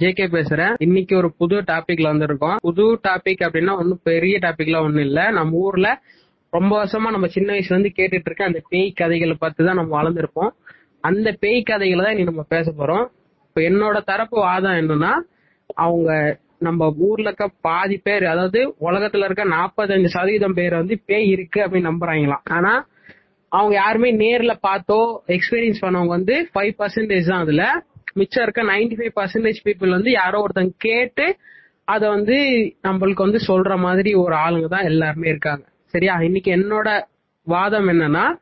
[0.00, 0.74] J K JK பேசுறேன்.
[0.78, 2.56] இன்னைக்கு ஒரு புது டாபிக்ல வந்திருக்கோம்.
[2.56, 5.24] புது டாபிக் அப்படின்னா ஒன்றும் பெரிய டாபிக்லாம் ஒன்றும் இல்லை.
[5.30, 5.88] நம்ம ஊர்ல
[6.52, 10.52] ரொம்ப வருஷமா நம்ம சின்ன வயசுல இருந்து கேட்டுட்டு இருக்க அந்த பேய் கதைகளை பார்த்து தான் நம்ம வளர்ந்துருப்போம்.
[11.00, 13.04] அந்த பேய் கதைகளை தான் இன்னைக்கு நம்ம பேச போறோம்.
[13.46, 15.12] இப்போ என்னோட தரப்பு வாதம் என்னன்னா
[15.74, 21.60] அவங்க நம்ம ஊர்ல இருக்க பாதி பேர் அதாவது உலகத்துல இருக்க நாற்பத்தஞ்சு சதவீதம் பேர் வந்து பேய் இருக்கு
[21.66, 22.44] அப்படின்னு நம்புறாங்களாம்.
[22.48, 22.86] ஆனா
[23.48, 24.98] அவங்க யாருமே நேர்ல பார்த்தோ
[25.36, 27.64] எக்ஸ்பீரியன்ஸ் பண்ணவங்க வந்து ஃபைவ் பர்சன்டேஜ் தான் அதுல.
[28.14, 31.36] மிச்சம் இருக்க நைன்டி ஃபைவ் பர்சன்டேஜ் பீப்புள் வந்து யாரோ ஒருத்தங்க கேட்டு
[31.84, 32.36] அதை வந்து
[32.82, 35.64] நம்மளுக்கு வந்து சொல்ற மாதிரி ஒரு ஆளுங்க தான் எல்லாருமே இருக்காங்க.
[35.86, 36.20] சரியா?
[36.20, 37.02] இன்னைக்கு என்னோட
[37.42, 38.34] வாதம் என்னன்னா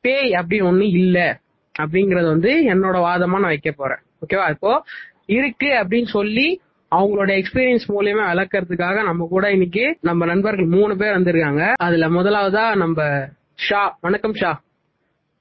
[0.00, 1.40] பேய் அப்படி ஒண்ணு இல்ல
[1.78, 3.98] அப்படிங்கறது வந்து என்னோட வாதமா நான் வைக்க போறேன்.
[4.22, 4.84] ஓகேவா இப்போ
[5.26, 6.60] இருக்கு அப்படின்னு சொல்லி
[6.92, 11.72] அவங்களோட எக்ஸ்பீரியன்ஸ் மூலியமா விளக்கறதுக்காக நம்ம கூட இன்னைக்கு நம்ம நண்பர்கள் மூணு பேர் வந்திருக்காங்க.
[11.76, 13.96] அதுல முதலாவதா நம்ம ஷா.
[14.00, 14.60] வணக்கம் ஷா.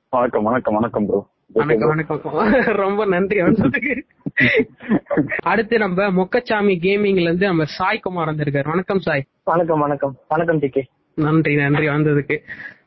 [0.10, 2.22] வணக்கம் வணக்கம் வணக்கம் ப்ரோ வணக்கம் வணக்கம்
[2.84, 4.02] ரொம்ப நன்றி வந்ததுக்கு
[5.44, 8.68] அடுத்து நம்ம மொக்கச்சாமி கேமிங்ல இருந்து நம்ம சாய் குமார் வந்திருக்காரு.
[8.68, 9.26] வணக்கம் சாய்.
[9.44, 10.16] வணக்கம் வணக்கம்.
[10.28, 10.82] வணக்கம் டிகே
[11.16, 11.88] நன்றி நன்றி.
[11.88, 12.38] வந்ததுக்கு.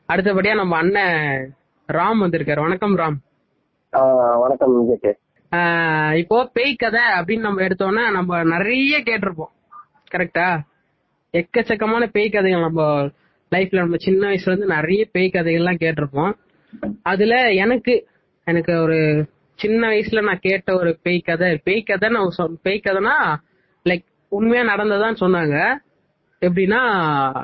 [0.07, 1.55] அடுத்தபடியா நம்ம அண்ணன்
[1.93, 2.61] ராம் வந்திருக்காரு.
[2.61, 3.17] வணக்கம் ராம்.
[4.39, 5.13] வணக்கம் ஜேகே
[6.13, 9.53] இப்போ பேய் கதை அப்படின்னு நம்ம எடுத்தோம்னா நம்ம நிறைய கேட்டிருப்போம்.
[10.11, 10.59] கரெக்டா
[11.33, 12.81] எக்கச்சக்கமான பேய் கதைகள் நம்ம
[13.51, 16.33] லைஃப்ல நம்ம சின்ன வயசுல இருந்து நிறைய பேய் கதைகள்லாம் கேட்டிருப்போம்.
[17.03, 17.93] அதுல எனக்கு
[18.47, 18.99] எனக்கு ஒரு
[19.55, 21.61] சின்ன வயசுல நான் கேட்ட ஒரு பேய் கதை.
[21.63, 23.15] பேய் கதை நான் சொல் பேய் கதைனா
[23.85, 25.55] லைக் உண்மையா நடந்ததான்னு சொன்னாங்க.
[26.41, 26.81] எப்படின்னா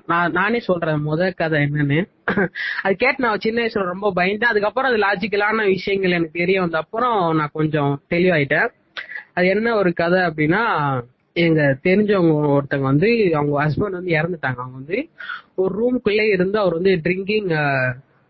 [0.05, 1.99] நான் நானே சொல்றேன் முத கதை என்னன்னு.
[2.81, 7.35] அது கேட்டு நான் சின்ன வயசுல ரொம்ப பயந்தேன் அதுக்கப்புறம் அது லாஜிக்கலான விஷயங்கள் எனக்கு தெரிய வந்த அப்புறம்
[7.35, 8.69] நான் கொஞ்சம் தெளிவாயிட்டேன்.
[9.33, 10.63] அது என்ன ஒரு கதை அப்படின்னா
[11.33, 14.59] எங்க தெரிஞ்சவங்க ஒருத்தவங்க வந்து அவங்க ஹஸ்பண்ட் வந்து இறந்துட்டாங்க.
[14.63, 14.99] அவங்க வந்து
[15.55, 17.49] ஒரு ரூம்குள்ளே இருந்து அவர் வந்து ட்ரிங்கிங்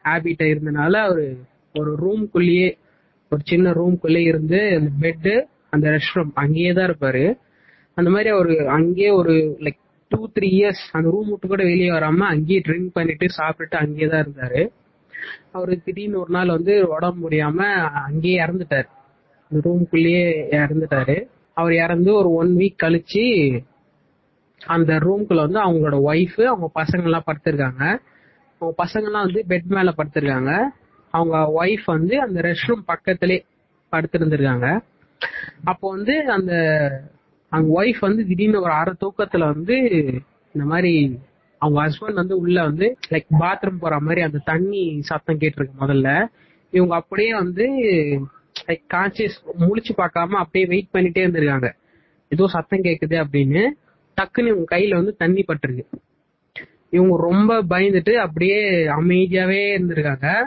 [0.05, 1.25] ஹேபிட்ட இருந்தனால அவரு
[1.73, 2.77] ஒரு ரூம்குள்ளேயே
[3.29, 7.37] ஒரு சின்ன ரூம்குள்ளே இருந்து அந்த பெட்டு அந்த ரெஸ்ட் ரூம் அங்கேயே தான் இருப்பாரு.
[7.93, 9.79] அந்த மாதிரி அவரு அங்கேயே ஒரு லைக்
[10.09, 14.25] டூ த்ரீ இயர்ஸ் அந்த ரூம் விட்டு கூட வெளியே வராம அங்கேயே ட்ரிங்க் பண்ணிட்டு சாப்பிட்டுட்டு அங்கேயே தான்
[14.25, 14.69] இருந்தாரு.
[15.51, 18.89] அவரு திடீர்னு ஒரு நாள் வந்து உடம்பு முடியாம அங்கேயே இறந்துட்டாரு.
[19.49, 21.27] அந்த ரூம்குள்ளேயே இறந்துட்டாரு.
[21.53, 23.59] அவர் இறந்து ஒரு ஒன் வீக் கழிச்சு
[24.65, 27.99] அந்த ரூம்குள்ள வந்து அவங்களோட ஒய்ஃப் அவங்க பசங்க எல்லாம் படுத்திருக்காங்க.
[28.59, 30.51] அவங்க பசங்க எல்லாம் வந்து பெட் மேல படுத்திருக்காங்க.
[31.13, 33.45] அவங்க ஒய்ஃப் வந்து அந்த ரெஸ்ட் ரூம் பக்கத்திலே
[33.91, 34.83] படுத்திருந்திருக்காங்க.
[35.63, 36.53] அப்போ வந்து அந்த
[37.49, 39.77] அவங்க ஒய்ஃப் வந்து திடீர்னு ஒரு அரை தூக்கத்துல வந்து
[40.53, 41.19] இந்த மாதிரி
[41.57, 46.27] அவங்க ஹஸ்பண்ட் வந்து உள்ள வந்து லைக் பாத்ரூம் போற மாதிரி அந்த தண்ணி சத்தம் கேட்டிருக்கு முதல்ல.
[46.71, 47.67] இவங்க அப்படியே வந்து
[48.67, 51.71] லைக் கான்சியஸ் முழிச்சு பார்க்காம அப்படியே வெயிட் பண்ணிட்டே இருந்திருக்காங்க.
[52.29, 53.67] ஏதோ சத்தம் கேக்குது அப்படின்னு
[54.21, 55.85] டக்குன்னு இவங்க கையில வந்து தண்ணி பட்டிருக்கு.
[56.89, 60.41] இவங்க ரொம்ப பயந்துட்டு அப்படியே அமைதியாவே இருந்திருக்காங்க.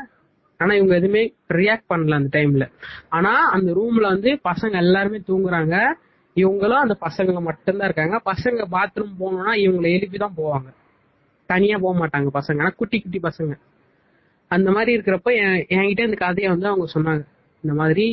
[0.58, 2.70] ஆனா இவங்க எதுவுமே ரியாக்ட் பண்ணல அந்த டைம்ல
[3.08, 5.94] ஆனா அந்த ரூம்ல வந்து பசங்க எல்லாருமே தூங்குறாங்க.
[6.36, 8.20] இவங்களும் அந்த பசங்க மட்டும்தான் இருக்காங்க.
[8.24, 10.68] பசங்க பாத்ரூம் போகணும்னா இவங்களை எழுப்பி தான் போவாங்க.
[11.46, 12.60] தனியா போக மாட்டாங்க பசங்க.
[12.60, 13.54] ஆனா குட்டி குட்டி பசங்க.
[14.48, 17.26] அந்த மாதிரி இருக்கிறப்ப என் என்கிட்ட இந்த கதையை வந்து அவங்க சொன்னாங்க.
[17.64, 18.08] இந்த மாதிரி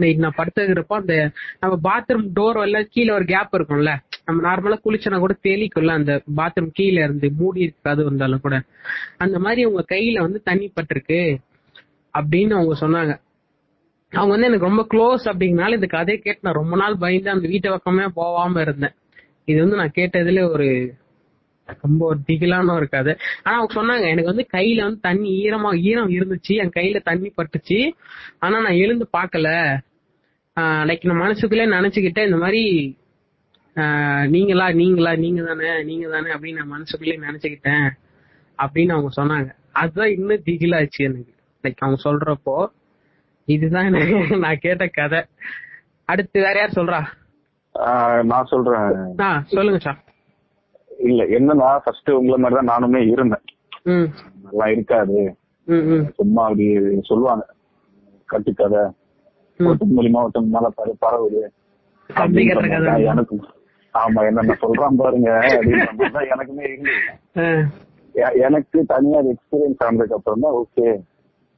[0.00, 1.14] நைட் நான் படுத்துக்கிறப்போ அந்த
[1.60, 3.92] நம்ம பாத்ரூம் டோர் வரல கீழே ஒரு கேப் இருக்கும்ல.
[4.24, 8.56] நம்ம நார்மலா குளிச்சனா கூட தெளிக்கும்ல அந்த பாத்ரூம் கீழே இருந்து மூடி இருக்காது இருந்தாலும் கூட.
[9.18, 11.22] அந்த மாதிரி உங்க கையில வந்து தண்ணி பட்டிருக்கு
[12.14, 13.12] அப்படின்னு அவங்க சொன்னாங்க.
[14.12, 17.70] அவங்க வந்து எனக்கு ரொம்ப க்ளோஸ் அப்படிங்கனால இந்த கதையை கேட்டு நான் ரொம்ப நாள் பயந்து அந்த வீட்டு
[17.70, 18.94] பக்கமே போகாம இருந்தேன்.
[19.44, 20.68] இது வந்து நான் கேட்டதுல ஒரு
[21.82, 23.16] ரொம்ப ஒரு திகிலான ஒரு கதை.
[23.42, 27.78] ஆனா அவங்க சொன்னாங்க எனக்கு வந்து கையில வந்து தண்ணி ஈரமா ஈரம் இருந்துச்சு என் கையில தண்ணி பட்டுச்சு.
[28.38, 29.48] ஆனா நான் எழுந்து பார்க்கல.
[30.88, 32.62] லைக் நான் மனசுக்குள்ளே நினைச்சுக்கிட்டேன் இந்த மாதிரி
[34.34, 37.86] நீங்களா நீங்களா நீங்க தானே நீங்க தானே அப்படின்னு நான் மனசுக்குள்ளே நினைச்சுக்கிட்டேன்
[38.58, 39.48] அப்படின்னு அவங்க சொன்னாங்க.
[39.72, 41.32] அதுதான் இன்னும் திகிலாச்சு எனக்கு.
[41.64, 42.56] லைக் அவங்க சொல்றப்போ
[43.48, 45.20] இதுதான் எனக்கு நான் கேட்ட கதை.
[46.08, 47.00] அடுத்து வேற யார் சொல்றா?
[48.30, 48.88] நான் சொல்றேன்.
[49.54, 50.00] சொல்லுங்க சார்
[51.08, 53.44] இல்ல என்னன்னா ஃபர்ஸ்ட் உங்களை மாதிரி தான் நானுமே இருந்தேன்.
[54.46, 55.18] நல்லா இருக்காது.
[56.18, 56.66] சும்மா அப்படி
[57.10, 57.44] சொல்லுவாங்க.
[58.28, 58.82] கட்டுக்கதை.
[59.96, 61.40] மூலியமா ஒருத்தன் மேல பர பரவுது
[63.12, 63.42] எனக்கும்.
[63.94, 65.30] ஆமா என்ன சொல்றான் பாருங்க
[66.16, 66.66] தான் எனக்குமே
[68.46, 70.86] எனக்கு தனியா எக்ஸ்பீரியன்ஸ் ஆனதுக்கு அப்புறம் தான் ஓகே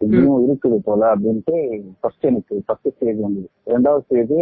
[0.00, 1.56] இன்னும் இருக்குது போல அப்படின்ட்டு
[2.00, 3.48] ஃபர்ஸ்ட் எனக்கு ஃபர்ஸ்ட் ஸ்டேஜ் வந்தது.
[3.72, 4.36] ரெண்டாவது ஸ்டேஜ்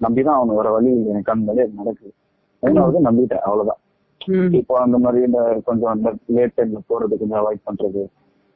[0.00, 2.12] நம்பிதான் அவனு வர வழி எனக்கு அந்த மாதிரி நடக்குது.
[2.62, 3.80] மூணாவது நம்பிட்டேன் அவ்வளவுதான்.
[4.60, 8.02] இப்போ அந்த மாதிரி இந்த கொஞ்சம் அந்த லேட் டைம்ல போறது கொஞ்சம் அவாய்ட் பண்றது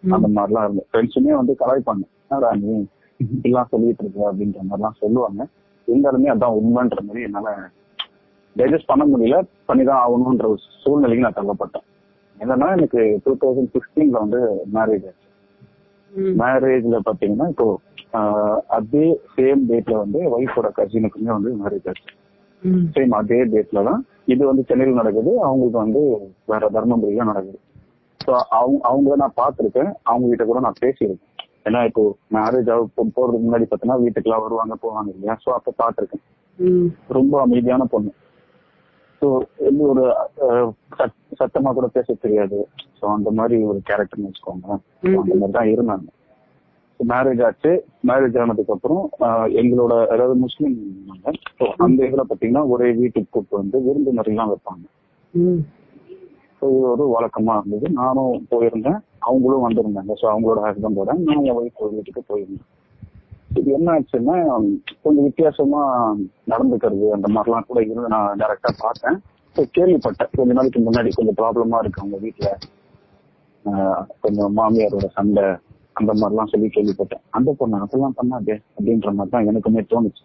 [0.02, 0.88] அந்த மாதிரிலாம் இருந்தது.
[0.90, 2.04] ஃப்ரெண்ட்ஸுமே வந்து கலாய்ப்பாங்க.
[2.24, 2.74] என்னடா நீ?
[3.20, 5.42] இப்படிலாம் சொல்லிட்டு இருக்க அப்படின்ற மாதிரிலாம் சொல்லுவாங்க.
[5.88, 7.48] இருந்தாலுமே அதான் உண்மைன்ற மாதிரி என்னால
[8.56, 9.36] டைஜஸ்ட் பண்ண முடியல.
[9.68, 11.86] பண்ணிதான் ஆகணும்ன்ற ஒரு சூழ்நிலைக்கு நான் தள்ளப்பட்டேன்.
[12.38, 14.40] என்னன்னா எனக்கு டூ தௌசண்ட் சிக்ஸ்டீன்ல வந்து
[14.76, 15.28] மேரேஜ் ஆச்சு.
[16.42, 17.66] மேரேஜ்ல பாத்தீங்கன்னா இப்போ
[18.76, 22.12] அதே சேம் டேட்ல வந்து ஒய்ஃபோட கசினுக்குமே வந்து மேரேஜ் ஆச்சு.
[22.94, 25.32] சேம் அதே டேட்ல தான் இது வந்து சென்னையில் நடக்குது.
[25.48, 26.02] அவங்களுக்கு வந்து
[26.52, 27.58] வேற தர்மபுரியில நடக்குது.
[28.20, 29.90] ஸோ அவங்க அவங்கள நான் பார்த்திருக்கேன்.
[30.10, 31.32] அவங்க கிட்ட கூட நான் பேசியிருக்கேன்.
[31.66, 32.02] ஏன்னா இப்போ
[32.34, 32.82] மேரேஜ் ஆக
[33.16, 35.34] போறதுக்கு முன்னாடி பார்த்தீங்கன்னா வீட்டுக்குலாம் வருவாங்க போவாங்க இல்லையா?
[35.44, 36.24] ஸோ அப்போ பார்த்திருக்கேன்
[36.58, 36.88] ம்.
[37.08, 38.10] ரொம்ப அமைதியான பொண்ணு.
[39.22, 39.28] ஸோ
[39.68, 40.02] எந்த ஒரு
[41.40, 42.58] சத்தமா கூட பேச தெரியாது.
[42.98, 44.68] ஸோ அந்த மாதிரி ஒரு கேரக்டர்னு வச்சுக்கோங்க
[45.18, 46.06] அந்த மாதிரி தான் இருந்தாங்க.
[47.00, 47.72] மேரேஜ் ஆச்சு.
[48.08, 49.02] மேரேஜ் ஆனதுக்கு அப்புறம்
[49.60, 50.76] எங்களோட அதாவது முஸ்லீம்
[51.58, 54.84] ஸோ அந்த இதுல பாத்தீங்கன்னா ஒரே வீட்டுக்கு கூப்பிட்டு வந்து விருந்தினர்லாம் வைப்பாங்க.
[56.58, 57.86] ஸோ இது ஒரு வழக்கமா இருந்தது.
[58.00, 58.98] நானும் போயிருந்தேன்.
[59.28, 60.12] அவங்களும் வந்திருந்தாங்க.
[60.20, 62.66] ஸோ அவங்களோட ஹஸ்பண்டோட நான் என் ஒய்ஃப் வீட்டுக்கு போயிருந்தேன்.
[63.58, 64.36] இது என்ன ஆச்சுன்னா
[65.04, 65.80] கொஞ்சம் வித்தியாசமா
[66.52, 69.18] நடந்துக்கிறது அந்த மாதிரிலாம் கூட இருந்து நான் டைரக்டா பார்த்தேன்.
[69.56, 70.30] ஸோ கேள்விப்பட்டேன்.
[70.38, 72.48] கொஞ்ச நாளைக்கு முன்னாடி கொஞ்சம் ப்ராப்ளமா இருக்கு அவங்க வீட்டுல
[74.24, 75.46] கொஞ்சம் மாமியாரோட சண்டை
[75.94, 77.22] அந்த மாதிரிலாம் சொல்லி கேள்விப்பட்டேன்.
[77.30, 80.24] அந்த பொண்ணு அதெல்லாம் பண்ணாதே அப்படின்ற மாதிரி தான் எனக்குமே தோணுச்சு.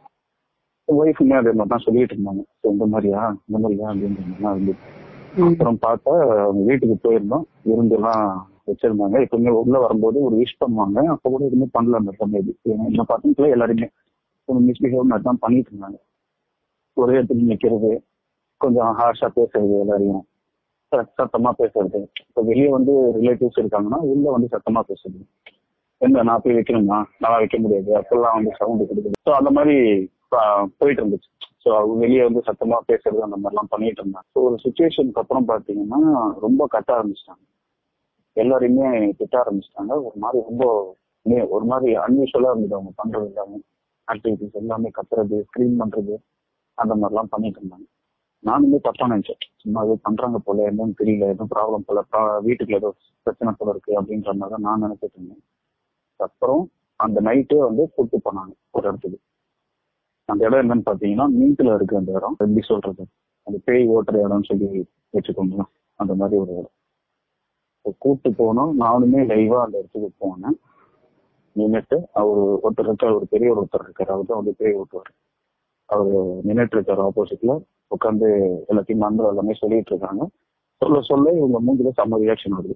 [0.87, 2.41] ஒய்ஃபுமே அதே மாதிரி தான் சொல்லிட்டு இருந்தாங்க.
[2.71, 3.21] இந்த மாதிரியா?
[3.47, 3.87] இந்த மாதிரியா?
[3.91, 5.00] அப்படின்ற மாதிரிலாம் இருந்துச்சு.
[5.39, 6.13] அப்புறம் பார்த்தா
[6.45, 7.45] அவங்க வீட்டுக்கு போயிருந்தோம்.
[7.69, 8.23] விருந்தெல்லாம்
[8.69, 9.17] வச்சிருந்தாங்க.
[9.25, 10.99] எப்பவுமே உள்ள வரும்போது ஒரு விஷ் பண்ணுவாங்க.
[11.13, 12.41] அப்ப கூட எதுவுமே பண்ணல அந்த பொண்ணு
[12.87, 13.87] என்ன பார்த்தீங்களா எல்லாருமே
[14.47, 15.99] கொஞ்சம் மிஸ்பிஹேவ் மாதிரி தான் பண்ணிட்டு இருந்தாங்க.
[16.97, 17.91] ஒரே இடத்துல நிக்கிறது
[18.61, 20.23] கொஞ்சம் ஹார்ஷா பேசுறது எல்லாரையும்.
[21.19, 21.99] சத்தமா பேசுறது.
[22.29, 25.21] இப்ப வெளியே வந்து ரிலேட்டிவ்ஸ் இருக்காங்கன்னா உள்ள வந்து சத்தமா பேசுறது.
[26.01, 26.97] என்ன நான் போய் வைக்கணுமா?
[27.19, 27.89] நான் வைக்க முடியாது.
[27.99, 29.75] அப்பெல்லாம் வந்து சவுண்ட் கொடுக்குது ஸோ அந்த மாதிரி
[30.79, 31.29] போயிட்டு இருந்துச்சு.
[31.65, 34.27] ஸோ வெளியே வந்து சத்தமா பேசுறது அந்த மாதிரிலாம் பண்ணிட்டு இருந்தாங்க.
[34.35, 35.99] ஸோ ஒரு சுச்சுவேஷனுக்கு அப்புறம் பாத்தீங்கன்னா
[36.39, 37.43] ரொம்ப கட்ட ஆரம்பிச்சிட்டாங்க.
[38.37, 40.03] எல்லாரையுமே திட்ட ஆரம்பிச்சிட்டாங்க.
[40.03, 40.65] ஒரு மாதிரி ரொம்ப
[41.49, 43.59] ஒரு மாதிரி அன்யூஷுவலா இருந்தது அவங்க பண்றது எல்லாமே.
[44.07, 46.15] ஆக்டிவிட்டிஸ் எல்லாமே கத்துறது ஸ்கிரீன் பண்றது
[46.77, 47.85] அந்த மாதிரிலாம் பண்ணிட்டு இருந்தாங்க.
[48.43, 49.37] நானுமே தப்பா நினைச்சேன்.
[49.57, 52.89] சும்மா ஏதோ பண்றாங்க போல என்னன்னு தெரியல எதுவும் ப்ராப்ளம் போல பா- வீட்டுக்குள்ள ஏதோ
[53.23, 55.43] பிரச்சனை போல இருக்கு அப்படின்ற மாதிரி தான் நான் நினைச்சிட்டு இருந்தேன்.
[56.19, 59.19] அப்புறம் அந்த நைட்டே வந்து கூட்டு போனாங்க ஒரு இடத்துக்கு.
[60.31, 62.35] அந்த இடம் என்னன்னு பாத்தீங்கன்னா மீட்ல இருக்கு அந்த இடம்.
[62.37, 63.03] எப்படி சொல்றது?
[63.47, 64.67] அந்த பேய் ஓட்டுற இடம்னு சொல்லி
[65.13, 65.63] வச்சுக்கோங்க
[65.99, 66.75] அந்த மாதிரி ஒரு இடம்.
[67.81, 70.57] இப்போ போனோம் நானுமே லைவா அந்த இடத்துக்கு போனேன்.
[71.55, 73.13] நின்றுட்டு அவர் ஒருத்தர் இருக்கார்.
[73.13, 74.11] ஒரு பெரிய ஒருத்தர் இருக்காரு.
[74.13, 75.11] அவர் தான் வந்து பேய் ஓட்டுவார்.
[75.85, 76.11] அவர்
[76.47, 77.53] நின்றுட்டு இருக்காரு ஆப்போசிட்ல
[77.95, 78.27] உட்காந்து
[78.69, 80.25] எல்லாத்தையும் மந்திரம் எல்லாமே சொல்லிட்டு இருக்காங்க.
[80.81, 82.75] சொல்ல சொல்ல இவங்க மூஞ்சில செம்ம ரியாக்ஷன் வருது.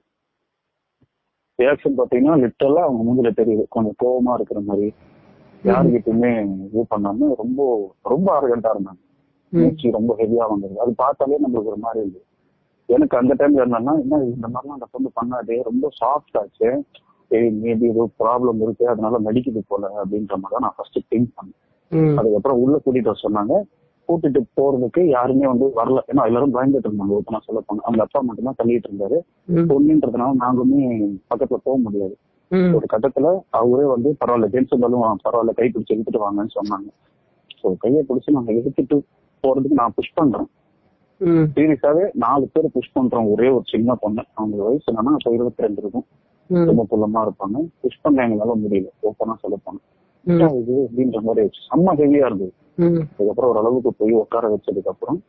[1.62, 3.63] ரியாக்ஷன் பாத்தீங்கன்னா லிட்டரலா அவங்க மூஞ்சில தெரியுது.
[3.69, 4.88] கொஞ்சம் கோபமா இருக்கிற மாதிரி.
[5.63, 6.31] யாருக்கிட்டுமே
[6.66, 7.60] இது பண்ணாம ரொம்ப
[8.04, 9.02] ரொம்ப அரகண்டா இருந்தாங்க.
[9.54, 10.80] மூச்சு ரொம்ப ஹெவியா வந்தது.
[10.80, 12.25] அது பார்த்தாலே நம்மளுக்கு ஒரு மாதிரி இருந்தது.
[12.90, 16.69] எனக்கு அந்த டைம்ல என்னன்னா என்ன இந்த மாதிரிலாம் அந்த பொண்ணு பண்ணாதே ரொம்ப சாஃப்ட் ஆச்சு.
[17.31, 21.62] சரி மேபி ஏதோ ப்ராப்ளம் இருக்கு அதனால நடிக்குது போல அப்படின்ற மாதிரி தான் நான் ஃபர்ஸ்ட் திங்க் பண்ணேன்.
[22.18, 23.56] அதுக்கப்புறம் உள்ள கூட்டிட்டு வர சொன்னாங்க.
[24.10, 26.00] கூட்டிட்டு போறதுக்கு யாருமே வந்து வரல.
[26.07, 27.81] ஏன்னா எல்லாரும் பயந்துட்டு இருந்தாங்க ஓப்பனா சொல்ல போனா.
[27.81, 29.18] அவங்க அப்பா மட்டும் தான் தள்ளிட்டு இருந்தாரு.
[29.72, 30.81] பொண்ணுன்றதுனால நாங்களுமே
[31.30, 32.16] பக்கத்துல போக முடியாது.
[32.51, 36.89] ஒரு கட்டத்துல அவரே வந்து பரவாயில்ல ஜென்ஸ் இருந்தாலும் பரவாயில்ல கை பிடிச்சி இழுத்துட்டு வாங்கன்னு சொன்னாங்க.
[37.62, 39.02] ஸோ கையை பிடிச்சி நாங்க இழுத்துட்டு
[39.44, 40.47] போறதுக்கு நான் புஷ் பண்றேன்.
[41.21, 43.31] சீரியஸாவே நாலு பேர் புஷ் பண்றோம்.
[43.31, 44.23] ஒரே ஒரு சின்ன பொண்ணு.
[44.33, 46.06] அவங்க வயசு என்னன்னா அப்போ இருபத்தி ரெண்டு இருக்கும்.
[46.49, 47.68] ரொம்ப புள்ளமா இருப்பாங்க.
[47.81, 48.85] புஷ் பண்ண எங்களால முடியல.
[49.04, 49.83] ஓப்பனா சொல்ல போனோம்
[50.23, 50.57] ம்.
[50.57, 51.64] இது அப்படின்ற மாதிரி ஆயிடுச்சு.
[51.69, 52.54] செம்ம ஹெவியா இருந்தது.
[53.11, 55.23] அதுக்கப்புறம் ஓரளவுக்கு போய் உட்கார வச்சதுக்கு அப்புறம்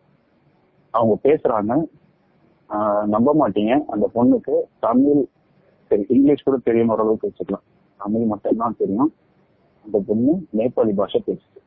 [0.91, 1.87] அவங்க பேசுறாங்க.
[2.71, 3.85] ஆஹ் நம்ப மாட்டீங்க.
[3.85, 5.27] அந்த பொண்ணுக்கு தமிழ்
[5.91, 7.65] சரி இங்கிலீஷ் கூட தெரியும் ஓரளவுக்கு வச்சுக்கலாம்
[8.01, 9.11] தமிழ் மட்டும்தான் தெரியும்.
[9.85, 11.61] அந்த பொண்ணு நேபாளி பாஷை பேசுது.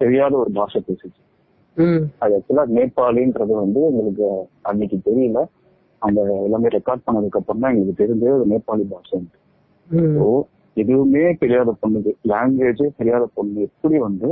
[0.00, 1.20] தெரியாத ஒரு பாஷை பேசுச்சு.
[2.18, 4.26] அது ஆக்சுவலா நேபாளின்றது வந்து எங்களுக்கு
[4.62, 5.40] அன்னைக்கு தெரியல.
[6.02, 9.18] அந்த எல்லாமே ரெக்கார்ட் பண்ணதுக்கு அப்புறம் தான் எங்களுக்கு தெரிஞ்சது அது நேபாளி பாஷை.
[9.90, 10.16] ம்.
[10.18, 10.26] ஸோ
[10.76, 14.28] எதுவுமே தெரியாத பொண்ணுக்கு லாங்குவேஜே தெரியாத பொண்ணு எப்படி வந்து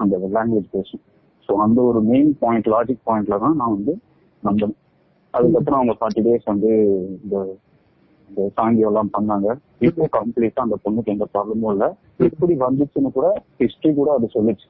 [0.00, 1.02] அந்த லாங்குவேஜ் பேசும்?
[1.48, 3.94] ஸோ அந்த ஒரு மெயின் பாயிண்ட் லாஜிக் பாயிண்ட்ல தான் நான் வந்து
[4.42, 4.78] நம்பினேன்
[5.34, 6.70] அதுக்கப்புறம் அவங்க ஃபார்ட்டி டேஸ் வந்து
[7.18, 7.36] இந்த
[8.28, 9.48] இந்த சாங்கியம் எல்லாம் பண்ணாங்க.
[9.80, 11.86] இப்போ கம்ப்ளீட்டா அந்த பொண்ணுக்கு எந்த ப்ராப்ளமும் இல்ல.
[12.26, 13.28] எப்படி வந்துச்சுன்னு கூட
[13.60, 14.68] ஹிஸ்டரி கூட அது சொல்லுச்சு.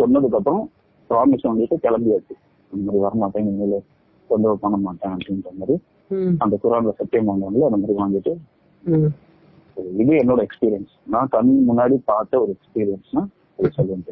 [0.00, 0.62] சொன்னதுக்கு அப்புறம்
[1.10, 2.34] ப்ராமிஸ் வாங்கிட்டு கிளம்பியாச்சு.
[2.72, 3.84] இந்த மாதிரி வரமாட்டேன் இனிமேல்
[4.30, 5.76] தொந்தரவு பண்ண மாட்டேன் அப்படின்ற மாதிரி.
[6.40, 8.32] அந்த குரான்ல சத்தியம் வாங்குவாங்கல்ல அந்த மாதிரி வாங்கிட்டு
[8.84, 9.10] ம்.
[9.96, 13.22] இது என்னோட எக்ஸ்பீரியன்ஸ் நான் கண் முன்னாடி பார்த்த ஒரு எக்ஸ்பீரியன்ஸ்னா
[13.58, 14.04] அது சொல்லுவேன்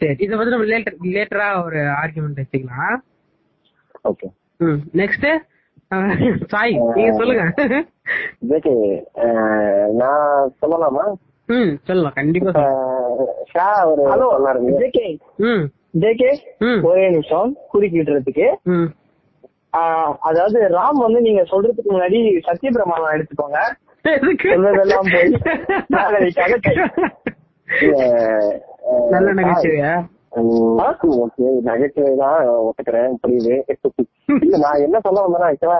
[0.00, 0.14] சரி.
[0.24, 0.68] இத வந்து நம்ம
[1.14, 2.96] லேட்டர் ஒரு ஆர்குமெண்ட் வச்சுக்கலாம்.
[4.04, 4.28] ஓகே
[4.96, 5.26] நெக்ஸ்ட்
[6.48, 7.52] சாய் நீங்க சொல்லுங்க.
[8.42, 9.04] ஜேகே
[9.92, 11.14] நான் சொல்லலாமா?
[11.48, 12.52] ம் சொல்லலாம் கண்டிப்பா
[13.52, 14.28] ஷா ஒரு ஹலோ
[14.80, 15.70] ஜேகே ம்.
[15.98, 16.40] ஜேகே
[16.82, 17.56] ஒரே நிமிஷம்
[19.72, 23.58] ஆஹ், அதாவது ராம் வந்து நீங்க சொல்றதுக்கு முன்னாடி சத்தியபிரமாணம் எடுத்துக்கோங்க.
[24.46, 25.32] சொல்றதெல்லாம் போய்
[29.14, 29.36] நல்ல சாய்,
[30.78, 32.36] நகைச்சுவையா ஓகே நகைச்சுவை தான்
[32.66, 33.54] ஒத்துக்கிறேன் புரியுது
[34.38, 35.78] இல்ல நான் என்ன சொல்ல வந்தேன்னா ஆக்சுவலா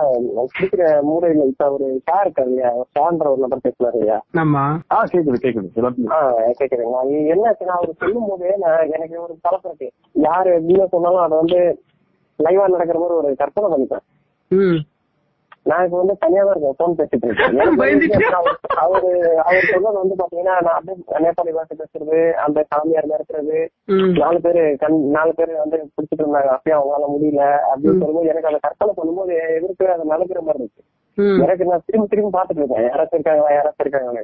[0.49, 4.17] குடிக்கிற மூடையில இப்ப ஒரு ஷா இருக்காரு இல்லையா ஷான்ற ஒரு நபர் பேசுனாரு இல்லையா?
[4.37, 4.63] ஆமா.
[4.91, 7.01] ஆ கேக்குது கேக்குது ஆஹ் கேக்குறீங்களா
[7.33, 9.89] என்ன ஆச்சுன்னா அவர் சொல்லும் போது நான் எனக்கு ஒரு பழக்கம் இருக்கு.
[10.23, 11.61] யாரு என்ன சொன்னாலும் அதை வந்து
[12.39, 14.05] லைவா நடக்கிற மாதிரி ஒரு கற்பனை பண்ணிப்பேன்.
[14.51, 14.79] ம்.
[15.63, 16.75] நான் இப்ப வந்து தனியா தான் இருக்கேன்.
[16.77, 18.31] போன் பேசிட்டு இருக்கேன்.
[18.83, 19.05] அவர்
[19.43, 23.11] அவரு சொன்னது வந்து பாத்தீங்கன்னா நான் அப்படியே நேபாளி பாஷை பேசுறது அந்த சாமியார்
[23.85, 24.15] ம்.
[24.17, 26.49] நாலு பேரு கண் நாலு பேர் வந்து பிடிச்சிட்டு இருந்தாங்க.
[26.55, 27.43] அப்பயும் அவங்களால முடியல.
[27.71, 30.83] அப்படின்னு சொல்லும்போது எனக்கு அந்த கற்பனை பண்ணும்போது எதிர்த்து அதை நடக்கிற மாதிரி இருக்கு.
[31.41, 32.83] எனக்கு நான் திரும்பி திரும்பி பாத்துட்டு இருக்கேன்.
[32.83, 34.19] யாராச்சும் இருக்காங்களா யாராச்சும் இருக்காங்களா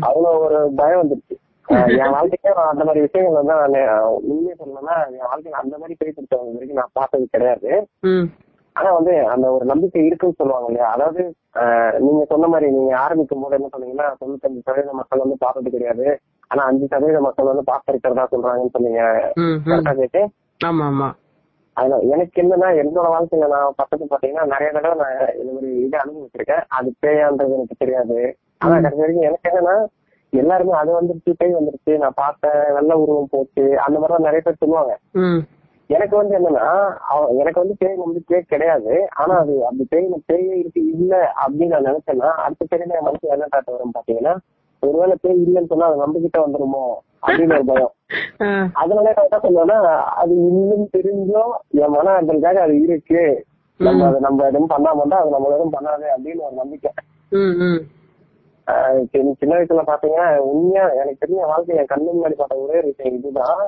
[0.00, 1.34] அவ்வளவு ஒரு பயம் வந்துருச்சு.
[1.66, 6.76] என் வாழ்க்கையில அந்த மாதிரி விஷயங்கள் வந்து நான் உண்மையை சொல்லணும்னா என் வாழ்க்கையில அந்த மாதிரி பிடிச்சவங்க வரைக்கும்
[6.76, 7.86] நான் பார்த்தது கிடையாது.
[8.76, 10.88] ஆனா வந்து அந்த ஒரு நம்பிக்கை இருக்குன்னு சொல்லுவாங்க இல்லையா?
[10.94, 11.22] அதாவது
[12.04, 16.06] நீங்க சொன்ன மாதிரி நீங்க ஆரம்பிக்கும் போது என்ன சொன்னீங்கன்னா தொண்ணூத்தஞ்சு சதவீத மக்கள் வந்து பார்த்தது கிடையாது.
[16.50, 19.02] ஆனா அஞ்சு சதவீத மக்கள் வந்து பார்த்திருக்கிறதா சொல்றாங்கன்னு சொன்னீங்க.
[19.66, 20.22] கரெக்டா கேட்டு?
[20.60, 21.08] ஆமா ஆமா.
[21.76, 26.64] அதுல எனக்கு என்னன்னா என்னோட வாழ்க்கையில நான் பார்த்தது பாத்தீங்கன்னா நிறைய தடவை நான் இந்த மாதிரி இது அனுபவிச்சிருக்கேன்.
[26.78, 28.18] அது பேயான்றது எனக்கு தெரியாது.
[28.64, 29.76] ஆனா கடைசி வரைக்கும் எனக்கு என்னன்னா
[30.32, 31.94] எல்லாருமே அது வந்துருச்சு பேய் வந்துருச்சு.
[32.02, 33.64] நான் பார்த்தேன் நல்ல உருவம் போச்சு.
[33.84, 34.92] அந்த மாதிரிலாம் நிறைய பேர் சொல்லுவாங்க.
[35.94, 36.66] எனக்கு வந்து என்னன்னா
[37.40, 38.92] எனக்கு வந்து பேய் நம்பிக்கையே கிடையாது.
[39.20, 43.48] ஆனா அது அப்படி பேய் பேயே இருக்கு இல்ல அப்படின்னு நான் நினைச்சேன்னா அடுத்த பேருமே என் மனசு என்ன
[43.54, 44.34] காட்ட வரும் பாத்தீங்கன்னா
[44.82, 46.84] ஒருவேளை பேய் இல்லைன்னு சொன்னா அது நம்பிக்கிட்ட வந்துருமோ
[47.22, 47.92] அப்படின்னு ஒரு பயம்.
[48.80, 49.78] அதனால நான் என்ன சொல்லுவேன்னா
[50.22, 53.24] அது இன்னும் தெரிஞ்சும் என் மன ஆறுதலுக்காக அது இருக்கு.
[53.80, 56.90] நம்ம அதை நம்ம எதுவும் பண்ணாம இருந்தா அது நம்ம எதுவும் பண்ணாது அப்படின்னு ஒரு நம்பிக்கை.
[59.40, 63.62] சின்ன வயசுல பாத்தீங்கன்னா உண்மையா எனக்கு தெரிஞ்ச வாழ்க்கை என் கண்ணு முன்னாடி பார்த்த ஒரே விஷயம் இதுதான்.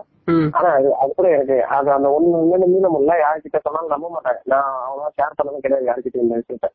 [0.56, 4.42] ஆனா அது அது கூட எனக்கு அது அந்த ஒண்ணு உண்மையில மீன முடியல யார்கிட்ட சொன்னாலும் நம்ப மாட்டாங்க.
[4.52, 6.70] நான் அவ்வளவா ஷேர் பண்ணதும் கிடையாது யார்கிட்ட இந்த விஷயத்த.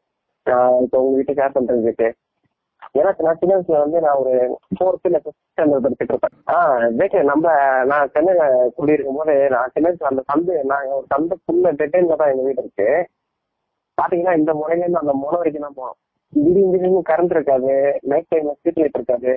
[0.45, 2.09] நான் இப்ப உங்ககிட்ட ஷேர் பண்றதுக்கு
[2.95, 4.33] எனக்கு நான் சின்ன வயசுல வந்து நான் ஒரு
[4.75, 6.35] ஃபோர்த் இல்ல ஃபிஃப்த் ஸ்டாண்டர்ட் படிச்சுட்டு இருப்பேன்.
[6.53, 7.47] ஆஹ் வேக்கே நம்ம
[7.85, 8.43] நான் சென்னையில
[8.77, 12.87] குடியிருக்கும் போது நான் சின்ன வயசுல அந்த சந்து நான் ஒரு சந்துக்குள்ள டெட்டைன்ல தான் எங்க வீடு இருக்கு.
[13.97, 15.99] பாத்தீங்கன்னா இந்த முறையில இருந்து அந்த முனை வரைக்கும் தான் போனோம்.
[16.33, 17.73] திடீர்னு திடீர்னு கரண்ட் இருக்காது
[18.11, 19.33] நைட் டைம்ல ஸ்ட்ரீட் லைட் இருக்காது.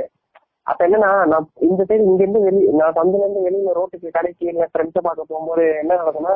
[0.71, 4.67] அப்ப என்னன்னா நான் இந்த சைடு இங்க இருந்து வெளி நான் சந்துல இருந்து வெளியில ரோட்டுக்கு கடைக்கு இல்ல
[4.73, 6.35] ஃப்ரெண்ட்ஸை பார்க்க போகும்போது என்ன நடக்கும்னா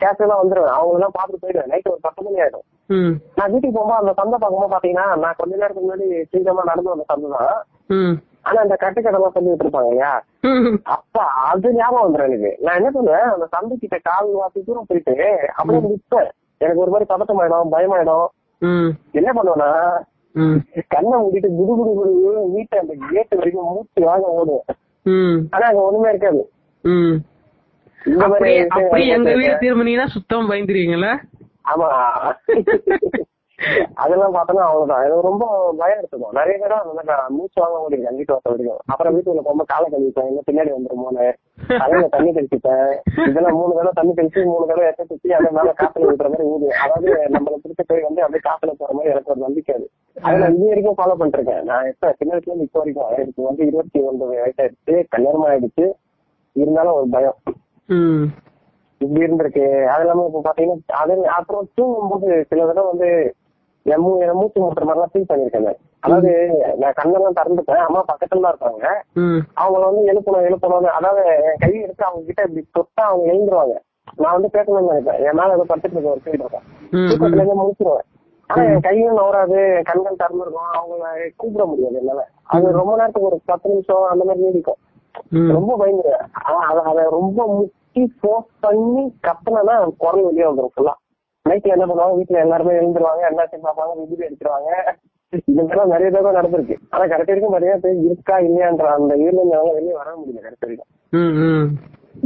[0.00, 0.74] கேஷெல்லாம் வந்துருவேன்.
[0.78, 1.70] அவங்க எல்லாம் பார்த்துட்டு போயிடுவேன்.
[1.72, 2.66] நைட் ஒரு பத்து மணி ஆயிடும்.
[3.38, 7.30] நான் வீட்டுக்கு போகும்போது அந்த சந்தை பார்க்கும்போது பாத்தீங்கன்னா நான் கொஞ்ச நேரத்துக்கு முன்னாடி சீக்கிரமா நடந்து வந்த சந்தை
[7.36, 7.56] தான்.
[8.48, 10.12] ஆனா அந்த கட்டுக்கடெல்லாம் சொல்லிட்டு இருப்பாங்க இல்லையா?
[10.96, 12.52] அப்ப அது ஞாபகம் வந்துடும் எனக்கு.
[12.64, 15.16] நான் என்ன பண்ணுவேன் அந்த சந்தை கிட்ட கால் வாசி தூரம் போயிட்டு
[15.58, 16.30] அப்படியே நிற்பேன்
[16.60, 18.26] எனக்கு ஒரு மாதிரி பதட்டமாயிடும் பயமாயிடும்.
[18.26, 18.34] ம்
[19.18, 19.70] என்ன பண்ணுவேன்னா
[20.88, 25.46] கண்ணை மூடிட்டு குடு குடு குடு வீட்டை அந்த கேட் வரைக்கும் மூச்சு வாங்க ஓடுவேன்.
[25.50, 26.50] ஆனா அங்க ஒண்ணுமே இருக்காது.
[28.06, 29.54] இந்த மாதிரி எங்க வீடு.
[29.60, 31.10] திரும்பினீங்கன்னா சுத்தம் பயந்துருவீங்கல்ல?
[31.74, 31.88] ஆமா.
[34.02, 35.02] அதெல்லாம் பார்த்தோன்னா அவ்வளவுதான்.
[35.04, 35.44] எனக்கு ரொம்ப
[35.78, 39.70] பயம் எடுத்துக்கும் நிறைய அந்த மாதிரி நான் மூச்சு வாங்க முடியும் வீட்டு வாசல் வரைக்கும் அப்புறம் வீட்டுக்குள்ள போகும்போது
[39.72, 41.26] காலை கழுவிப்பேன் எங்க பின்னாடி வந்துருமோன்னு.
[41.82, 42.90] தலையில தண்ணி தெளிச்சுப்பேன்
[43.30, 46.68] இதெல்லாம் மூணு தடவை தண்ணி தெளிச்சு மூணு தடவை எட்ட சுத்தி அதை மேல காத்துல விடுற மாதிரி ஊது.
[46.84, 49.86] அதாவது நம்மள பிடிச்ச போய் வந்து அப்படியே காத்துல போற மாதிரி எனக்கு ஒரு நம்பிக்கை அது.
[50.16, 53.48] அதை நான் இது வரைக்கும் ஃபாலோ பண்ணிட்டு இருக்கேன் நான் எப்ப சின்ன வயசுல இருந்து இப்போ வரைக்கும் எனக்கு
[53.50, 54.96] வந்து இருபத்தி ஒன்பது வயசாயிடுச்சு.
[55.14, 55.86] கல்யாணம் ஆயிடுச்சு.
[56.56, 57.38] இருந்தாலும் ஒரு பயம்.
[59.00, 59.66] இப்படி இருந்திருக்கு.
[59.92, 63.10] அது இல்லாம இப்ப பாத்தீங்கன்னா அது அப்புறம் தூங்கும்போது சில தடவை வந்து
[63.88, 65.78] என் மூ என் மூச்சு முட்டுற மாதிரிலாம் ஃபீல் பண்ணிருக்கேன்.
[66.00, 66.30] அதாவது
[66.76, 69.40] நான் கண்ணெல்லாம் திறந்துட்டேன் அம்மா பக்கத்துல தான் இருக்காங்க ம்.
[69.60, 73.76] அவங்கள வந்து எழுப்பணும் எழுப்பணும்னு அதாவது என் கையை எடுத்து அவங்க கிட்ட இப்படி தொட்டா அவங்க எழுந்துருவாங்க.
[74.18, 75.20] நான் வந்து பேசணும்னு நினைப்பேன்.
[75.24, 76.66] என் மேல ஏதோ படுத்துட்டு இருக்க ஒரு ஃபீல் இருக்கும்.
[77.08, 78.06] தூக்கத்துல இருந்து முடிச்சிருவேன்
[78.50, 80.70] ஆனா என் கையும் நவராது கண்கள் திறந்துருக்கும்.
[80.74, 82.22] அவங்கள கூப்பிட முடியாது என்னால.
[82.48, 84.80] அது ரொம்ப நேரத்துக்கு ஒரு பத்து நிமிஷம் அந்த மாதிரி நீடிக்கும்.
[85.52, 86.24] ரொம்ப பயந்துருவேன்.
[86.44, 90.94] ஆனா அத ரொம்ப முக்கி ஃபோர்ஸ் பண்ணி கத்துனா குரல் வெளியே வந்துரும் ஃபுல்லா
[91.50, 92.16] நைட்ல என்ன பண்ணுவாங்க?
[92.20, 94.70] வீட்டுல எல்லாருமே எழுந்துருவாங்க என்னாச்சும் பார்ப்பாங்க விபூதி அடிச்சிருவாங்க
[95.50, 96.76] இதெல்லாம் நிறைய தடவை நடந்திருக்கு.
[96.90, 100.66] ஆனா கரெக்ட் வரைக்கும் பாத்தீங்கன்னா பேர் இருக்கா இல்லையான்ற அந்த இதுல இருந்து அவங்க வெளியே வர முடியல கரெக்ட்
[100.66, 100.90] வரைக்கும்.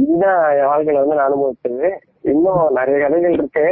[0.03, 1.89] இதுதான் என் வாழ்க்கையில வந்து நான் அனுபவிச்சது.
[2.33, 3.65] இன்னும் நிறைய கதைகள் இருக்கு.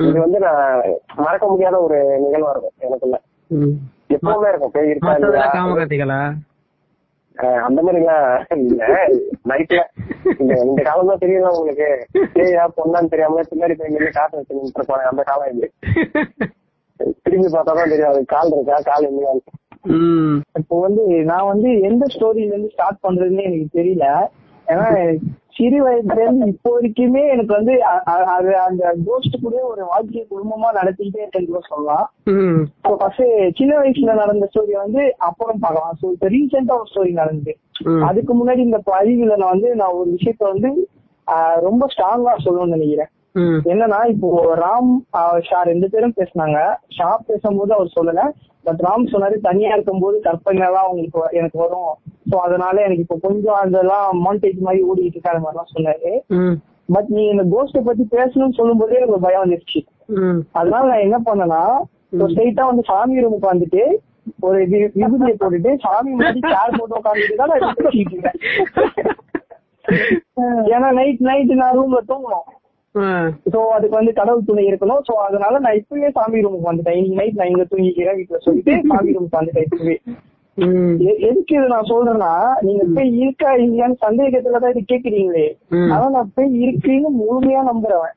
[0.00, 0.82] இது வந்து நான்
[1.26, 3.16] மறக்க முடியாத ஒரு நிகழ்வா இருக்கும் எனக்குள்ள.
[4.16, 4.74] எப்பவுமே இருக்கும்.
[4.76, 5.44] பேய் இருக்கா இல்லையா?
[7.38, 8.24] அந்த மாதிரி எல்லாம்
[8.56, 8.86] இல்ல
[9.46, 9.80] நைட்ல
[10.40, 11.88] இந்த இந்த காலம் தான் தெரியும் உங்களுக்கு?
[12.42, 15.68] ஏயா பொண்ணான்னு தெரியாம பின்னாடி போய் காசு வச்சு நின்று அந்த காலம் இது.
[17.24, 19.44] திரும்பி பார்த்தா தான் தெரியும் அது கால் இருக்கா கால் இல்லையான்னு.
[19.90, 20.42] ம்.
[20.58, 24.06] இப்போ வந்து நான் வந்து எந்த ஸ்டோரியில இருந்து ஸ்டார்ட் பண்றதுன்னு எனக்கு தெரியல.
[24.66, 24.86] ஏன்னா
[25.58, 27.74] சிறு வயதுல இருந்து இப்போ வரைக்குமே எனக்கு வந்து
[28.36, 32.06] அது அந்த கோஸ்ட் கூட ஒரு வாழ்க்கையை குடும்பமா நடத்திக்கிட்டே இருக்கேன்னு கூட சொல்லலாம்
[32.76, 33.24] இப்போ ஃபர்ஸ்ட்
[33.58, 35.96] சின்ன வயசுல நடந்த ஸ்டோரி வந்து அப்புறம் பார்க்கலாம்.
[36.00, 37.54] ஸோ இப்போ ரீசெண்டா ஒரு ஸ்டோரி நடந்தது.
[38.08, 40.70] அதுக்கு முன்னாடி இந்த பதிவுல நான் வந்து நான் ஒரு விஷயத்த வந்து
[41.66, 43.10] ரொம்ப ஸ்ட்ராங்கா சொல்லணும்னு நினைக்கிறேன்.
[43.72, 44.28] என்னன்னா இப்போ
[44.62, 44.92] ராம்
[45.48, 46.60] ஷா ரெண்டு பேரும் பேசுனாங்க.
[46.96, 48.22] ஷா பேசும்போது அவர் சொல்லல.
[48.68, 51.92] பட் ராம் சொன்னாரு தனியா இருக்கும்போது கற்பனை எல்லாம் உங்களுக்கு எனக்கு வரும்.
[52.30, 56.10] சோ அதனால எனக்கு இப்போ கொஞ்சம் அதெல்லாம் மாண்டேஜ் மாதிரி ஓடிட்டு இருக்கு அந்த மாதிரிலாம் சொன்னாரு.
[56.94, 59.80] பட் நீ இந்த கோஸ்ட பத்தி பேசணும்னு சொல்லும் போதே எனக்கு பயம் வந்துருச்சு.
[60.58, 61.62] அதனால நான் என்ன பண்ணேன்னா
[62.28, 63.82] ஸ்ட்ரைட்டா வந்து சாமி ரூமுக்கு வந்துட்டு
[64.46, 64.58] ஒரு
[65.00, 68.38] விபூதியை போட்டுட்டு சாமி முன்னாடி சேர் போட்டு உட்காந்துட்டு தான் நான் பேசிட்டு இருக்கேன்.
[70.74, 72.48] ஏன்னா நைட் நைட் நான் ரூம்ல தூங்கணும்.
[73.52, 75.02] சோ அதுக்கு வந்து கடவுள் துணை இருக்கணும்.
[75.08, 76.96] சோ அதனால நான் இப்பவே சாமி ரூமுக்கு வந்துட்டேன்.
[76.96, 79.96] இன்னைக்கு நைட் நான் இங்க தூங்கிக்கிறேன் வீட்டுல சொல்லிட்டு சாமி ரூமுக்கு வந்துட்டேன் இப்பவே.
[81.26, 85.44] எதுக்கு இது நான் சொல்றேன்னா நீங்க போய் இருக்கா இல்லையான்னு சந்தேகத்துலதான் இது கேக்குறீங்களே.
[85.92, 88.16] ஆனா நான் போய் இருக்குன்னு முழுமையா நம்புறவன்.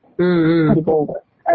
[0.80, 0.94] இப்போ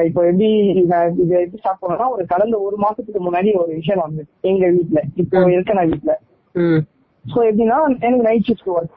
[0.08, 0.48] இப்போ எப்படி
[0.86, 5.44] நான் இதை எப்படி பண்ணேன்னா ஒரு கடந்த ஒரு மாசத்துக்கு முன்னாடி ஒரு விஷயம் வந்து எங்க வீட்ல இப்போ
[5.52, 6.14] இருக்க நான் வீட்ல
[6.56, 6.82] ம்.
[7.26, 8.96] சோ எப்படின்னா எனக்கு நைட் ஷிஃப்ட் ஒர்க்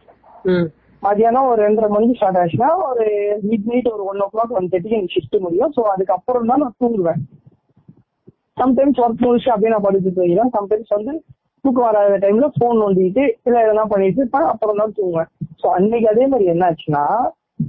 [1.03, 3.05] மதியானம் ஒரு ரெண்டரை மணிக்கு ஸ்டார்ட் ஆச்சுன்னா ஒரு
[3.51, 5.73] மிட் நைட் ஒரு ஒன் ஓ கிளாக் ஒன் தேர்ட்டிக்கு எனக்கு ஷிஃப்ட் முடியும்.
[5.77, 7.21] ஸோ அதுக்கப்புறம் தான் நான் தூங்குவேன்.
[8.61, 11.13] சம்டைம்ஸ் ஒர்க் முடிச்சு அப்படியே நான் படுத்து தூங்கிடுவேன் சம்டைம்ஸ் வந்து
[11.65, 14.47] தூக்கம் வராத டைம்ல ஃபோன் நோண்டிட்டு இல்லை எதனா பண்ணிட்டு இருப்பேன்.
[14.53, 15.31] அப்புறம் தான் தூங்குவேன்.
[15.63, 17.05] ஸோ அன்னைக்கு அதே மாதிரி என்ன ஆச்சுன்னா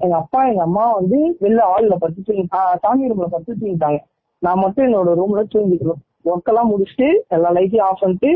[0.03, 2.45] எங்க அப்பா எங்க அம்மா வந்து வெளில ஆள்ல படுத்து தூங்கி
[2.83, 3.99] சாமி ரூம்ல படுத்து தூங்கிட்டாங்க.
[4.41, 6.01] நான் மட்டும் என்னோட ரூம்ல தூங்கிக்கணும்.
[6.29, 8.31] ஒர்க் எல்லாம் முடிச்சுட்டு எல்லா லைட்டையும் ஆஃப் பண்ணிட்டு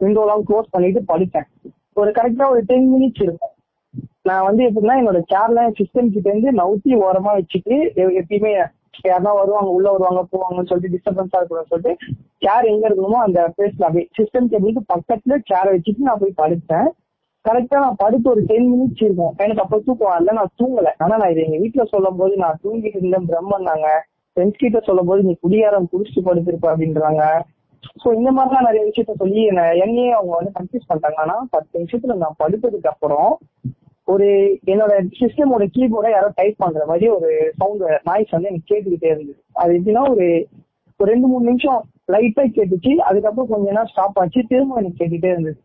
[0.00, 1.48] விண்டோலாம் க்ளோஸ் பண்ணிட்டு படுத்தேன்.
[2.00, 3.54] ஒரு கரெக்டா ஒரு டென் மினிட்ஸ் இருக்கும்.
[4.28, 7.76] நான் வந்து எப்படின்னா என்னோட சேர்ல சிஸ்டம் கிட்ட இருந்து நவுத்தி ஓரமா வச்சுட்டு
[8.20, 8.52] எப்பயுமே
[9.08, 11.92] யாருன்னா வருவாங்க உள்ள வருவாங்க போவாங்கன்னு சொல்லிட்டு டிஸ்டர்பன்ஸா இருக்கணும்னு சொல்லிட்டு
[12.44, 16.88] சேர் எங்க இருக்கணுமோ அந்த பிளேஸ்ல அப்படியே சிஸ்டம் டேபிளுக்கு பக்கத்துல சேரை வச்சுட்டு நான் போய் படுத்தேன்
[17.44, 20.88] கரெக்டா நான் படுத்து ஒரு டென் மினிட்ஸ் இருக்கும் எனக்கு அப்ப தூக்கம் வரல நான் தூங்கல.
[21.02, 23.88] ஆனா நான் இது எங்க வீட்டுல சொல்லும் போது நான் தூங்கிட்டு இருந்தேன் பிரம்மன்னாங்க
[24.32, 27.22] ஃப்ரெண்ட்ஸ் கிட்ட சொல்லும் போது நீ குடியாரம் குடிச்சு படுத்திருப்ப அப்படின்றாங்க.
[28.02, 31.20] சோ இந்த மாதிரிலாம் நிறைய விஷயத்த சொல்லி என்ன என்னையே அவங்க வந்து கன்ஃபியூஸ் பண்ணிட்டாங்க.
[31.24, 33.30] ஆனா பத்து நிமிஷத்துல நான் படுத்ததுக்கு அப்புறம்
[34.08, 34.28] ஒரு
[34.72, 39.40] என்னோட சிஸ்டமோட கீபோர்டை யாரோ டைப் பண்ற மாதிரி ஒரு சவுண்ட் நாய்ஸ் வந்து எனக்கு கேட்டுக்கிட்டே இருந்தது.
[39.62, 40.26] அது எப்படின்னா ஒரு
[41.00, 41.80] ஒரு ரெண்டு மூணு நிமிஷம்
[42.12, 45.58] லைட்டா கேட்டுச்சு அதுக்கப்புறம் கொஞ்ச நேரம் ஸ்டாப் ஆச்சு திரும்ப எனக்கு கேட்டுட்டே இருந்தது.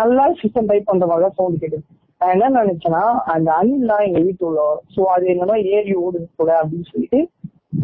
[0.00, 1.84] நல்லா சிஸ்டம் டைப் பண்ற மாதிரி தான் சவுண்ட் கேட்டது.
[2.20, 3.02] நான் என்ன நினைச்சேன்னா
[3.34, 4.60] அந்த அணில்லாம் எங்க வீட்டு உள்ள
[4.94, 7.20] சோ அது என்னன்னா ஏறி ஓடுது கூட அப்படின்னு சொல்லிட்டு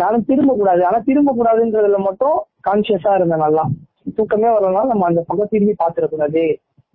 [0.01, 2.37] நானும் திரும்ப கூடாது ஆனா திரும்ப கூடாதுன்றதுல மட்டும்
[2.69, 3.65] கான்சியஸா இருந்தேன் நல்லா.
[4.19, 6.45] தூக்கமே வரலனால நம்ம அந்த பக்கம் திரும்பி பாத்துடக்கூடாது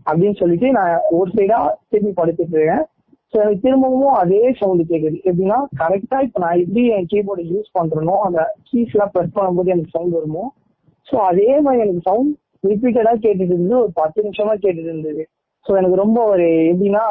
[0.06, 2.84] அப்படின்னு சொல்லிட்டு நான் ஒரு சைடா திரும்பி படுத்துட்டு இருக்கேன்.
[3.64, 5.18] திரும்பவும் அதே சவுண்ட் கேக்குது.
[5.30, 9.96] எப்படின்னா கரெக்டா இப்ப நான் எப்படி என் கீபோர்டை யூஸ் பண்றேனோ அந்த கீஸ் எல்லாம் ப்ரெஸ் பண்ணும்போது எனக்கு
[9.96, 10.44] சவுண்ட் வருமோ?
[11.08, 12.32] ஸோ அதே மாதிரி எனக்கு சவுண்ட்
[12.70, 13.82] ரிப்பீட்டடா கேட்டுட்டு இருந்தது.
[13.84, 15.24] ஒரு பத்து நிமிஷமா கேட்டுட்டு இருந்தது.
[15.66, 17.04] ஸோ எனக்கு ரொம்ப ஒரு எப்படின்னா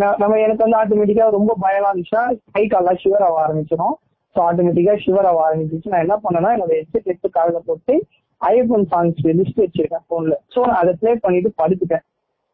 [0.00, 2.24] நான் நம்ம எனக்கு வந்து ஆட்டோமேட்டிக்கா ரொம்ப பயமா இருந்துச்சுன்னா
[2.56, 3.96] கை காலா ஷிவர் ஆக ஆரம்பிச்சிடும்
[4.36, 5.92] ஸோ ஆட்டோமேட்டிக்கா ஷிவர் ஆக ஆரம்பிச்சிச்சு.
[5.94, 7.94] நான் என்ன பண்ணேன்னா என்னோட ஹெட்செட் எடுத்து காலில் போட்டு
[8.40, 12.04] ஐஎஃப்என் சாங்ஸ் லிஸ்ட் வச்சிருக்கேன் ஃபோன்ல ஸோ நான் அதை ப்ளே பண்ணிட்டு படுத்துட்டேன்.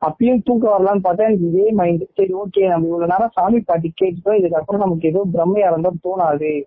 [0.06, 4.38] அப்பயும் தூக்கம் வரலான்னு பார்த்தா எனக்கு இதே மைண்ட் சரி ஓகே நம்ம இவ்வளவு நேரம் சாமி பாட்டி கேட்டுட்டோம்.
[4.38, 6.62] இதுக்கப்புறம் நமக்கு ஏதோ பிரம்மையா இருந்தா தோணாது.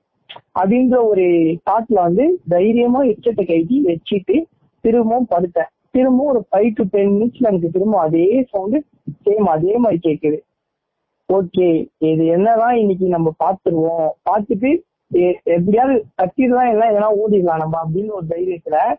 [0.59, 1.21] அப்படின்ற ஒரு
[1.69, 4.43] தாட்ல வந்து தைரியமா எச்சத்தை கைட்டி வச்சுட்டு
[4.79, 5.69] திரும்பவும் படுத்தேன்.
[5.91, 8.83] திரும்பவும் ஒரு ஃபைவ் டு டென் மினிட்ஸ்ல எனக்கு திரும்ப அதே சவுண்டு
[9.25, 10.39] சேம் அதே மாதிரி கேக்குது.
[11.33, 14.81] ஓகே இது என்னதான் இன்னைக்கு நம்ம பாத்துருவோம் பார்த்துட்டு
[15.13, 18.95] எ- எப்படியாவது கட்டிடலாம் எல்லாம் எதனா ஓடிடலாம் நம்ம அப்படின்னு ஒரு தைரியத்துல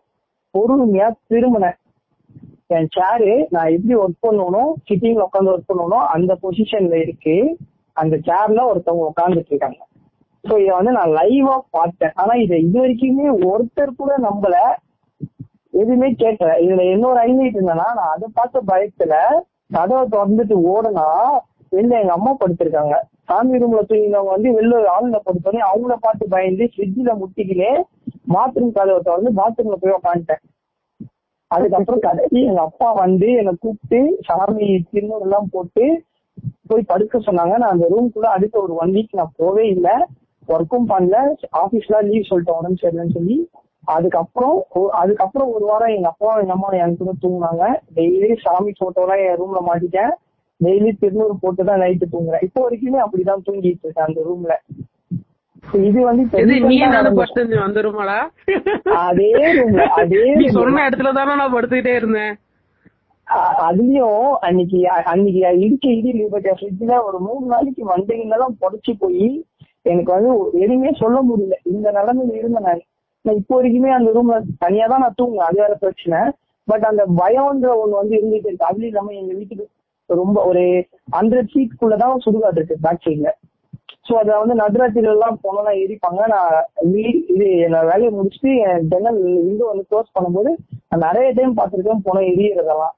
[0.53, 1.75] பொறுமையா திரும்பினேன்.
[2.77, 7.35] என் சேரு நான் எப்படி ஒர்க் பண்ணணும் சிட்டிங்ல உட்காந்து ஒர்க் பண்ணணும் அந்த பொசிஷன்ல இருக்கு.
[7.97, 9.81] அந்த சேர்ல ஒருத்தவங்க உட்காந்துட்டு இருக்காங்க.
[10.43, 12.13] சோ இத வந்து நான் லைவா பார்த்தேன்.
[12.21, 14.55] ஆனா இதை இது வரைக்குமே ஒருத்தர் கூட நம்பல.
[15.73, 16.51] எதுவுமே கேட்கல.
[16.65, 19.13] இதுல இன்னொரு ஹைலைட் என்னன்னா நான் அதை பார்த்த பயத்துல
[19.75, 21.07] கதவை திறந்துட்டு ஓடுனா
[21.71, 22.95] வெளில எங்க அம்மா படுத்திருக்காங்க.
[23.29, 27.71] சாமி ரூம்ல தூங்கினவங்க வந்து வெளில ஆளுல படுத்தோடனே அவங்கள பார்த்து பயந்து ஃப்ரிட்ஜில் முட்டிக்கினே
[28.33, 30.43] பாத்ரூம் கதவை திறந்து பாத்ரூம்ல போய் உட்காந்துட்டேன்.
[31.55, 35.85] அதுக்கப்புறம் கடைசி எங்க அப்பா வந்து என்னை கூப்பிட்டு சாமி திருநூறு எல்லாம் போட்டு
[36.69, 37.55] போய் படுக்க சொன்னாங்க.
[37.61, 39.95] நான் அந்த ரூம்குள்ள அடுத்த ஒரு ஒன் வீக் நான் போவே இல்லை.
[40.47, 41.17] ஒர்க்கும் பண்ணல.
[41.63, 43.37] ஆபீஸ்ல லீவ் சொல்லிட்டேன் உடம்பு சரியில்லைன்னு சொல்லி.
[43.95, 44.57] அதுக்கப்புறம்
[45.01, 47.63] அதுக்கப்புறம் ஒரு வாரம் எங்க அப்பா எங்க அம்மா என் கூட தூங்குனாங்க.
[47.97, 50.13] டெய்லி சாமி போட்டோலாம் என் ரூம்ல மாட்டிட்டேன்.
[50.59, 52.43] டெய்லி திருநூறு போட்டு தான் நைட்டு தூங்குறேன்.
[52.47, 54.55] இப்போ வரைக்குமே அப்படிதான் தூங்கிட்டு இருக்கேன் அந்த ரூம்ல
[55.87, 56.23] இது வந்து
[56.67, 56.77] நீ
[59.03, 60.45] அதே ரூம்ல அதே நீ.
[60.57, 62.33] சொன்ன இடத்துல தானே நான் படுத்துக்கிட்டே இருந்தேன்.
[63.65, 64.79] அதுலயும் அன்னைக்கு
[65.11, 69.27] அன்னைக்கு இடிக்க இடி பட் ஃப்ரிட்ஜ்ல ஒரு மூணு நாளைக்கு மண்டைங்கெல்லாம் புடைச்சு போய்
[69.85, 70.31] எனக்கு வந்து
[70.63, 71.55] எதுவுமே சொல்ல முடியல.
[71.65, 72.83] இந்த நிலைமையில இருந்தேன் நான்.
[73.25, 75.47] நான் இப்போ வரைக்குமே அந்த ரூம்ல தனியா தான் நான் தூங்குவேன்.
[75.49, 76.19] அது வேற பிரச்சனை.
[76.67, 78.69] பட் அந்த பயம்ன்ற ஒண்ணு வந்து இருந்துட்டு இருக்கு.
[78.69, 79.65] அதுலயும் இல்லாம எங்க வீட்டுக்கு
[80.09, 80.63] ரொம்ப ஒரு
[81.11, 83.29] ஹண்ட்ரட் ஃபீட்குள்ளதான் சுடுகாடு இருக்கு பேக் சைட்ல
[84.05, 86.21] சோ அத வந்து நடுராத்திரில எல்லாம் போனோம்னா எரிப்பாங்க.
[86.33, 86.55] நான்
[87.35, 90.51] இது என்ன வேலையை முடிச்சுட்டு என் ஜன்னல் விண்டோ வந்து க்ளோஸ் பண்ணும்போது
[90.89, 92.95] நான் நிறைய டைம் பார்த்திருக்கேன் போன எரியறதெல்லாம்.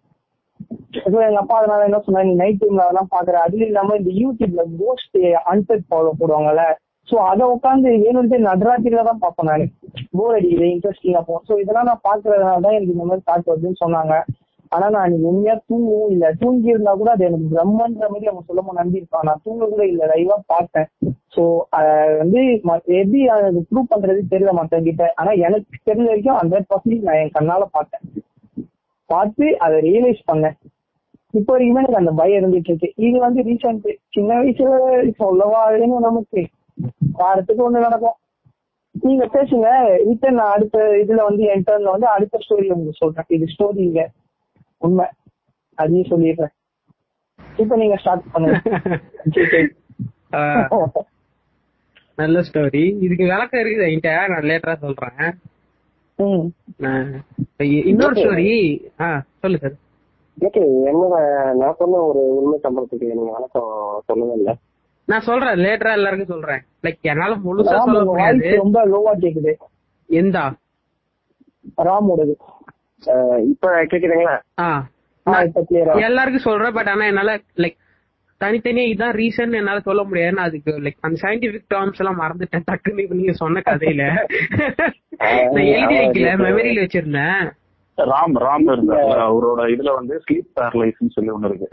[1.05, 4.63] So எங்க அப்பா அதனால என்ன சொன்னா நீ நைட் டைம்ல அதெல்லாம் பாக்குற அது இல்லாம இந்த யூடியூப்ல
[4.81, 5.17] கோஸ்ட்
[5.51, 6.63] அன்செட் ஃபாலோ போடுவாங்கல்ல.
[7.07, 9.65] சோ அத உட்காந்து வேணும்ட்டு நடுராத்திரில தான் பார்ப்பேன் நான்.
[10.17, 14.15] போர் அடிக்குது இன்ட்ரெஸ்டிங்கா போ சோ இதெல்லாம் நான் பாக்குறதுனால தான் எனக்கு இந்த மாதிரி தாட் வருதுன்னு சொன்னாங்க.
[14.75, 16.33] ஆனா நான் அன்னைக்கு உண்மையா தூங்கவும் இல்ல.
[16.39, 19.23] தூங்கி இருந்தா கூட அது எனக்கு பிரம்மன்ற மாதிரி அவங்க சொல்லமா நம்பியிருப்பான்.
[19.23, 20.05] நான் தூங்க கூட இல்ல.
[20.05, 20.85] லைவா பார்த்தேன்.
[21.35, 21.57] சோ
[22.17, 25.07] வந்து ம- எப்படி அது ப்ரூவ் பண்றது தெரியல மத்தவங்கிட்ட.
[25.15, 28.01] ஆனா எனக்கு தெரிஞ்ச வரைக்கும் ஹண்ட்ரட் பர்சன்டேஜ் நான் என் கண்ணால பார்த்தேன்.
[29.05, 30.53] பார்த்து அதை ரியலைஸ் பண்ணேன்.
[31.31, 32.93] இப்போ வரைக்குமே எனக்கு அந்த பயம் இருந்துட்டு இருக்கு.
[32.95, 36.47] இது வந்து ரீசெண்ட் சின்ன வயசுல சொல்லவா இல்லைன்னு நமக்கு.
[37.13, 38.15] வாரத்துக்கு ஒண்ணு நடக்கும்.
[39.01, 39.67] நீங்க பேசுங்க.
[40.07, 43.25] ரிட்டன் நான் அடுத்த இதுல வந்து என் டர்ன்ல வந்து அடுத்த ஸ்டோரி உங்களுக்கு சொல்றேன்.
[43.27, 44.23] இது ஸ்டோரிங்க
[44.81, 45.05] உண்மை.
[45.77, 46.53] அதையும் சொல்லிடுறேன்
[47.57, 48.57] இப்ப நீங்க ஸ்டார்ட் பண்ணுங்க.
[52.19, 54.11] நல்ல ஸ்டோரி இதுக்கு விளக்கம் இருக்குது என்கிட்ட.
[54.31, 55.23] நான் லேட்டரா சொல்றேன்.
[57.89, 58.49] இன்னொரு ஸ்டோரி
[58.99, 59.07] ஆ
[59.41, 59.75] சொல்லு சார்
[60.37, 61.15] ஓகே என்னோட
[61.55, 63.69] நான் சொன்ன ஒரு உண்மை சம்பளத்துக்கு நீங்க வணக்கம்
[64.05, 64.51] சொல்லவே இல்ல
[65.07, 65.57] நான் சொல்றேன்.
[65.65, 66.61] லேட்டரா எல்லாருக்கும் சொல்றேன்.
[66.83, 68.45] லைக் என்னால முழுசா சொல்ல முடியாது.
[68.57, 69.51] ரொம்ப லோவா கேக்குது.
[70.09, 70.43] எந்தா?
[71.87, 72.33] ராமோடது
[73.49, 74.35] இப்ப கேக்குதுங்களா.
[76.07, 77.77] எல்லாருக்கும் சொல்றேன் பட் ஆனா என்னால லைக்
[78.41, 83.15] தனித்தனியா இதான் ரீசன் என்னால சொல்ல முடியாது அதுக்கு லைக் அந்த சயின்டிபிக் டேர்ம்ஸ் எல்லாம் மறந்துட்டேன் டக்குன்னு இப்ப
[83.15, 84.03] நீங்க சொன்ன கதையில.
[85.53, 87.45] நான் எழுதி வைக்கல மெமரியில வச்சிருந்தேன்.
[87.97, 89.19] ராம் ராம் இருந்தார்.
[89.27, 91.67] அவரோட இதுல வந்து ஸ்லீப் பேரலைஸ்னு சொல்லி ஒண்ணு இருக்கு.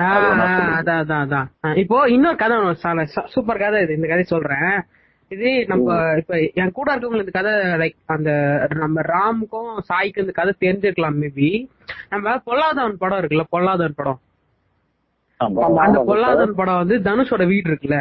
[0.78, 4.74] அதான் அதான் இப்போ இன்னொரு கதை சூப்பர் கதை இது இந்த கதை சொல்றேன்.
[5.32, 8.30] இது நம்ம இப்ப என் கூட இருக்கவங்களுக்கு இந்த கதை லைக் அந்த
[8.76, 11.50] நம்ம ராமுக்கும் சாய்க்கு இந்த கதை தெரிஞ்சிருக்கலாம் மேபி
[12.10, 14.20] நம்ம பொல்லாதவன் படம் இருக்குல்ல பொல்லாதவன் படம்.
[15.84, 17.98] அந்த பொல்லாதவன் படம் வந்து தனுஷோட வீடு இருக்குல்ல.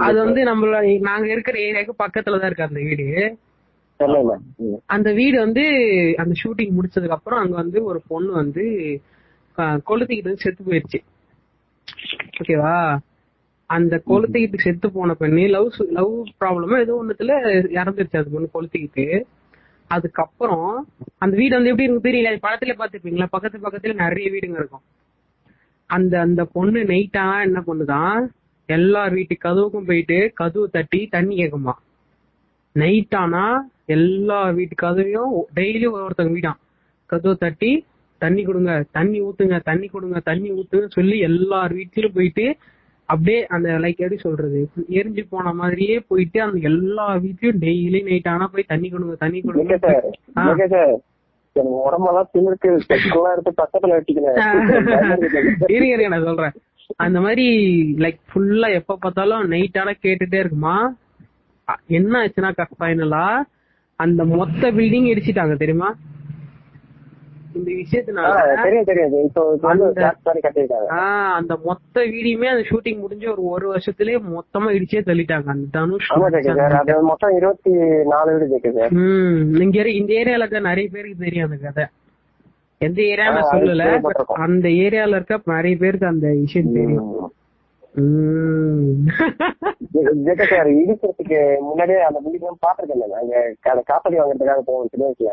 [0.00, 0.18] அது.
[0.20, 3.06] வந்து நம்மள நாங்க இருக்கிற ஏரியாவுக்கு பக்கத்துல தான் இருக்கு அந்த வீடு.
[4.86, 5.64] அந்த வீடு வந்து
[6.18, 8.64] அந்த ஷூட்டிங் முடிச்சதுக்கு அப்புறம் அங்க வந்து ஒரு பொண்ணு வந்து
[9.88, 11.00] கொளுத்திக்கிட்டு செத்து போயிருச்சு.
[12.36, 12.76] ஓகேவா?
[13.70, 17.34] அந்த கொளுத்திக்கிட்டு செத்து போன பெண்ணு லவ் லவ் ப்ராப்ளமா ஏதோ ஒண்ணுத்துல
[17.78, 19.06] இறந்துருச்சு அது பொண்ணு கொளுத்திக்கிட்டு.
[19.90, 20.68] அதுக்கப்புறம்
[21.18, 22.30] அந்த வீடு வந்து எப்படி இருக்கு தெரியல.
[22.46, 24.84] படத்துல பாத்துருப்பீங்களா பக்கத்து பக்கத்துல நிறைய வீடுங்க இருக்கும்.
[25.90, 28.20] அந்த அந்த பொண்ணு நைட்டா என்ன பண்ணுதான்
[28.68, 31.74] எல்லார் வீட்டு கதவுக்கும் போயிட்டு கதவு தட்டி தண்ணி கேக்குமா
[32.76, 33.44] நைட் ஆனா
[33.96, 36.60] எல்லா வீட்டு கதவையும் டெய்லி ஒருத்தவங்க வீடாம்.
[37.10, 37.70] கதவை தட்டி
[38.20, 42.44] தண்ணி கொடுங்க தண்ணி ஊத்துங்க தண்ணி கொடுங்க தண்ணி ஊத்துங்க சொல்லி எல்லார் வீட்லயும் போயிட்டு
[43.12, 44.60] அப்படியே அந்த லைக் எப்படி சொல்றது
[44.98, 49.78] எரிஞ்சு போன மாதிரியே போயிட்டு அந்த எல்லா வீட்லயும் டெய்லி நைட் ஆனா போய் தண்ணி கொடுங்க தண்ணி கொடுங்க.
[51.86, 52.68] உடம்பெல்லாம் திமிருக்கு.
[53.32, 53.96] எடுத்து பக்கத்துல
[55.78, 56.54] இருங்க நான் சொல்றேன்.
[56.96, 57.46] அந்த மாதிரி
[57.98, 60.76] லைக் ஃபுல்லா எப்ப பார்த்தாலும் நைட் ஆனா கேட்டுட்டே இருக்குமா?
[61.98, 63.26] என்ன ஆச்சுன்னா ஃபைனலா
[64.00, 65.90] அந்த மொத்த பில்டிங் இடிச்சிட்டாங்க தெரியுமா?
[67.54, 69.30] இந்த விஷயத்தினால தெரியும் தெரியும்.
[71.34, 75.46] அந்த- மொத்த வீடியுமே அந்த ஷூட்டிங் முடிஞ்சு ஒரு ஒரு வருஷத்துலயே மொத்தமா இடிச்சே தள்ளிட்டாங்க.
[75.46, 76.10] அந்த தனுஷ்
[77.00, 77.70] மொத்தம் இருபத்தி
[78.04, 81.84] நாலு வீடு ம் இங்க இந்த ஏரியால இருக்க நிறைய பேருக்கு தெரியும் அந்த கதை.
[82.78, 84.00] எந்த ஏரியா சொல்லல.
[84.26, 87.32] அந்த ஏரியால இருக்க நிறைய பேருக்கு அந்த விஷயம் தெரியும்.
[87.94, 88.92] ம்.
[90.26, 93.02] ஜெகே சார் இடிக்கிறதுக்கு முன்னாடியே அந்த பில்டிங் பாத்துருக்கேன்
[93.64, 95.32] அந்த காப்படி வாங்குறதுக்காக போவோம் சின்ன வயசுல.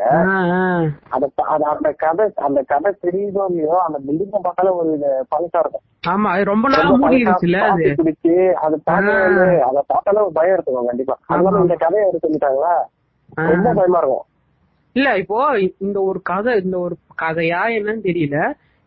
[1.10, 3.44] அந்த கதை அந்த கதை தெரியுதோ
[3.78, 4.90] அந்த பில்டிங் பார்த்தாலே ஒரு
[5.32, 5.84] பழசா இருக்கும்.
[6.08, 7.84] ஆமா அது ரொம்ப நாள் மூடி பழசா இருந்துச்சுல்ல அது?
[9.68, 11.16] அதை பார்த்தாலே ஒரு பயம் எடுத்துக்கும் கண்டிப்பா.
[11.26, 12.74] அதனால இந்த கதையை எடுத்து சொல்லிட்டாங்களா?
[13.38, 13.42] ஆ.
[13.46, 14.26] ரொம்ப பயமா இருக்கும்.
[14.96, 15.40] இல்ல இப்போ
[15.78, 18.38] இந்த ஒரு கதை இந்த ஒரு கதையா என்னன்னு தெரியல.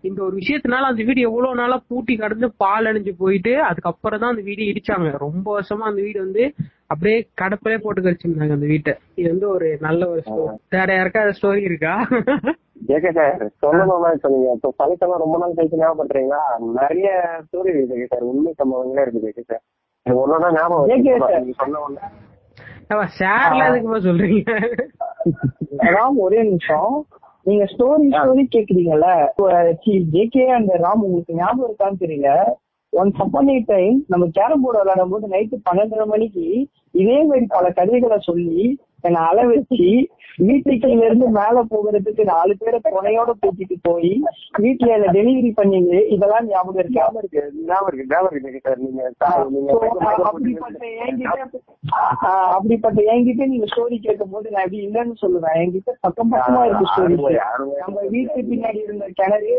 [0.08, 4.44] இந்த ஒரு விஷயத்தினால அந்த வீடு எவ்வளவு நாளா பூட்டி கடந்து பால் அணிஞ்சு போயிட்டு அதுக்கப்புறம் தான் அந்த
[4.48, 5.10] வீடு இடிச்சாங்க.
[5.26, 6.44] ரொம்ப வருஷமா அந்த வீடு வந்து
[6.92, 8.94] அப்படியே கடப்பிலே போட்டு கழிச்சிருந்தாங்க அந்த வீட்டை.
[9.20, 10.22] இது வந்து ஒரு நல்ல ஒரு
[10.76, 11.94] வேற யாருக்கா ஸ்டோரி இருக்கா?
[13.64, 14.50] சொல்லணும்னா சொன்னீங்க.
[14.56, 16.42] இப்போ ரொம்ப நாள் கழிச்சு ஞாபகப்படுறீங்களா
[16.82, 17.08] நிறைய
[17.48, 18.28] ஸ்டோரி இருக்கு ஜேகே சார்.
[18.32, 19.64] உண்மை சம்பவங்களே இருக்கு ஜேகே சார்.
[20.06, 22.12] ஒன்னொன்னா ஞாபகம் சொன்ன உடனே.
[23.18, 24.52] ஷேர்ல எதுக்குமா சொல்றீங்க?
[26.26, 26.96] ஒரே நிமிஷம்.
[27.46, 29.08] நீங்க ஸ்டோரி ஸ்டோரி கேக்குறீங்கல்ல?
[30.14, 32.30] ஜேகே அந்த ராம் உங்களுக்கு ஞாபகம் இருக்கான்னு தெரியல.
[32.94, 36.44] ஒன்ஸ் upon a டைம் நம்ம கேரம் போர்டு விளையாடும் போது நைட்டு பன்னெண்டரை மணிக்கு
[36.92, 38.58] இதே மாதிரி பல கதைகளை சொல்லி
[39.04, 39.80] என்னை அள வச்சு
[40.40, 44.12] வீட்டுக்கு இருந்து மேல போகிறதுக்கு நாலு பேரை துணையோட கூட்டிட்டு போய்
[44.60, 47.02] வீட்டுல என்ன டெலிவரி பண்ணீங்க இதெல்லாம் ஞாபகம் இருக்கா?
[47.02, 47.42] ஞாபகம் இருக்கு.
[47.66, 48.08] ஞாபகம் இருக்கு.
[48.12, 49.72] ஞாபகம் சார் நீங்க
[52.54, 55.58] அப்படிப்பட்ட போட்டு- என்கிட்ட நீங்க ஸ்டோரி கேட்கும் போது நான் எப்படி இல்லைன்னு சொல்லுவேன்.
[55.58, 57.16] என்கிட்ட பக்கம் பக்கமா இருக்கு ஸ்டோரி.
[57.82, 59.54] நம்ம வீட்டு பின்னாடி இருந்த கிணறு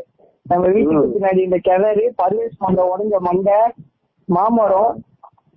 [0.47, 3.59] நம்ம வீட்டுக்கு பின்னாடி இருந்த கிணறு பர்வேஸ் மண்டை உடஞ்ச மண்டை
[4.29, 4.93] மாமரம்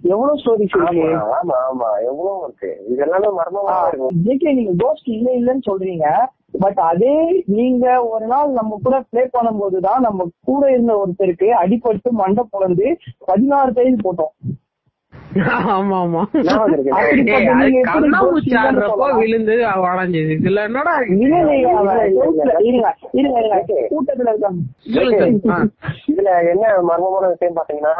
[0.03, 1.05] எவ்வளவு ஸ்டோரிஸ் இருக்கு
[1.35, 2.69] ஆமா ஆமா எவ்வளவு இருக்கு?
[2.87, 6.07] இது எல்லாமே மர்மமா இருக்கும் ஜேகே நீங்க கோஸ்ட் இல்ல இல்லன்னு சொல்றீங்க.
[6.61, 7.15] பட் அதே
[7.55, 12.87] நீங்க ஒரு நாள் நம்ம கூட ப்ளே பண்ணும்போது தான் நம்ம கூட இருந்த ஒருத்தருக்கு அடிபட்டு மண்டை பொழந்து
[13.25, 14.33] பதினாறு தையல் போட்டோம்.
[15.71, 16.21] ஆமா ஆமா.
[19.17, 20.93] விழுந்து வளைஞ்சது இதுல என்னடா.
[23.91, 24.61] கூட்டத்துல இருக்காங்க.
[26.07, 27.95] இதுல என்ன மர்மமான விஷயம் பாத்தீங்கன்னா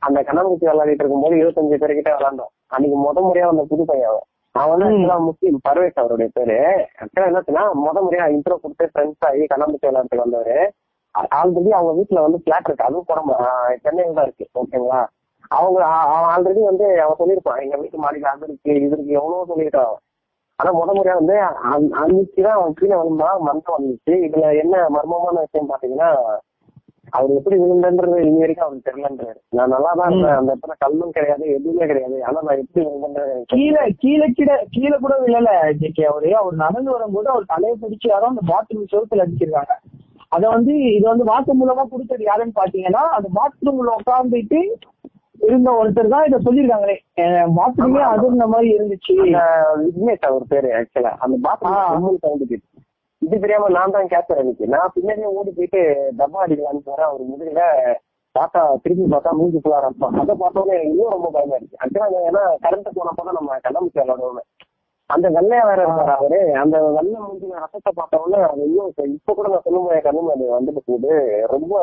[0.00, 2.52] அந்த கண்ணாமூச்சி விளையாடிட்டு இருக்கும்போது இருபத்தஞ்சு பேர்கிட்ட விளையாண்டோம்.
[2.66, 4.78] அன்னைக்கு முத முறையா வந்த புது பையன் அவன்.
[4.78, 6.86] வந்து actually முஸ்லீம் பர்வேஸ் அவருடைய பேரு.
[7.00, 10.68] ஆக்சுவலா என்னாச்சுன்னா முத முறையா இன்ட்ரோ கொடுத்து ஃப்ரெண்ட்ஸ் ஆகி கண்ணாமூச்சி விளையாட்டுக்கு வந்தவரு.
[11.18, 12.84] ஆல்ரெடி அவங்க வீட்டுல வந்து பிளாட் இருக்கு.
[12.84, 13.34] அதுவும் புறமா
[13.82, 14.46] சென்னையில தான் இருக்கு.
[14.54, 15.06] ஓகேங்களா
[15.48, 19.94] அவங்க அவன் ஆல்ரெடி வந்து அவன் சொல்லியிருப்பான் எங்க வீட்டு மாடியில அது இருக்கு இது இருக்கு எவ்வளவோ சொல்லியிருக்கான்.
[20.56, 24.10] ஆனா முத முறையா வந்து அன்- அன்னைக்கு தான் அவன் கீழே வந்தா மந்தம் வந்துச்சு.
[24.10, 26.16] இதுல என்ன மர்மமான விஷயம் பாத்தீங்கன்னா
[27.16, 29.38] அவர் எப்படி விழுந்தன்றது இனி வரைக்கும் அவருக்கு தெரியலன்றாரு.
[29.58, 30.36] நான் நல்லா தான் இருந்தேன்.
[30.40, 32.18] அந்த இடத்துல கல்லும் கிடையாது எதுவுமே கிடையாது.
[32.28, 33.34] ஆனா நான் எப்படி விழுந்தேன்றது.
[33.54, 35.48] கீழே கீழே கீழே கீழே கூட விழல
[35.80, 36.30] ஜேகே அவரு.
[36.42, 39.76] அவர் நடந்து வரும்போது அவர் தலையை பிடிச்சு யாரோ அந்த பாத்ரூம் செவுத்துல அடிச்சிருக்காங்க.
[40.36, 44.60] அத வந்து இது வந்து வாக்கு மூலமா கொடுத்தது யாருன்னு பாத்தீங்கன்னா அந்த பாத்ரூம்ல உட்கார்ந்துட்டு
[45.48, 46.96] இருந்த ஒருத்தர் தான் இத சொல்லிருக்காங்களே
[47.58, 49.14] பாத்ரூமே அதிர்ந்த மாதிரி இருந்துச்சு.
[49.84, 52.20] விக்னேஷ் அவர் பேரு ஆக்சுவலா அந்த பாத்ரூம்
[53.22, 55.80] இது தெரியாம நான் தான் கேட்கறேன் எனக்கு நான் பின்னாடியே ஓடி போயிட்டு
[56.18, 57.62] டப்பா அடிக்கலான்னு போறேன் அவர் முதுகுல
[58.38, 61.76] பார்த்தா திருப்பி பார்த்தா மூஞ்சி ஃபுல்லா ரத்தம் அதை பார்த்தோன்னே இன்னும் ரொம்ப பயமா இருக்கு.
[61.78, 64.40] அடுத்த ஏன்னா கரண்ட் போனப்போ தான் நம்ம கண்ணாமூச்சி விளையாடுவோம்.
[65.06, 66.54] அந்த வெள்ளையா வேற இருப்பாரு அவரு.
[66.54, 70.78] அந்த வெள்ளை மூஞ்சி ரசத்தை பார்த்த அது இன்னும் இப்ப- கூட நான் சொல்லும் போது கண்ணு அது வந்துட்டு
[70.86, 71.46] போகுது.
[71.48, 71.74] ரொம்ப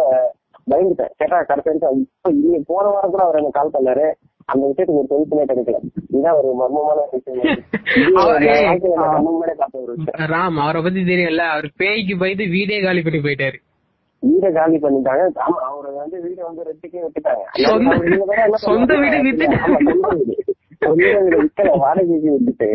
[0.71, 1.11] பயந்துட்டேன்.
[1.17, 4.13] கேட்டா கரெக்டா இப்ப இன்னைக்கு போன வாரம் கூட அவர் எனக்கு கால் பண்ணாரு.
[4.47, 5.77] அந்த விஷயத்துக்கு ஒரு சொல்யூஷனே கிடைக்கல
[6.09, 7.63] இதுதான் ஒரு மர்மமான விஷயம்.
[10.31, 13.57] ராம் அவரை பத்தி தெரியல அவர் பேய்க்கு பயந்து வீடே காலி பண்ணி போயிட்டாரு.
[14.23, 15.23] வீடை காலி பண்ணிட்டாங்க.
[15.35, 17.43] ஆமா அவரு வந்து வீடை வந்து ரெண்டுக்கே விட்டுட்டாங்க.
[17.53, 17.97] சொந்த-?
[17.97, 20.35] வீடு வித்துட்டு- ஆமா, சொந்த வீடு.
[20.77, 22.69] சொந்த வீடு விற்கல வாடகைக்கு விட்டுட்டு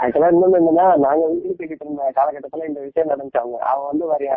[0.00, 4.34] இன்னொன்னு என்னன்னா நாங்க வீடு கட்டிட்டு இருந்த காலகட்டத்துல இந்த விஷயம் நடந்துச்சாங்க அவன் வந்து வரையா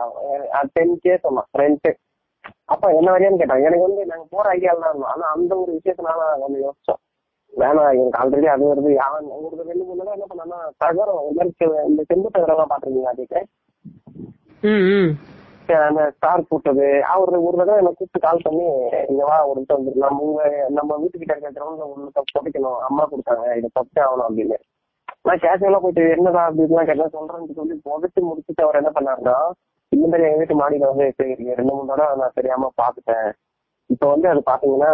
[0.74, 1.48] டென் கே சொன்னான்.
[1.58, 1.88] ரெண்ட்
[2.74, 5.12] அப்ப என்ன வரையான்னு கேட்டான் எனக்கு வந்து நாங்க போற ஐடியால தான் இருந்தோம்.
[5.14, 7.02] ஆனா அந்த ஒரு விஷயத்தினால வந்து யோசிச்சோம்.
[7.54, 8.92] வேணாம் எனக்கு ஆல்ரெடி அது வருது.
[9.06, 11.24] அவன் உங்களுக்கு ரெண்டு மூணு என்ன பண்ணான்னா தகரம்
[11.90, 13.42] இந்த செம்பு தகரம் பாத்துருக்கீங்க அதுக்கு
[15.88, 16.86] அந்த ஸ்டார் போட்டது.
[17.14, 18.66] அவர் ஒரு தடவை என்ன கூப்பிட்டு கால் பண்ணி
[19.12, 20.42] இங்க வா ஒரு நிமிஷம் வந்துடலாம் உங்க
[20.78, 23.46] நம்ம வீட்டுக்கிட்ட இருக்க கிரௌண்ட்ல ஒண்ணு புதைக்கணும் அம்மா கொடுத்தாங்க.
[23.60, 24.58] இதை தப்பிச்சு ஆகணும் அப்படின்னு.
[25.28, 29.38] நான் கேஷுவலா போயிட்டு என்னடா அப்படின்லாம் கேட்டா சொல்றேன்னு சொல்லி புதைச்சு முடிச்சுட்டு அவர் என்ன பண்ணாருன்னா
[29.92, 31.06] இந்த மாதிரி எங்க வீட்டு மாடியில வந்து
[31.52, 33.30] ரெண்டு மூணு தடவை நான் தெரியாம பாத்துட்டேன்.
[33.90, 34.92] இப்ப வந்து அது பாத்தீங்கன்னா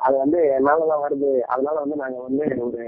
[0.00, 1.30] அது வந்து என்னாலதான் வருது.
[1.52, 2.80] அதனால வந்து நாங்க வந்து ஒரு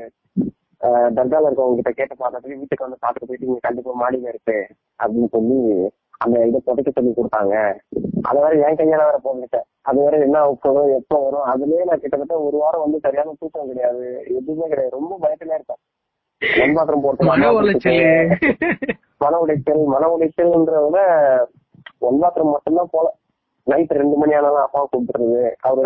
[0.80, 4.56] அஹ், தர்கால இருக்கவங்க கிட்ட கேட்டு பார்த்துட்டு வீட்டுக்கு வந்து பாத்துட்டு போயிட்டு இங்க கண்டிப்பா மாடியில இருக்கு
[5.00, 5.58] அப்படின்னு சொல்லி
[6.20, 7.54] அந்த இதை புதைக்க சொல்லி கொடுத்தாங்க.
[8.22, 11.46] அது வேற என் கையால வேற போட்டுட்டேன் அது வேற என்ன வரும் எப்போ வரும்?
[11.52, 14.04] அதுலயே நான் கிட்டத்தட்ட ஒரு வாரம் வந்து சரியான தூக்கம் கிடையாது.
[14.36, 14.96] எதுவுமே கிடையாது.
[14.98, 15.80] ரொம்ப பயத்துல இருப்பேன்.
[16.59, 18.37] மண் பாத்திரம் போட்டு மன உளைச்சல்.
[19.18, 21.00] மன உடைச்சல் மன உடைச்சல்ன்றத விட
[21.98, 23.14] ஒன் பாத்திரம் மட்டும்தான் போல.
[23.64, 25.50] நைட் ரெண்டு மணி ஆனாலும் அப்பாவை கூப்பிடுறது.
[25.61, 25.85] அவர்.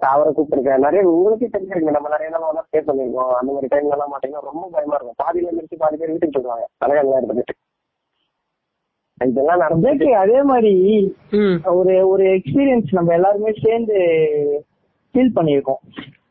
[0.00, 0.78] அவரை கூப்பிட்டுருக்கேன்.
[0.78, 4.94] நிறைய உங்களுக்கே தெரிஞ்சிருக்கு நம்ம நிறைய நாள் ஸ்டே பண்ணிருக்கோம் அந்த மாதிரி டைம்ல எல்லாம் மாட்டீங்கன்னா ரொம்ப பயமா
[4.94, 5.14] இருக்கும்.
[5.24, 6.66] பாதியில இருந்துச்சு பாதி பேர் வீட்டுக்கு போயிடுவாங்க.
[6.84, 7.54] தலைகள்லாம் எடுத்துட்டு
[9.24, 10.72] இதெல்லாம் நடந்து ஜேகே அதே மாதிரி
[11.30, 11.56] ம்.
[11.64, 13.94] ஒரு ஒரு எக்ஸ்பீரியன்ஸ் நம்ம எல்லாருமே சேர்ந்து
[15.14, 15.82] ஃபீல் பண்ணியிருக்கோம்.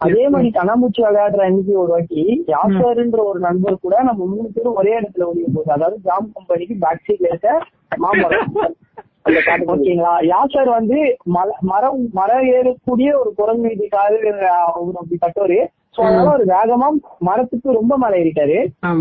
[0.01, 4.93] அதே மாதிரி கண்ணாமூச்சி விளையாடுற அன்னைக்கு ஒரு வாட்டி யாசர்ன்ற ஒரு நண்பர் கூட நம்ம மூணு பேரும் ஒரே
[4.99, 7.51] இடத்துல ஒளிய போகுது அதாவது ஜாம் கம்பெனிக்கு பேக் சைட்ல இருக்க
[8.01, 8.49] மாமரம்.
[9.71, 10.99] ஓகேங்களா யாசர் வந்து
[11.67, 14.15] மரம் மரம் ஏறக்கூடிய ஒரு குரங்கு வீட்டுக்காக
[14.69, 15.59] அவர் அப்படி கட்டோரு
[15.95, 16.87] சோ அதனால அவர் வேகமா
[17.27, 18.57] மரத்துக்கு ரொம்ப மேல ஏறிட்டாரு.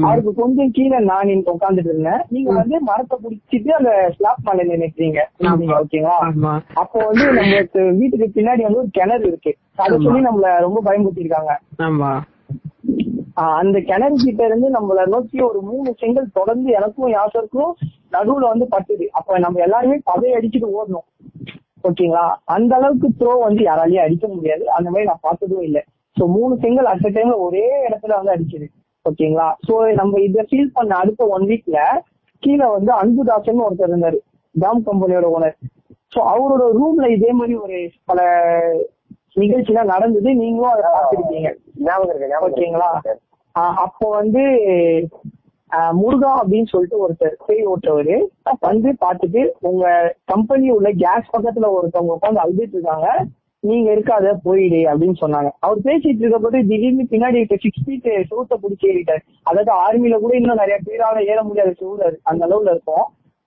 [0.07, 2.23] அவருக்கு கொஞ்சம் கீழே நான் இங்க உட்காந்துட்டு இருந்தேன்.
[2.35, 5.21] நீங்க வந்து மரத்தை புடிச்சிட்டு அந்த ஸ்லாப் மேல நினைக்கிறீங்க
[5.83, 6.17] ஓகேங்களா
[6.83, 9.53] அப்போ வந்து நம்மளுக்கு வீட்டுக்கு பின்னாடி வந்து ஒரு கிணறு இருக்கு.
[9.85, 11.53] அதை சொல்லி நம்மள ரொம்ப பயமுறுத்திருக்காங்க
[13.61, 17.73] அந்த கிணறு கிட்ட இருந்து நம்மள நோக்கி ஒரு மூணு செங்கல் தொடர்ந்து எனக்கும் யாசருக்கும்
[18.15, 19.07] நடுவுல வந்து பட்டுது.
[19.19, 21.07] அப்ப நம்ம எல்லாருமே பதைய அடிச்சுட்டு ஓடணும்.
[21.89, 22.25] ஓகேங்களா?
[22.55, 24.65] அந்த அளவுக்கு த்ரோ வந்து யாராலையும் அடிக்க முடியாது.
[24.77, 25.83] அந்த மாதிரி நான் பார்த்ததும் இல்லை.
[26.21, 28.67] சோ மூணு செங்கல் அட் டைம்ல ஒரே இடத்துல வந்து அடிச்சது.
[29.05, 29.49] ஓகேங்களா?
[29.67, 31.79] சோ நம்ம இத ஃபீல் பண்ண அடுத்த ஒன் வீக்ல
[32.43, 34.19] கீழே வந்து அன்புதாசன் ஒருத்தர் இருந்தாரு.
[34.55, 35.57] டாம் கம்பெனியோட ஓனர்
[36.15, 37.79] சோ அவரோட ரூம்ல இதே மாதிரி ஒரு
[38.11, 38.21] பல
[39.41, 40.31] நிகழ்ச்சிலாம் நடந்தது.
[40.43, 41.51] நீங்களும் அதை பார்த்திருக்கீங்க.
[41.89, 42.91] ஞாபகம் ஓகேங்களா?
[43.85, 44.43] அப்போ வந்து
[45.99, 48.17] முருகா அப்படின்னு சொல்லிட்டு ஒருத்தர் பேய் ஓட்டுறவரு
[48.69, 49.85] வந்து பார்த்துட்டு உங்க
[50.33, 53.09] கம்பெனி உள்ள கேஸ் பக்கத்துல ஒருத்தவங்க உட்காந்து அழுதுட்டு இருக்காங்க.
[53.69, 55.51] நீங்க இருக்காத போயிடு அப்படின்னு சொன்னாங்க.
[55.65, 59.23] அவர் பேசிட்டு இருக்கப்போது திடீர்னு பின்னாடி சிக்ஸ் ஃபீட் செவுத்த பிடிச்சி ஏறிட்டாரு.
[59.49, 63.07] அதாவது ஆர்மியில கூட இன்னும் நிறைய பேரால ஏற முடியாத சூழல் அந்த அளவுல இருக்கும்.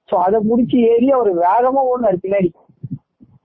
[0.10, 2.52] சோ அதை முடிச்சு ஏறி அவர் வேகமா ஓடினாரு பின்னாடி.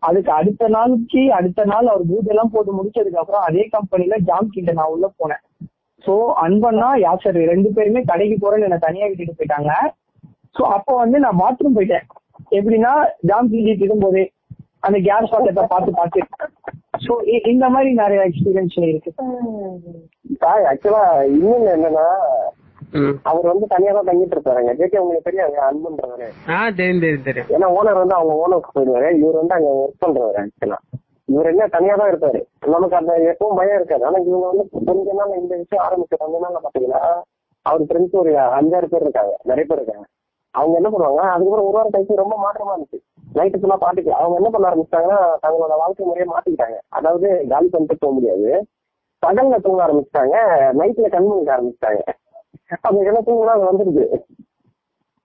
[0.08, 4.92] அதுக்கு அடுத்த நாளுக்கு அடுத்த நாள் அவர் பூஜெல்லாம் போட்டு முடிச்சதுக்கு அப்புறம் அதே கம்பெனில ஜாம் கிட்ட நான்
[4.94, 5.42] உள்ள போனேன்.
[6.04, 9.72] சோ அன்பண்ணா யாசர் ரெண்டு பேருமே கடைக்கு போறேன்னு என்ன தனியா விட்டுட்டு போயிட்டாங்க.
[10.56, 12.06] சோ அப்போ வந்து நான் பாத்ரூம் போயிட்டேன்.
[12.58, 12.92] எப்படின்னா
[13.30, 14.24] ஜாம் கிண்டிட்டு இருக்கும்போதே
[14.82, 16.20] அந்த கேஸ் பாக்கெட்டை பார்த்து பார்த்து.
[17.04, 17.12] சோ
[17.52, 19.10] இந்த மாதிரி நிறைய எக்ஸ்பீரியன்ஸ் இருக்கு.
[20.70, 21.02] ஆக்சுவலா
[21.34, 22.06] இன்னொன்னு என்னன்னா
[22.98, 23.14] ம்.
[23.30, 24.70] அவர் வந்து தனியா தான் தங்கிட்டு இருப்பாருங்க.
[24.78, 26.28] ஜேகே உங்களுக்கு தெரியாது அன்புன்றவரு.
[26.54, 27.50] ஆ தெரியும் தெரியும் தெரியும்.
[27.56, 29.08] ஏன்னா ஓனர் வந்து அவங்க ஓனருக்கு போயிடுவாரு.
[29.22, 30.78] இவர் வந்து அங்க ஒர்க் பண்றவர் ஆக்சுவலா
[31.28, 32.38] இவர் என்ன தனியா தான் இருப்பாரு.
[32.74, 34.04] நமக்கு அந்த எப்பவும் பயம் இருக்காது.
[34.08, 37.02] ஆனா இவங்க வந்து கொஞ்ச நாள் இந்த விஷயம் ஆரம்பிச்ச கொஞ்ச நாள்ல பாத்தீங்கன்னா
[37.66, 40.06] அவர் ஃப்ரெண்ட்ஸ் ஒரு அஞ்சாறு பேர் இருக்காங்க நிறைய பேர் இருக்காங்க.
[40.54, 42.98] அவங்க என்ன பண்ணுவாங்க அதுக்கப்புறம் ஒரு வாரம் கழிச்சு ரொம்ப மாற்றமா இருந்துச்சு.
[43.36, 46.78] நைட்டு ஃபுல்லா பாட்டுக்கு அவங்க என்ன பண்ண ஆரம்பிச்சிட்டாங்கன்னா தங்களோட வாழ்க்கை முறையை மாத்திக்கிட்டாங்க.
[46.98, 48.48] அதாவது காலி பண்ணிட்டு போக முடியாது.
[49.22, 50.36] பகல்ல தூங்க ஆரம்பிச்சிட்டாங்க
[50.80, 52.02] நைட்ல கண் முழிக்க ஆரம்பிச்சிட்டாங்க.
[52.86, 54.04] அவங்க என்ன தூங்கினா அது வந்துருது.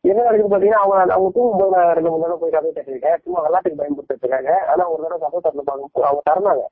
[0.04, 3.20] என்ன நடக்குது பாத்தீங்கன்னா அவங்க அவங்க தூங்கும்போது நான் ரெண்டு மூணு தடவை போய் கதவை தட்டிருக்கேன்.
[3.24, 4.54] சும்மா விளையாட்டுக்கு பயன்படுத்திட்டு இருக்காங்க.
[4.72, 6.64] ஆனா ஒரு தடவை கதவை தட்டில பார்க்கும்போது அவங்க திறந்தாங்க.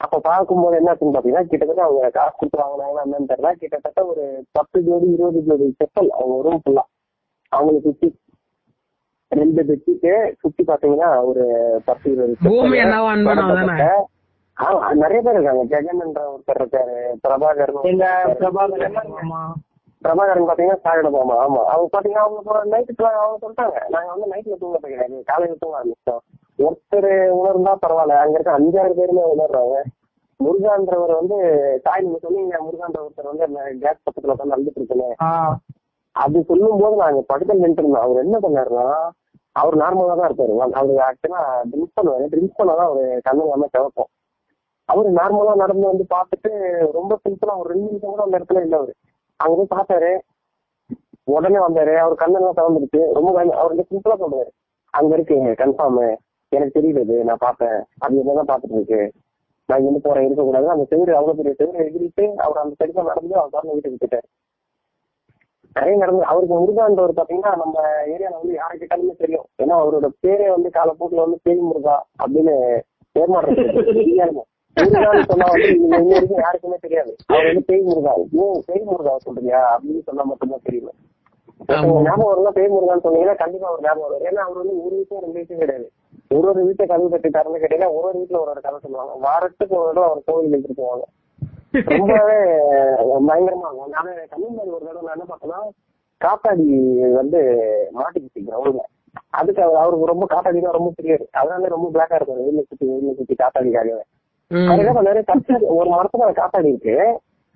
[0.00, 3.50] அப்ப பார்க்கும்போது என்ன ஆச்சுன்னு பாத்தீங்கன்னா கிட்டத்தட்ட அவங்க காசு கொடுத்து வாங்கினாங்களா என்னன்னு தெரியல.
[3.62, 4.24] கிட்டத்தட்ட ஒரு
[4.56, 6.84] பத்து ஜோடி இருபது ஜோடி செப்பல் அவங்க ரூம் ஃபுல்லா
[7.52, 8.08] அவங்களுக்கு சுத்தி
[9.32, 11.44] ரெண்டு பெட்ஷீட்டு சுத்தி பாத்தீங்கன்னா ஒரு
[11.84, 12.36] பத்து இருபது
[14.94, 15.62] நிறைய பேர் இருக்காங்க.
[15.72, 16.94] ஜெகன் என்ற ஒருத்தர் இருக்காரு.
[17.22, 17.72] பிரபாகர்
[20.02, 21.36] பிரபாகரன் பாத்தீங்கன்னா சாகட மாமா.
[21.44, 21.60] ஆமா.
[21.72, 23.78] அவங்க பாத்தீங்கன்னா அவங்க நைட்டு அவங்க சொல்லிட்டாங்க.
[23.88, 26.22] நாங்க வந்து நைட்ல தூங்க போயிருக்காங்க காலையில தூங்க ஆரம்பிச்சோம்
[26.58, 28.16] ஒருத்தர் உணர்ந்தா பரவாயில்ல.
[28.22, 29.76] அங்க இருக்க அஞ்சாறு பேருமே உணர்றாங்க.
[30.40, 31.36] முருகான்றவர் வந்து
[31.82, 33.46] தாய் நீங்க சொன்னீங்க முருகான்ற ஒருத்தர் வந்து
[33.84, 35.16] கேஸ் பக்கத்துல உட்காந்து அழுதுட்டு இருக்கேன்
[36.18, 38.86] அது சொல்லும் போது நாங்க படுக்க நின்று இருந்தோம் அவர் என்ன பண்ணாருன்னா
[39.56, 40.52] அவர் நார்மலா தான் இருப்பாரு.
[40.78, 42.24] அவரு ஆக்சுவலா ட்ரிங்க் பண்ணுவாரு.
[42.32, 44.10] ட்ரிங்க் பண்ணாதான் அவரு கண்ணு இல்லாம திறப்போம்
[44.88, 46.50] அவரு நார்மலா நடந்து வந்து பார்த்துட்டு
[46.98, 48.92] ரொம்ப சிம்பிளா ஒரு ரெண்டு நிமிஷம் கூட அந்த இடத்துல இல்ல அவரு.
[49.40, 50.12] அங்க போய் பார்த்தாரு.
[51.34, 51.94] உடனே வந்தாரு.
[52.04, 53.00] அவர் கண்ணெல்லாம் திறந்துருச்சு.
[53.16, 54.50] ரொம்ப அவர் வந்து சிம்பிளா சொல்றாரு.
[54.94, 56.00] அங்க இருக்கு கன்ஃபார்ம்
[56.52, 57.78] எனக்கு தெரியுது நான் பார்த்தேன்.
[58.04, 59.00] அது என்னதான் பார்த்துட்டு இருக்கு
[59.68, 60.68] நான் இங்க இருந்து போறேன் இருக்கக்கூடாது.
[60.74, 64.28] அந்த செவிடு அவ்வளவு பெரிய செவிடு எகிரிட்டு அவர் அந்த சைடுல நடந்து அவர் திறந்து வீட்டுக்கு போயிட்டாரு.
[65.78, 69.46] நிறைய நடந்து அவருக்கு முருகான்றவர் பாத்தீங்கன்னா நம்ம ஏரியால வந்து யாரு கேட்டாலுமே தெரியும்.
[69.62, 72.54] ஏன்னா அவரோட பேரே வந்து காலப்போக்குல வந்து பேய் முருகா அப்படின்னு
[73.16, 73.58] பேர் மாற்றம்
[74.76, 77.12] முருகான்னு சொன்னா வந்து இன்ன வரைக்கும் யாருக்குமே தெரியாது.
[77.32, 78.12] அவர் வந்து பேய் முருகா.
[78.68, 80.98] பேய் முருகா சொல்றியா அப்படின்னு சொன்னா மட்டும்தான் தெரியும்
[82.06, 84.26] ஞாபகம் வரலாம் பேய் முருகான்னு சொன்னீங்கன்னா கண்டிப்பா ஒரு ஞாபகம் வரும்.
[84.28, 85.86] ஏன்னா அவர் வந்து ஒரு விஷயம் ரெண்டு விஷயம் கிடையாது.
[86.36, 89.14] ஒரு ஒரு வீட்டை கதவு கட்டி கேட்டீங்கன்னா ஒரு ஒரு வீட்டுல ஒரு ஒரு கதை சொல்லுவாங்க.
[89.26, 91.04] வாரத்துக்கு ஒரு தடவை அவர் கோவில் எடுத்துட்டு போவாங்க.
[91.74, 92.36] ரொம்பவே
[93.28, 93.68] பயங்கரமா.
[93.70, 95.58] இருக்கும் நானு கன்னியாகுமரி ஒரு தடவை நான் என்ன பார்த்தேன்னா
[96.20, 96.66] காத்தாடி
[97.18, 97.40] வந்து
[97.98, 98.84] மாட்டிக்கிச்சு கிரவுண்ட்ல
[99.38, 101.24] அதுக்கு அவர் அவருக்கு ரொம்ப காத்தாடி தான் ரொம்ப தெரியாது.
[101.40, 104.02] அதனால ரொம்ப பிளாக்கா இருக்கும் வெயில சுத்தி வெயில சுத்தி காத்தாடிக்காகவே.
[104.80, 105.20] என்ன பண்ணாரு?
[105.30, 106.96] காத்தாடி ஒரு மரத்துல காத்தாடி இருக்கு.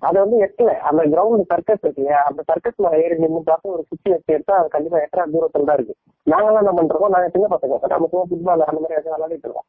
[0.01, 0.71] அதை வந்து எட்டல.
[0.89, 4.97] அந்த கிரவுண்ட் சர்க்கஸ் இருக்கு அந்த சர்க்கஸ்ல ஏறி நின்று பார்த்து ஒரு குச்சி வச்சு எடுத்தா அது கண்டிப்பா
[5.05, 5.95] எட்டரை தூரத்துல தான் இருக்கு.
[6.27, 7.79] நாங்கெல்லாம் என்ன பண்றோம் நாங்க சின்ன பசங்க.
[7.93, 9.67] நம்ம சும்மா ஃபுட்பால் அந்த மாதிரி விளையாடிட்டு இருக்கோம்.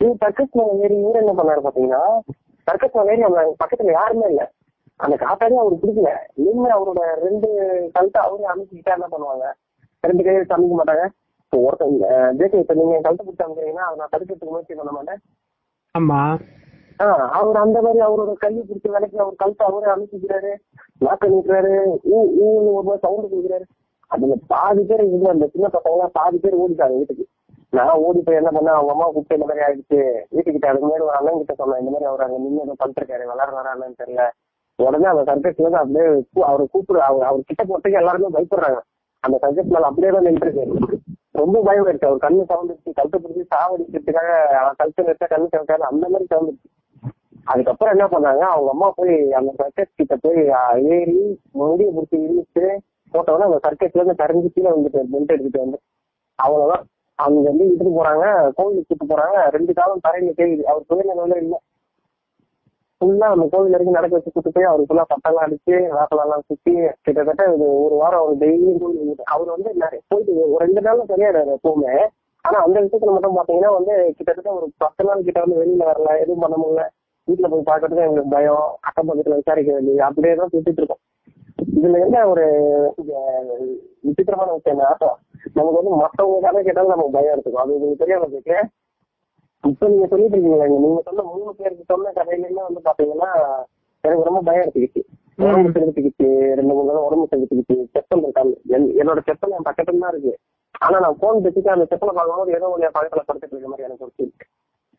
[0.00, 2.02] இது சர்க்கஸ் மேல ஏறி இவரு என்ன பண்ணாரு பாத்தீங்கன்னா
[2.66, 4.52] மேல ஏறி நம்ம பக்கத்துல யாருமே இல்ல.
[4.96, 6.10] அந்த காத்தாடி அவருக்கு பிடிக்கல.
[6.34, 7.48] நின்று அவரோட ரெண்டு
[7.92, 9.52] கழுத்தை அவரே அமைச்சுக்கிட்டா என்ன பண்ணுவாங்க?
[10.00, 11.08] ரெண்டு கையை வச்சு அமைக்க மாட்டாங்க.
[11.44, 12.06] இப்போ ஒருத்தங்க
[12.38, 15.20] ஜேகே இப்ப நீங்க கழுத்தை பிடிச்சி அமைக்கிறீங்கன்னா அதை நான் தடுக்கிறதுக்கு முயற்சி பண்ண மாட்டேன்.
[15.98, 16.40] ஆமா.
[16.98, 20.54] ஆஹ் அவர் அந்த மாதிரி அவரோட கையை பிடிச்ச வேலைக்கு அவர் கழுத்தை அவரே அமைச்சிக்கிறாரு
[21.00, 23.62] நாக்க நீட்டுறாரு ஊ ஊன்னு ஒரு மாதிரி சவுண்ட் கொடுக்குறாரு.
[24.06, 27.26] அதுல பாதி பேர் அந்த சின்ன பசங்க பாதி பேர் ஓடிட்டாங்க வீட்டுக்கு.
[27.76, 28.76] நான் ஓடி போய் என்ன பண்ணேன்?
[28.78, 30.00] அவங்க அம்மா கூப்பிட்டு இந்த மாதிரி ஆயிடுச்சு.
[30.34, 33.60] வீட்டுக்கிட்ட அதுக்கு மாதிரி ஒரு அண்ணன் கிட்ட சொன்னேன் இந்த மாதிரி அவர் அங்க நின்று ஏதோ பண்ணிருக்காரு விளாடுறாரா
[33.60, 34.24] வராங்கன்னு தெரியல.
[34.78, 38.80] உடனே அந்த சர்க்கஸ்ல இருந்து அப்படியே அவர் அவரை கூப்பிடு அவர் அவர் கிட்ட போறதுக்கு எல்லாருமே பயப்படுறாங்க.
[39.24, 40.64] அந்த சர்க்கஸ் மேல அப்படியே தான் நின்றுருக்கு.
[41.40, 44.30] ரொம்ப பயம் இருக்கு அவர் கண்ணு சவுந்துருச்சு கழுத்து பிடிச்சி சாவடிக்கிறதுக்காக
[44.80, 46.68] கழுத்து வச்சா கண்ணு சவுக்காது அந்த மாதிரி சவுந்துருச்சு.
[47.52, 48.42] அதுக்கப்புறம் என்ன பண்ணாங்க?
[48.54, 50.40] அவங்க அம்மா போய் அந்த சர்க்கஸ் கிட்ட போய்
[50.96, 51.18] ஏறி
[51.60, 52.64] முடிய பிடிச்சி இழுத்து
[53.14, 55.78] போட்டோன்னா அந்த சர்க்கஸ்ல இருந்து கரைஞ்சு கீழே வந்துட்டு பெல்ட் எடுத்துட்டு வந்து.
[56.38, 56.84] அவ்வளவுதான்.
[57.18, 58.24] அவங்க வந்து இழுத்துட்டு போறாங்க
[58.56, 59.36] கோவிலுக்கு கூட்டு போறாங்க.
[59.56, 61.56] ரெண்டு காலம் தரையில தேயுது அவர் சுயநிலையில இல்ல.
[63.00, 66.72] ஃபுல்லா அந்த கோவில் வரைக்கும் நடக்க வச்சு கூட்டு போய் அவருக்கு ஃபுல்லா பட்டெல்லாம் அடிச்சு வாசலெல்லாம் சுத்தி
[67.06, 71.50] கிட்டத்தட்ட இது ஒரு வாரம் அவர் டெய்லியும் கோவில் அவர் வந்து நிறைய போயிட்டு ஒரு ரெண்டு நாள்ல சரியாயிடாரு
[71.56, 71.94] எப்பவுமே.
[72.44, 76.44] ஆனா அந்த விஷயத்துல மட்டும் பாத்தீங்கன்னா வந்து கிட்டத்தட்ட ஒரு பத்து நாள் கிட்ட வந்து வெளியில வரல எதுவும்
[76.44, 76.84] பண்ண முடியல.
[77.28, 81.02] வீட்டுல போய் பாக்குறதுக்கு எங்களுக்கு பயம் அக்கம் பக்கத்துல விசாரிக்க வேண்டியது அப்படியே தான் சுத்திட்டு இருக்கோம்.
[81.78, 82.44] இதுல என்ன ஒரு
[84.06, 85.16] விசித்திரமான விஷயம் ஆட்டம்?
[85.56, 88.56] நமக்கு வந்து மத்தவங்க கதை கேட்டாலும் நமக்கு பயம் இருக்கும் அது உங்களுக்கு தெரியாம இருக்கு.
[89.64, 93.30] இப்ப நீங்க சொல்லிட்டு இருக்கீங்களா நீங்க சொன்ன மூணு பேருக்கு சொன்ன கதையில வந்து பாத்தீங்கன்னா
[94.00, 95.02] எனக்கு ரொம்ப பயம் எடுத்துக்கிச்சு.
[95.36, 100.10] உடம்பு செலுத்திக்கிச்சு ரெண்டு மூணு தடவை உடம்பு செலுத்திக்கிச்சு செப்பல் இருக்காங்க என்- என்னோட செப்பல் என் பக்கத்துல தான்
[100.10, 100.38] இருக்கு.
[100.78, 104.30] ஆனா நான் போன் பேசிட்டு அந்த செப்பலை பார்க்கும்போது ஏதோ என் பக்கத்துல படுத்துட்டு இருக்க மாதிரி எனக்கு ஒரு.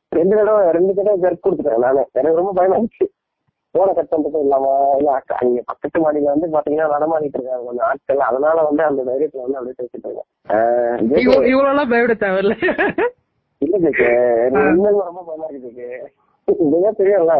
[0.10, 2.08] ரெண்டு தடவை ரெண்டு தடவை ஜெர்க் கொடுத்துட்டேன் நானு.
[2.14, 3.06] எனக்கு ரொம்ப பயமாச்சு
[3.76, 4.68] போனை கட் பண்றது இல்லாம
[5.38, 8.22] அங்க பக்கத்து மாடியில வந்து பாத்தீங்கன்னா நடமாடிட்டு இருக்காங்க கொஞ்சம் ஆட்கள்.
[8.28, 12.56] அதனால வந்து அந்த தைரியத்துல வந்து அப்படியே பேசிட்டு இருக்கேன் இவ்வளவு எல்லாம் பயப்பட தேவையில்ல.
[13.62, 13.76] இல்ல
[14.64, 15.88] உண்மையிலுமே ரொம்ப பயமா இருக்கு
[16.48, 17.36] இதுதான் தெரியும்ல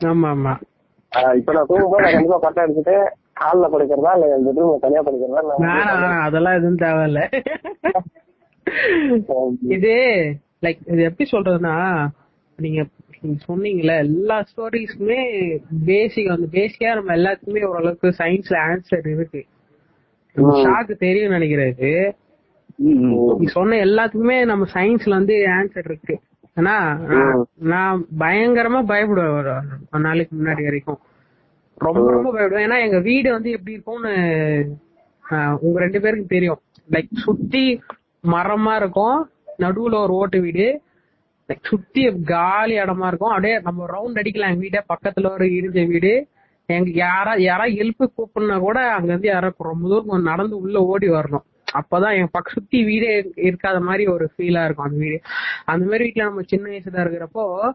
[0.00, 0.54] ஆமா ஆமா.
[1.38, 2.96] இப்ப நான் தூங்கும்போது நான் கண்டிப்பா பட்டம் அடிச்சுட்டு
[3.40, 7.20] ஹால்ல படுக்கிறதா இல்ல பெட்ரூம்ல தனியா படுக்கிறதா அதெல்லாம் எதுவும் தேவையில்ல.
[9.76, 9.92] இது
[10.62, 11.74] லைக் இது எப்படி சொல்றதுன்னா
[12.58, 12.80] நீங்க
[13.24, 19.44] சொன்னீங்கல்ல எல்லா ஸ்டோரிஸ்மே பேசிக் வந்து பேசிக்கா நம்ம எல்லாத்துக்குமே ஓரளவுக்கு சயின்ஸ்ல ஆன்சர் இருக்கு.
[20.36, 22.12] ஷாக்கு தெரியும் நினைக்கிறது.
[23.44, 26.20] சொன்ன எல்லாத்துக்குமே நம்ம சயின்ஸ்ல வந்து ஆன்சர் இருக்கு.
[26.56, 26.98] ஏன்னா
[27.64, 30.98] நான்- பயங்கரமா பயப்படுவேன் ஒரு நாளைக்கு முன்னாடி வரைக்கும்.
[31.74, 32.68] ரொம்ப ரொம்ப பயப்படுவேன்.
[32.68, 34.76] ஏன்னா எங்க வீடு வந்து எப்படி இருக்கும்னு
[35.60, 36.58] உங்க ரெண்டு பேருக்கு தெரியும்.
[36.90, 37.80] லைக் சுத்தி
[38.22, 39.30] மரமா இருக்கும்.
[39.58, 40.80] நடுவுல ஒரு ஓட்டு வீடு.
[41.48, 43.28] லைக் சுத்தி காலி இடமா இருக்கும்.
[43.28, 44.52] அப்படியே நம்ம ரவுண்ட் அடிக்கலாம்.
[44.52, 46.28] எங்க வீடே பக்கத்துல ஒரு இருந்த வீடு.
[46.66, 51.08] எங்க யாரா யாரா ஹெல்ப் கூப்பிடுனா கூட அங்க இருந்து யாரா ரொம்ப தூரம் கொஞ்சம் நடந்து உள்ள ஓடி
[51.08, 51.44] வரணும்.
[51.74, 55.20] அப்பதான் என் பக்க சுத்தி வீடே இருக்காத மாதிரி ஒரு ஃபீலா இருக்கும் அந்த வீடு.
[55.64, 57.72] அந்த மாதிரி வீட்டுல நம்ம சின்ன வயசுல இருக்கிறப்போ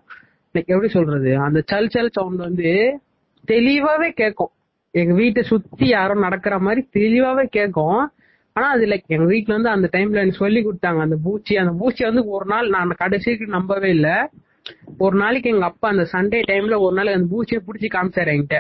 [0.52, 1.38] எனக்கு எப்படி சொல்றது?
[1.38, 3.00] அந்த சல் சல் சவுண்ட் வந்து
[3.48, 4.52] தெளிவாவே கேட்கும்.
[4.92, 8.12] எங்க வீட்டை சுத்தி யாரும் நடக்கிற மாதிரி தெளிவாவே கேட்கும்.
[8.60, 11.02] ஆனா அது லைக் எங்க வீட்டில் வந்து அந்த டைம்ல எனக்கு சொல்லி கொடுத்தாங்க.
[11.08, 14.10] அந்த பூச்சி அந்த பூச்சி வந்து ஒரு நாள் நான் கடைசிக்கு நம்பவே இல்ல.
[14.98, 18.58] ஒரு நாளைக்கு எங்க அப்பா அந்த சண்டே டைம்ல ஒரு நாள் அந்த பூச்சியை புடிச்சு காமிச்சாரு என்கிட்ட.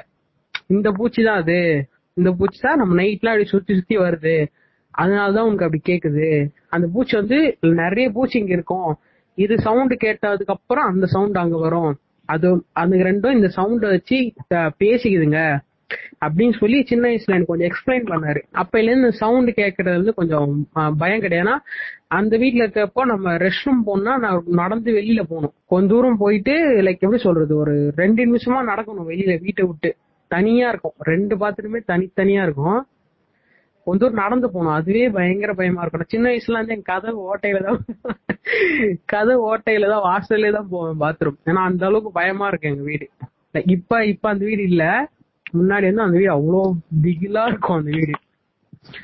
[0.76, 1.60] இந்த பூச்சி தான் அது.
[2.18, 4.36] இந்த பூச்சி தான் நம்ம நைட்லாம் அப்படி சுத்தி சுத்தி வருது.
[4.94, 6.30] அதனாலதான் உனக்கு அப்படி கேக்குது.
[6.76, 7.40] அந்த பூச்சி வந்து
[7.82, 8.90] நிறைய பூச்சி இங்க இருக்கும்.
[9.38, 11.92] இது சவுண்ட் கேட்டதுக்கு அப்புறம் அந்த சவுண்ட் அங்க வரும்.
[12.30, 12.48] அது
[12.82, 14.18] அது ரெண்டும் இந்த சவுண்ட வச்சு
[14.84, 15.42] பேசிக்குதுங்க.
[16.26, 18.42] அப்படின்னு சொல்லி சின்ன வயசுல எனக்கு கொஞ்சம் எக்ஸ்பிளைன் பண்ணாரு.
[18.62, 20.52] அப்பையில இருந்து சவுண்ட் கேட்கறது வந்து கொஞ்சம்
[21.02, 21.46] பயம் கிடையாது.
[21.46, 21.56] ஏன்னா
[22.18, 25.54] அந்த வீட்ல இருக்கப்போ நம்ம ரெஸ்ட் ரூம் போனா நான் நடந்து வெளியில போகணும்.
[25.74, 26.54] கொஞ்ச தூரம் போயிட்டு
[26.86, 29.92] லைக் எப்படி சொல்றது ஒரு ரெண்டு நிமிஷமா நடக்கணும் வெளியில வீட்டை விட்டு.
[30.32, 30.96] தனியா இருக்கும்.
[31.12, 32.80] ரெண்டு பாத்ரூமே தனித்தனியா இருக்கும்.
[33.88, 34.76] கொஞ்ச தூரம் நடந்து போகணும்.
[34.80, 36.12] அதுவே பயங்கர பயமா இருக்கும்.
[36.14, 37.80] சின்ன வயசுல இருந்து என் கதவு ஓட்டையில தான்
[39.14, 43.08] கதவு ஓட்டையில தான் வாசல்லே தான் போவேன் பாத்ரூம் ஏன்னா அந்த அளவுக்கு பயமா இருக்கு எங்க வீடு.
[43.76, 44.92] இப்ப இப்ப அந்த வீடு இல்லை.
[45.54, 46.62] முன்னாடி வந்து அந்த வீடு அவ்வளோ
[47.04, 48.14] பிகிலா இருக்கும் அந்த வீடு.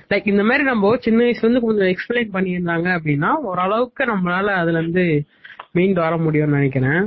[0.10, 5.06] லைக் இந்த மாதிரி நம்ம சின்ன வயசுல இருந்து கொஞ்சம் எக்ஸ்பிளைன் பண்ணியிருந்தாங்க அப்படின்னா ஓரளவுக்கு நம்மளால அதுல இருந்து
[5.72, 7.02] மீண்டு வர முடியும்னு நினைக்கிறேன்.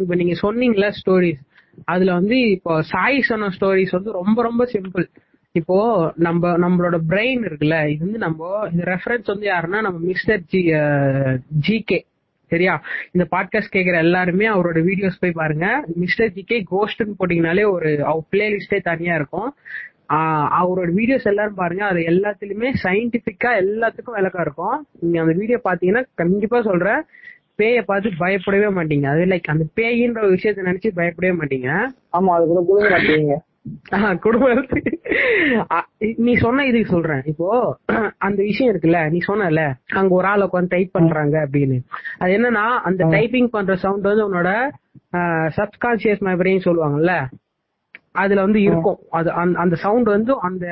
[0.00, 1.42] இப்ப நீங்க சொன்னீங்களா ஸ்டோரிஸ்
[1.84, 5.06] அதுல வந்து இப்போ சாய் சொன்ன ஸ்டோரிஸ் வந்து ரொம்ப ரொம்ப சிம்பிள்
[5.54, 5.76] இப்போ
[6.16, 10.60] நம்ம நம்மளோட பிரெயின் இருக்குல்ல இது வந்து நம்ம இந்த ரெஃபரன்ஸ் வந்து யாருன்னா நம்ம மிஸ்டர் ஜி
[11.68, 11.98] ஜிகே
[12.52, 12.74] சரியா?
[13.12, 15.66] இந்த பாட்காஸ்ட் கேக்குற எல்லாருமே அவரோட வீடியோஸ் போய் பாருங்க.
[16.02, 19.50] மிஸ்டர் ஜிகே கோஸ்ட்னு போட்டீங்கனாலே ஒரு அவர் பிளேலிஸ்டே தனியா இருக்கும்.
[20.60, 21.84] அவரோட வீடியோஸ் எல்லாரும் பாருங்க.
[21.90, 24.76] அது எல்லாத்துலயுமே சயின்டிபிக்கா எல்லாத்துக்கும் விளக்கம் இருக்கும்.
[25.00, 27.02] நீங்க அந்த வீடியோ பாத்தீங்கன்னா கண்டிப்பா சொல்றேன்
[27.60, 29.06] பேயை பார்த்து பயப்படவே மாட்டீங்க.
[29.14, 31.70] அது லைக் அந்த பேயின்ற ஒரு விஷயத்த நினைச்சு பயப்படவே மாட்டீங்க.
[32.18, 33.34] ஆமா அது கூட மாட்டீங்க
[35.72, 35.86] அ-
[36.18, 37.22] நீ சொன்ன இதுக்கு சொல்றேன்.
[37.24, 37.48] இப்போ
[38.18, 41.78] அந்த விஷயம் இருக்குல்ல நீ சொன்னல அங்க ஒரு ஆள் உட்காந்து டைப் பண்றாங்க அப்படின்னு.
[42.18, 44.50] அது என்னன்னா அந்த டைப்பிங் பண்ற சவுண்ட் வந்து உன்னோட
[45.56, 47.14] சப்கான்சியஸ் மெமரின்னு சொல்லுவாங்கல்ல
[48.14, 48.98] அதுல வந்து இருக்கும்.
[49.10, 50.66] அது அந்த- அந்த சவுண்ட் வந்து அந்த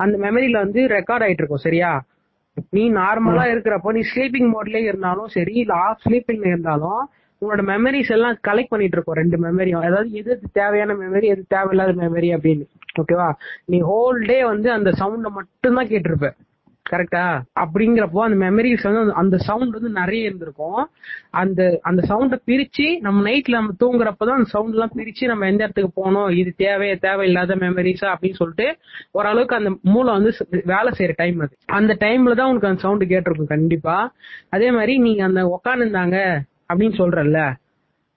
[0.00, 1.90] அந்த மெமரியில வந்து ரெக்கார்ட் ஆயிட்டு இருக்கும் சரியா?
[2.70, 7.00] நீ நார்மலா இருக்கிறப்போ நீ ஸ்லீப்பிங் மோட்லயே இருந்தாலும் சரி இல்ல ஆஃப் ஸ்லீப்பிங்ல இருந்தாலும்
[7.40, 9.14] உங்களோட மெமரிஸ் எல்லாம் கலெக்ட் பண்ணிட்டு இருக்கோம்.
[9.14, 12.66] ரெண்டு மெமரியும் அதாவது எது எது தேவையான மெமரி எது தேவையில்லாத மெமரி அப்படின்னு.
[13.02, 13.32] ஓகேவா
[13.64, 16.30] நீ ஹோல் டே வந்து அந்த சவுண்ட மட்டும்தான் கேட்டிருப்ப.
[16.90, 20.88] கரெக்டா அப்படிங்கிறப்போ அந்த மெமரிஸ் வந்து அந்த- சவுண்ட் வந்து நிறைய இருந்திருக்கும்.
[21.30, 25.90] அந்த அந்த சவுண்ட பிரிச்சு நம்ம நைட்ல நம்ம தூங்குறப்பதான் அந்த சவுண்ட் எல்லாம் பிரிச்சு நம்ம எந்த இடத்துக்கு
[25.94, 26.28] போகணும்?
[26.28, 28.76] இது தேவைய தேவையில்லாத மெமரிஸா அப்படின்னு சொல்லிட்டு
[29.10, 31.56] ஓரளவுக்கு அந்த மூளை வந்து வேலை செய்யற டைம் அது.
[31.66, 34.12] அந்த டைம்ல தான் உனக்கு அந்த சவுண்ட் கேட்டிருக்கும் கண்டிப்பா.
[34.48, 36.40] அதே மாதிரி நீங்க அந்த உக்காந்துருந்தாங்க.
[36.72, 37.40] அப்படின்னு சொல்றல்ல.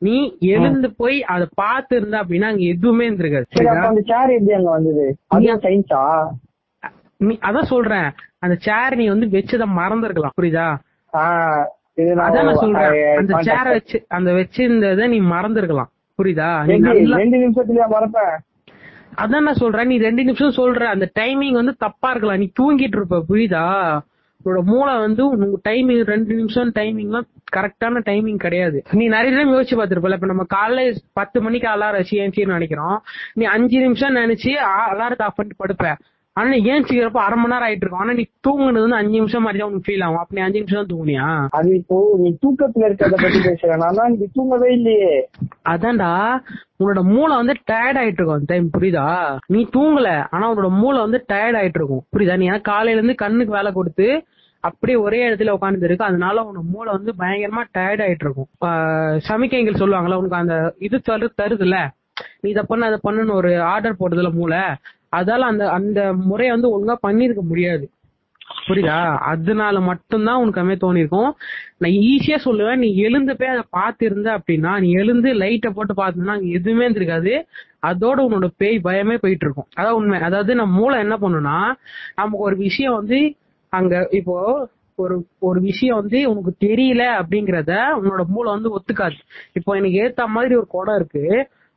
[0.02, 0.16] நீ
[0.54, 3.48] எழுந்து போய் அதை பார்த்து இருந்த அப்படின்னா அங்க எதுவுமே இருந்திருக்காது.
[3.50, 3.74] சரி சரியா?
[3.74, 5.06] அப்ப அந்த சேர் எப்படி அங்க வந்தது?
[5.28, 6.04] அதுவும் சயின்ஸா
[7.28, 8.08] நீ அதான் சொல்றேன்.
[8.44, 10.36] அந்த சேர் நீ வந்து வச்சத மறந்துருக்கலாம்.
[10.40, 10.68] புரியுதா?
[12.26, 13.18] அதான் நான் சொல்றேன்.
[13.22, 15.92] அந்த சேர வச்சு அந்த வச்சிருந்தத நீ மறந்துருக்கலாம்.
[16.20, 16.50] புரியுதா?
[17.20, 18.34] ரெண்டு நிமிஷத்துலயா மறப்பேன்
[19.22, 19.88] அதான் நான் சொல்றேன்.
[19.88, 20.84] நீ ரெண்டு நிமிஷம் சொல்ற.
[20.96, 22.42] அந்த டைமிங் வந்து தப்பா இருக்கலாம்.
[22.44, 23.20] நீ தூங்கிட்டு இருப்ப.
[23.30, 23.66] புரியுதா?
[24.46, 28.84] உன்னோட மூளை வந்து உனக்கு டைமிங் ரெண்டு நிமிஷம் டைமிங்லாம் கரெக்டான டைமிங் கிடையாது.
[28.92, 33.04] நீ நிறைய டைம் யோசிச்சு பார்த்துருப்பல இப்ப நம்ம காலைல பத்து மணிக்கு அலாரம் வச்சு நினைக்கிறோம்.
[33.34, 34.52] நீ அஞ்சு நிமிஷம் நினைச்சு
[34.90, 35.98] அலாரத்தை ஆஃப் பண்ணிட்டு படுப்ப.
[36.38, 38.02] ஆனா நீ ஏன்ச்சிக்கிறப்ப அரை மணி நேரம் ஆயிட்டு இருக்கும்?
[38.02, 40.20] ஆனா நீ தூங்குனது வந்து அஞ்சு நிமிஷம் மாதிரி தான் உனக்கு ஃபீல் ஆகும்.
[40.20, 41.26] அப்ப நீ அஞ்சு நிமிஷம் தான் தூங்குனியா?
[41.52, 45.12] அது இப்போ நீ தூக்கத்துல இருக்கிறத பத்தி பேசுற நான் தான் நீ தூங்கவே இல்லையே.
[45.70, 46.12] அதான்டா.
[46.80, 48.38] உன்னோட மூளை வந்து டயர்ட் ஆயிட்டு இருக்கும்.
[48.40, 49.06] அந்த டைம் புரியுதா?
[49.48, 52.04] நீ தூங்கல ஆனா உன்னோட மூளை வந்து டயர்ட் ஆயிட்டு இருக்கும்.
[52.16, 52.38] புரியுதா?
[52.38, 54.08] நீ ஏன்னா காலையில இருந்து கண்ணுக்கு வேலை கொடுத்து
[54.64, 56.04] அப்படியே ஒரே இடத்துல உட்கார்ந்து இருக்கு.
[56.04, 58.50] அதனால உனக்கு மூளை வந்து பயங்கரமா டயர்ட் ஆயிட்டு இருக்கும்.
[58.66, 61.78] ஆஹ் சமிக்கைகள் சொல்லுவாங்கல்ல உனக்கு அந்த இது தரு தருதுல்ல?
[62.42, 64.64] நீ இதை பண்ண அதை பண்ணுன்னு ஒரு ஆர்டர் போட்டதுல மூளை.
[65.12, 67.86] அதால அந்த அந்த முறையை வந்து ஒழுங்கா பண்ணிருக்க முடியாது.
[68.68, 68.98] புரியுதா?
[69.22, 71.30] அதனால மட்டும்தான் உனக்கு அதுமே தோணிருக்கும்.
[71.78, 72.76] நான் ஈஸியா சொல்லுவேன்.
[72.76, 77.34] நீ எழுந்து போய் அதை பார்த்திருந்த அப்படின்னா நீ எழுந்து லைட்டை போட்டு பார்த்தீங்கன்னா அங்க எதுவுமே இருந்திருக்காது.
[77.82, 80.20] அதோட உன்னோட பேய் பயமே போயிட்டு இருக்கும் அதான் உண்மை.
[80.20, 81.58] அதாவது நம்ம மூளை என்ன பண்ணுன்னா
[82.16, 83.20] நமக்கு ஒரு விஷயம் வந்து
[83.74, 84.36] அங்க இப்போ
[84.96, 89.18] ஒரு ஒரு விஷயம் வந்து உனக்கு தெரியல அப்படிங்கறத உன்னோட மூளை வந்து ஒத்துக்காது.
[89.54, 91.24] இப்போ எனக்கு ஏத்த மாதிரி ஒரு குடம் இருக்கு.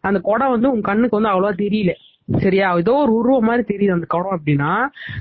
[0.00, 1.92] அந்த குடம் வந்து உன் கண்ணுக்கு வந்து அவ்வளவா தெரியல.
[2.28, 2.76] சரியா?
[2.76, 4.70] ஏதோ ஒரு உருவம் மாதிரி தெரியுது அந்த குடம் அப்படின்னா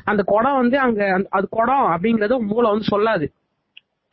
[0.04, 3.26] அந்த குடம் வந்து அங்க அது குடம் அப்படிங்கறத மூளை வந்து சொல்லாது.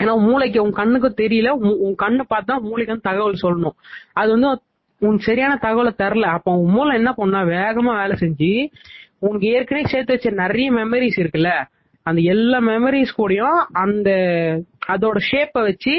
[0.01, 3.77] ஏன்னா மூளைக்கு உன் கண்ணுக்கு தெரியல உன் உன் கண்ணை பார்த்தா மூளைக்கு வந்து தகவல் சொல்லணும்.
[4.13, 4.49] அது வந்து
[5.03, 6.27] உனக்கு சரியான தகவலை தரல.
[6.37, 8.51] அப்ப உன் மூளை என்ன பண்ணா வேகமா வேலை செஞ்சு
[9.19, 11.51] உனக்கு ஏற்கனவே சேர்த்து வச்ச நிறைய மெமரிஸ் இருக்குல்ல
[12.07, 14.11] அந்த எல்லா மெமரிஸ் கூடயும் அந்த
[14.89, 15.95] அதோட ஷேப்பை வச்சு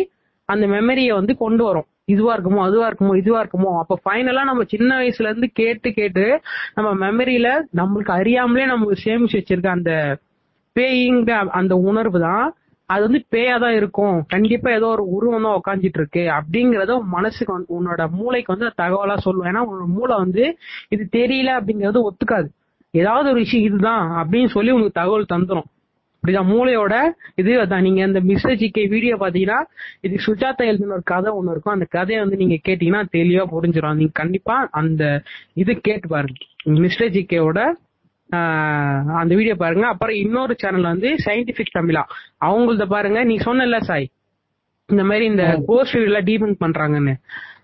[0.49, 1.87] அந்த மெமரியை வந்து கொண்டு வரும்.
[2.07, 6.25] இதுவா இருக்குமோ அதுவா இருக்குமோ இதுவா இருக்குமோ அப்ப ஃபைனலா நம்ம சின்ன வயசுல இருந்து கேட்டு கேட்டு
[6.75, 7.49] நம்ம மெமரியில
[7.79, 9.93] நம்மளுக்கு அறியாமலே நம்ம சேமிச்சு வச்சிருக்க அந்த
[10.75, 12.47] பேயிங்கிற அந்த உணர்வு தான்
[12.89, 14.17] அது வந்து பேயா தான் இருக்கும்.
[14.27, 16.23] கண்டிப்பா ஏதோ ஒரு உருவம் தான் உட்காந்துட்டு இருக்கு.
[16.37, 20.43] அப்படிங்கறத மனசுக்கு வந்து உன்னோட மூளைக்கு வந்து தகவலா சொல்லும் ஏன்னா உன்னோட மூளை வந்து
[20.89, 22.49] இது தெரியல அப்படிங்கறது ஒத்துக்காது.
[22.93, 25.69] ஏதாவது ஒரு விஷயம் இதுதான் அப்படின்னு சொல்லி உனக்கு தகவல் தந்துடும்
[26.21, 26.95] இப்படிதான் மூளையோட
[27.41, 27.85] இது அதான்.
[27.85, 29.59] நீங்க அந்த மிஸ்டர் ஜிகே வீடியோ பாத்தீங்கன்னா
[30.05, 31.75] இது சுஜாதா எழுதின ஒரு கதை ஒண்ணு இருக்கும்.
[31.77, 35.03] அந்த கதையை வந்து நீங்க கேட்டீங்கன்னா தெளிவா புரிஞ்சிடும் நீங்க கண்டிப்பா அந்த
[35.61, 36.37] இது கேட்டு பாருங்க.
[36.85, 37.61] மிஸ்டர் ஜிகேவோட
[39.21, 39.85] அந்த வீடியோ பாருங்க.
[39.93, 42.03] அப்புறம் இன்னொரு சேனல் வந்து சயின்டிபிக் தமிழா.
[42.47, 43.19] அவங்களத பாருங்க.
[43.31, 44.07] நீ சொன்னல சாய்?
[44.89, 47.15] இந்த மாதிரி இந்த கோஸ்ட் வீடியோ டீபங்க் பண்றாங்கன்னு.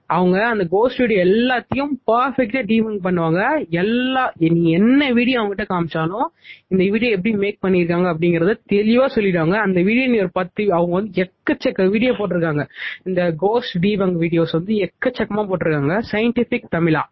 [0.07, 3.67] அவங்க அந்த கோஸ்ட் வீடியோ எல்லாத்தையும் பர்ஃபெக்டா டீமிங் பண்ணுவாங்க.
[3.69, 6.27] எல்லா நீ என்ன வீடியோ அவங்ககிட்ட காமிச்சாலும்
[6.67, 9.51] இந்த வீடியோ எப்படி மேக் பண்ணிருக்காங்க அப்படிங்கறத தெளிவா சொல்லிடுவாங்க.
[9.51, 12.65] அந்த வீடியோ நீ ஒரு பத்து அவங்க வந்து எக்கச்சக்க வீடியோ போட்டிருக்காங்க.
[13.03, 16.01] இந்த கோஸ்ட் டீபங் வீடியோஸ் வந்து எக்கச்சக்கமா போட்டிருக்காங்க.
[16.11, 17.03] சயின்டிபிக் தமிழா.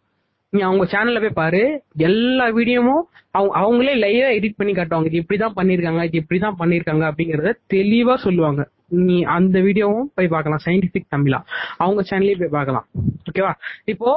[0.50, 1.84] நீ அவங்க சேனல்ல போய் பாரு.
[1.98, 5.06] எல்லா வீடியோவும் அவங்க அவங்களே லைவா எடிட் பண்ணி காட்டுவாங்க.
[5.06, 8.70] இது இப்படிதான் பண்ணிருக்காங்க இது இப்படிதான் பண்ணிருக்காங்க அப்படிங்கறத தெளிவா சொல்லுவாங்க.
[9.10, 10.62] நீ அந்த வீடியோவும் போய் பார்க்கலாம்.
[10.66, 11.40] சயின்டிபிக் தமிழா.
[11.84, 12.86] அவங்க சேனல்லயே போய் பார்க்கலாம்.
[13.30, 13.54] ஓகேவா
[13.94, 14.10] இப்போ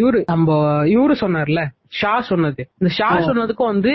[0.00, 0.58] இவரு நம்ம
[0.94, 1.62] இவரு சொன்னார்ல
[2.00, 2.62] ஷா சொன்னது.
[2.78, 3.92] இந்த ஷா சொன்னதுக்கும் வந்து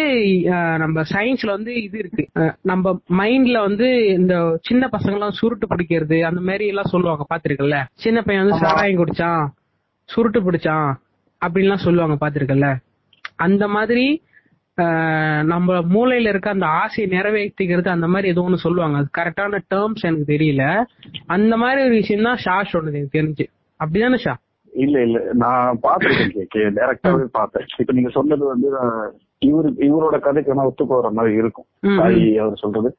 [0.84, 2.24] நம்ம சயின்ஸ்ல வந்து இது இருக்கு.
[2.72, 4.36] நம்ம மைண்ட்ல வந்து இந்த
[4.68, 7.26] சின்ன பசங்க எல்லாம் சுருட்டு பிடிக்கிறது அந்த மாதிரி எல்லாம் சொல்லுவாங்க.
[7.34, 9.44] பாத்திருக்கல சின்ன பையன் வந்து சாராயம் குடிச்சான்
[10.10, 10.90] சுருட்டு பிடிச்சான்
[11.42, 12.18] அப்படின்லாம் சொல்லுவாங்க.
[12.22, 12.70] பாத்திருக்கல
[13.46, 14.06] அந்த மாதிரி
[15.52, 18.98] நம்ம மூளையில இருக்க அந்த ஆசையை நிறைவேற்றிக்கிறது அந்த மாதிரி ஏதோ ஒண்ணு சொல்லுவாங்க.
[18.98, 20.64] அது கரெக்டான டேர்ம்ஸ் எனக்கு தெரியல.
[21.26, 23.46] அந்த மாதிரி ஒரு விஷயம் தான் ஷா சொன்னது எனக்கு தெரிஞ்சு.
[23.80, 24.36] அப்படிதானே ஷா?
[24.74, 25.20] இல்ல இல்ல.
[25.34, 27.66] நான் பாத்திருக்கேன் டைரக்டாவே பார்த்தேன்.
[27.80, 29.00] இப்ப நீங்க சொன்னது வந்து நான்
[29.42, 31.68] இவரு இவரோட கதைக்கு வேணா ஒத்து போற மாதிரி இருக்கும்.
[32.44, 32.92] அவர் சொல்றது.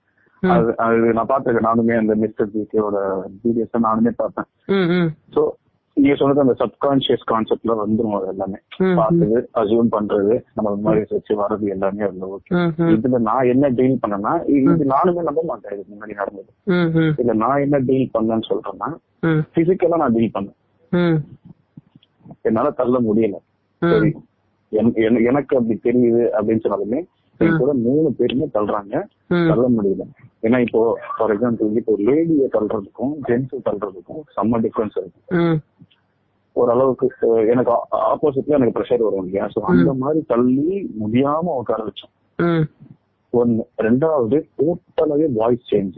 [0.42, 2.98] அது அது நான் பாத்திருக்கேன் நானுமே அந்த மிஸ்டர் ஜிகேவோட
[3.44, 4.48] வீடியோஸ் நானுமே பார்த்தேன்.
[5.34, 5.42] சோ
[5.98, 8.56] நீங்க சொன்னது அந்த சப்கான்சியஸ் கான்செப்ட்ல வந்துரும் அது எல்லாமே.
[8.94, 12.54] பார்த்தது அசியூம் பண்றது நம்ம மாதிரி வச்சு வர்றது எல்லாமே அதுல ஓகே
[12.88, 16.52] இதுல நான் என்ன டீல் பண்ணேன்னா இது நானுமே நம்ப மாட்டேன் இதுக்கு முன்னாடி நடந்தது.
[17.18, 18.96] இதுல நான் என்ன டீல் பண்ணேன்னு சொல்றேன்னா
[19.54, 20.54] பிசிக்கலா நான் டீல் பண்ணேன்.
[22.42, 23.34] என்னால தள்ள முடியல.
[23.78, 24.12] சரி.
[24.72, 27.04] என்- என்- எனக்கு அப்படி தெரியுது அப்படின்னு சொன்னாலுமே
[27.58, 29.02] கூட மூணு பேருமே தள்ளுறாங்க.
[29.48, 30.00] தள்ள முடியல.
[30.42, 35.50] ஏன்னா இப்போ ஃபார் எக்ஸாம்பிள் இப்போ லேடியை தள்ளுறதுக்கும் ஜென்ஸ் தள்ளுறதுக்கும் செம்ம டிஃபரன்ஸ் இருக்கு.
[36.60, 37.06] ஓரளவுக்கு
[37.52, 37.72] எனக்கு
[38.12, 39.46] ஆப்போசிட்ல எனக்கு ப்ரெஷர் வரும் இல்லையா?
[39.54, 42.12] சோ அந்த மாதிரி தள்ளி முடியாம உட்கார வச்சோம்.
[43.32, 45.96] ஒன்னு ரெண்டாவது டோட்டலாவே வாய்ஸ் சேஞ்ச்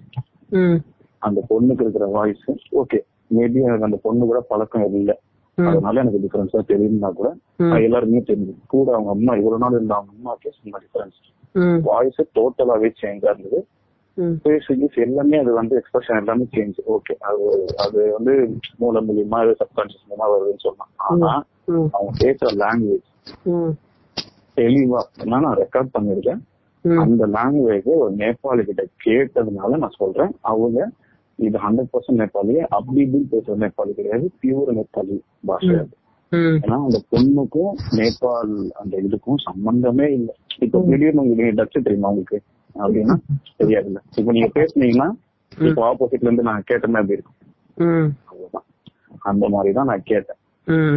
[1.22, 2.46] அந்த பொண்ணுக்கு இருக்கிற வாய்ஸ்
[2.82, 3.00] ஓகே
[3.34, 5.16] மேபி எனக்கு அந்த பொண்ணு கூட பழக்கம் இல்லை.
[5.58, 7.28] அதனால எனக்கு டிஃபரன்ஸா தெரியும்னா கூட
[7.86, 11.18] எல்லாருமே தெரிஞ்சு கூட அவங்க அம்மா இவ்வளவு நாள் இருந்த அவங்க அம்மாக்கே சொன்ன டிஃபரன்ஸ்
[11.88, 13.58] வாய்ஸ் டோட்டலாவே சேஞ்ச் இருந்தது
[14.42, 17.44] பேசிக்ஸ் எல்லாமே அது வந்து எக்ஸ்பிரஷன் எல்லாமே சேஞ்ச் ஓகே அது
[17.76, 18.32] அது வந்து
[18.76, 20.92] மூல மூலியமா சப்கான்சியஸ் மூலமா வருதுன்னு சொல்லலாம்.
[20.96, 21.30] ஆனா
[21.92, 23.08] அவங்க பேசுற லாங்குவேஜ்
[24.56, 26.40] தெளிவா நான் ரெக்கார்ட் பண்ணிருக்கேன்
[26.84, 30.32] அந்த லாங்குவேஜ் ஒரு நேபாளி கிட்ட கேட்டதுனால நான் சொல்றேன்.
[30.40, 30.78] அவங்க
[31.38, 34.26] இது ஹண்ட்ரட் பர்சன்ட் நேபாளி அப்படி இப்படின்னு பேசுற நேபாளி கிடையாது.
[34.42, 35.16] பியூர் நேபாளி
[35.46, 35.94] பாஷை அது.
[36.62, 40.34] ஏன்னா அந்த பொண்ணுக்கும் நேபாள் அந்த இதுக்கும் சம்பந்தமே இல்லை.
[40.58, 42.40] இப்ப திடீர்னு உங்களுக்கு டச் தெரியுமா உங்களுக்கு?
[42.74, 43.16] அப்படின்னா
[43.58, 44.00] தெரியாதுல்ல.
[44.16, 45.08] இப்ப நீங்க பேசுனீங்கன்னா
[45.68, 47.36] இப்போ ஆப்போசிட்ல இருந்து நான் கேட்டேன்னா இருக்கும்.
[48.28, 48.66] அவ்வளவுதான்.
[49.18, 50.38] அந்த மாதிரி தான் நான் கேட்டேன்.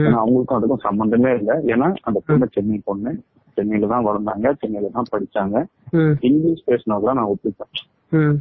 [0.06, 1.54] ஏன்னா அவங்களுக்கும் அதுக்கும் சம்பந்தமே இல்லை.
[1.74, 3.12] ஏன்னா அந்த பொண்ணு சென்னை பொண்ணு.
[3.58, 4.54] சென்னையில தான் வளர்ந்தாங்க.
[4.54, 5.58] சென்னையில தான் படிச்சாங்க.
[6.20, 7.72] இங்கிலீஷ் பேசினா கூட நான் ஒத்துப்பேன்.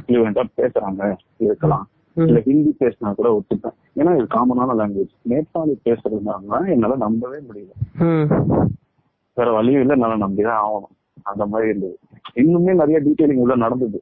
[0.07, 1.03] ஃப்ளூவெண்டா பேசுறாங்க.
[1.37, 1.85] இருக்கலாம்.
[2.17, 3.75] இல்ல ஹிந்தி பேசினா கூட ஒத்துப்பேன்.
[3.99, 7.71] ஏன்னா இது காமனான லாங்குவேஜ் நேபாளி பேசுறதுனால என்னால நம்பவே முடியல.
[9.37, 9.93] வேற வழியும் இல்ல.
[9.93, 10.93] என்னால நம்பிதான் ஆகணும்.
[11.21, 11.99] அந்த மாதிரி இருந்தது
[12.35, 14.01] இன்னுமே நிறைய டீட்டெயிலிங் உள்ள நடந்தது.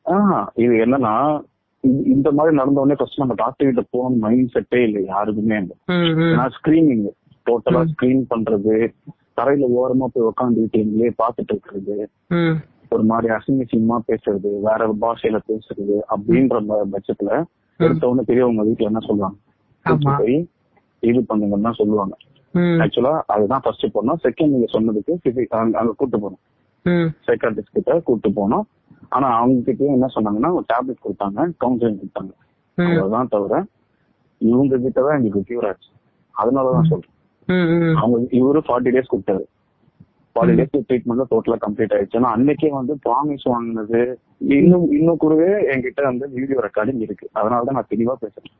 [0.05, 1.43] ஆஹ் இது என்னன்னா
[1.81, 5.55] இந்த- மாதிரி நடந்த உடனே ஃபர்ஸ்ட் நம்ம டாக்டர் கிட்ட போகணும் மைண்ட் செட்டே இல்லை யாருக்குமே
[6.35, 7.09] நான் ஸ்கிரீனிங்
[7.51, 8.93] டோட்டலா ஸ்கிரீன் பண்றது
[9.41, 12.09] தரையில ஓரமா போய் எங்களே பாத்துட்டு இருக்கிறது.
[12.95, 16.57] ஒரு மாதிரி அசிங்கசியமா பேசுறது வேற பாஷையில பேசுறது அப்படின்ற
[16.95, 17.31] பட்சத்துல
[17.81, 19.39] எடுத்த உடனே பெரியவங்க வீட்டுல என்ன சொல்லுவாங்க.
[20.07, 20.37] போய்
[21.03, 22.15] இது பண்ணுங்கன்னு தான் சொல்லுவாங்க.
[22.85, 25.13] ஆக்சுவலா அதுதான் ஃபர்ஸ்ட் போனோம் செகண்ட் நீங்க சொன்னதுக்கு
[25.81, 26.43] அங்க கூட்டு போனோம்
[27.27, 28.65] சைக்காட்டிஸ்ட் கிட்ட கூட்டு போனோம்
[29.17, 32.33] ஆனா அவங்க கிட்டயும் என்ன சொன்னாங்கன்னா ஒரு டேப்லெட் கொடுத்தாங்க கவுன்சிலிங் கொடுத்தாங்க.
[32.79, 33.55] அவ்வளவுதான் தவிர
[34.41, 35.89] இவங்க கிட்ட தான் எங்களுக்கு கியூர் ஆச்சு.
[36.35, 37.15] அதனாலதான் சொல்றேன்.
[38.01, 39.45] அவங்க இவரு ஃபார்ட்டி டேஸ் கொடுத்தாரு
[40.35, 42.19] ஃபார்ட்டி டேஸ் ட்ரீட்மெண்ட்ல டோட்டலா கம்ப்ளீட் ஆயிடுச்சு.
[42.21, 44.01] ஆனா அன்னைக்கே வந்து ப்ராமிஸ் வாங்கினது
[44.57, 47.27] இன்னும் இன்னும் கூடவே என்கிட்ட வந்து வீடியோ ரெக்கார்டிங் இருக்கு.
[47.39, 48.55] அதனால தான் நான் தெளிவா பேசுறேன்.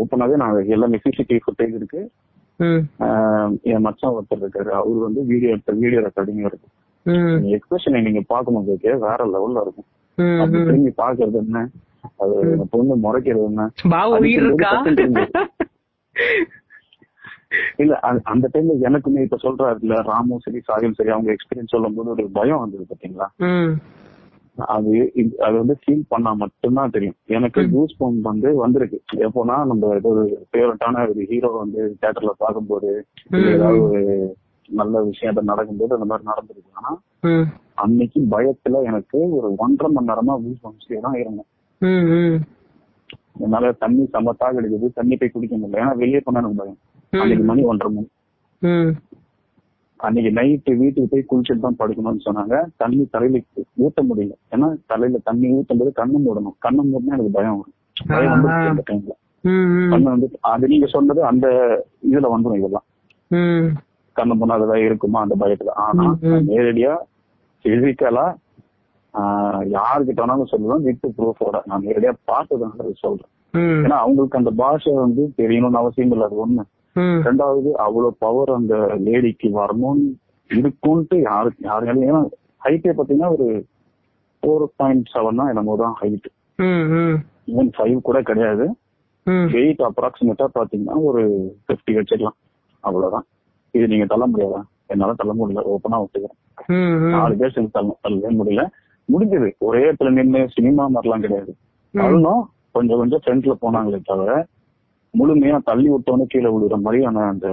[0.00, 2.02] ஓப்பனாவே நான் எல்லாமே சிசிடிவி ஃபுட்டேஜ் இருக்கு.
[3.72, 4.70] என் மச்சான் ஒருத்தர் இருக்காரு.
[4.80, 6.68] அவரு வந்து வீடியோ எடுத்த வீடியோ ரெக்கார்டிங் இருக்கு.
[7.56, 9.88] எக்ஸ்பிரஷனை நீங்க கேட்க வேற லெவல்ல இருக்கும்.
[10.40, 11.66] அப்படி திரும்பி பாக்குறது என்ன?
[12.22, 12.36] அது
[12.72, 13.62] பொண்ணு முறைக்கிறது என்ன?
[17.76, 22.28] இல்ல அந்த- டைம்ல எனக்குமே இப்ப சொல்றாருல ராமும் சரி சாயும் சரி அவங்க எக்ஸ்பீரியன்ஸ் சொல்லும் போது ஒரு
[22.32, 23.28] பயம் வந்தது பாத்தீங்களா?
[24.58, 24.92] அது
[25.38, 27.16] அது வந்து ஃபீல் பண்ணா மட்டும்தான் தெரியும்.
[27.26, 28.98] எனக்கு யூஸ் பம்ப் வந்து வந்திருக்கு.
[29.16, 32.90] எப்போனா நம்ம ஏதோ ஒரு ஃபேவரட்டான ஒரு ஹீரோ வந்து தியேட்டர்ல பார்க்கும்போது.
[33.52, 34.00] ஏதாவது ஒரு
[34.68, 36.90] நல்ல விஷயம் நடக்கும்போது அந்த மாதிரி நடந்திருக்கு ஆனா
[37.74, 41.48] அன்னைக்கு பயத்துல எனக்கு ஒரு ஒன்றரை மணி நேரமா யூஸ் பம்ப்ஸ்லயே தான் இருந்தேன்.
[43.38, 45.82] என்னால தண்ணி சமத்தாக கிடைக்குது தண்ணி போய் குடிக்க முடியல.
[45.82, 46.78] ஏன்னா வெளியே போனா எனக்கு பயம்.
[47.12, 48.08] அன்னைக்கு மணி ஒன்றரை மணி.
[50.00, 52.54] அன்னைக்கு நைட்டு வீட்டுக்கு போய் குளிச்சுட்டு தான் படுக்கணும்னு சொன்னாங்க.
[52.76, 53.40] தண்ணி தலையில
[53.84, 54.34] ஊத்த முடியல.
[54.54, 56.56] ஏன்னா தலையில தண்ணி ஊத்தும் போது கண்ணு மூடணும்.
[56.66, 57.76] கண்ணு மூடினா எனக்கு பயம் வரும்.
[58.12, 59.14] பயம் வந்து அந்த டைம்ல
[59.92, 61.46] கண்ணு வந்து அது நீங்க சொன்னது அந்த
[62.10, 62.86] இதுல வந்துடும் இதெல்லாம்.
[64.16, 65.74] கண்ணு மூணு அதெல்லாம் இருக்குமா அந்த பயத்துல.
[65.86, 66.04] ஆனா
[66.50, 66.94] நேரடியா
[67.64, 68.26] பிசிக்கலா
[69.76, 70.84] யாருக்கிட்ட வேணாலும் சொல்லுவேன்.
[70.88, 73.30] வித் ப்ரூஃபோட நான் நேரடியா பார்த்ததுனால சொல்றேன்.
[73.84, 76.26] ஏன்னா அவங்களுக்கு அந்த பாஷை வந்து தெரியணும்னு அவசியம் இல்லை.
[76.28, 76.64] அது ஒண்ணு.
[77.26, 78.74] ரெண்டாவது அவ்வளவு பவர் அந்த
[79.06, 80.06] லேடிக்கு வரணும்னு
[80.50, 82.22] இருக்கும்ட்டு யாருக்கு யாருனாலும் ஏன்னா
[82.64, 83.48] ஹைட்டே பாத்தீங்கன்னா ஒரு
[84.42, 86.28] ஃபோர் பாயிண்ட் செவன் தான் என்னமோ தான் ஹைட்
[87.50, 88.64] ஈவன் ஃபைவ் கூட கிடையாது.
[89.54, 91.22] வெயிட் அப்ராக்சிமேட்டா பாத்தீங்கன்னா ஒரு
[91.68, 92.36] பிப்டி வச்சுக்கலாம்.
[92.80, 93.26] அவ்வளவுதான்.
[93.74, 94.60] இது நீங்க தள்ள முடியாதா?
[94.86, 95.62] என்னால தள்ள முடியல.
[95.72, 95.98] ஓப்பனா
[96.68, 98.62] ம் நாலு பேர் சேர்ந்து தள்ள தள்ளவே முடியல.
[99.08, 99.48] முடிஞ்சது.
[99.58, 101.52] ஒரே இடத்துல நின்று சினிமா மாதிரிலாம் கிடையாது.
[101.94, 102.42] தள்ளணும்.
[102.72, 104.32] கொஞ்சம் கொஞ்சம் ஃப்ரண்ட்ல போனாங்களே தவிர
[105.14, 107.46] முழுமையா தள்ளி விட்டோன்னு கீழே விழுற மாதிரியான அந்த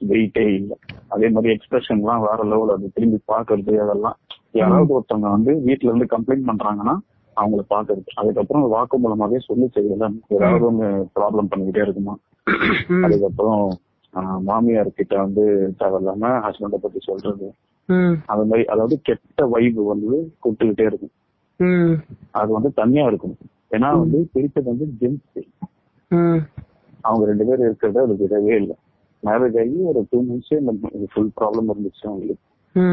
[0.00, 0.72] வெயிட்டே இல்ல.
[1.08, 4.16] அதே மாதிரி எக்ஸ்பிரஷன் எல்லாம் வேற லெவல் அது திரும்பி பாக்குறது அதெல்லாம்.
[4.52, 6.94] யாராவது ஒருத்தவங்க வந்து வீட்ல இருந்து கம்ப்ளைண்ட் பண்றாங்கன்னா
[7.36, 10.86] அவங்கள பாக்குறது அதுக்கப்புறம் வாக்கு மூலமாவே சொல்லி செய்யல ஏதாவது ஒண்ணு
[11.16, 12.14] ப்ராப்ளம் பண்ணிக்கிட்டே இருக்குமா?
[13.02, 13.64] அதுக்கப்புறம்
[14.42, 15.42] மாமியார் கிட்ட வந்து
[15.80, 17.46] தேவையில்லாம ஹஸ்பண்ட பத்தி சொல்றது.
[17.88, 18.14] ம்.
[18.26, 20.12] அந்த மாதிரி அதாவது கெட்ட வைப் வந்து
[20.44, 21.14] கொடுத்துக்கிட்டே இருக்கும்.
[22.30, 23.36] அது வந்து தனியா இருக்கும்
[23.70, 25.44] ஏன்னா வந்து பிரிச்சது வந்து ஜென்ஸ்
[27.06, 28.76] அவங்க ரெண்டு பேரும் இருக்கிறது அது விடவே இல்லை.
[29.22, 30.72] மேரேஜ் ஆகி ஒரு டூ மந்த்ஸ் இந்த
[31.12, 32.42] ஃபுல் ப்ராப்ளம் இருந்துச்சு அவங்களுக்கு.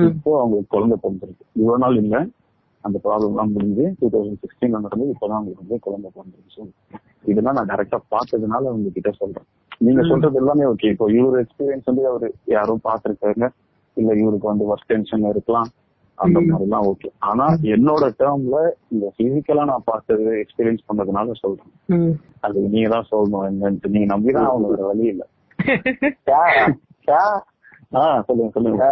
[0.10, 1.46] இப்போ அவங்களுக்கு குழந்தை பிறந்திருக்கு.
[1.54, 2.16] இவ்வளவு நாள் இல்ல.
[2.82, 6.66] அந்த ப்ராப்ளம் எல்லாம் முடிஞ்சு டூ தௌசண்ட் சிக்ஸ்டீன் நடந்து இப்பதான் அவங்களுக்கு வந்து குழந்தை பிறந்திருக்கு
[7.32, 9.48] இதெல்லாம் நான் கரெக்டா பார்த்ததுனால அவங்க கிட்ட சொல்றேன்.
[9.78, 13.48] நீங்க சொல்றது எல்லாமே ஓகே இப்போ இவரு எக்ஸ்பீரியன்ஸ் வந்து அவரு யாரும் பார்த்திருக்காங்க.
[13.98, 15.70] இல்ல இவருக்கு வந்து ஒர்க் டென்ஷன் இருக்கலாம்.
[16.18, 22.18] அந்த மாதிரி எல்லாம் ஓகே ஆனா என்னோட டேர்ம்ல இந்த பிசிக்கலா நான் பார்த்தது எக்ஸ்பீரியன்ஸ் பண்ணதுனால சொல்றேன்.
[22.40, 23.88] அது நீங்க தான் சொல்லணும் என்னன்ட்டு.
[23.88, 25.28] நீங்க நம்பிதான் அவங்க வேற வழி இல்ல.
[28.28, 28.84] சொல்லுங்க சொல்லுங்க.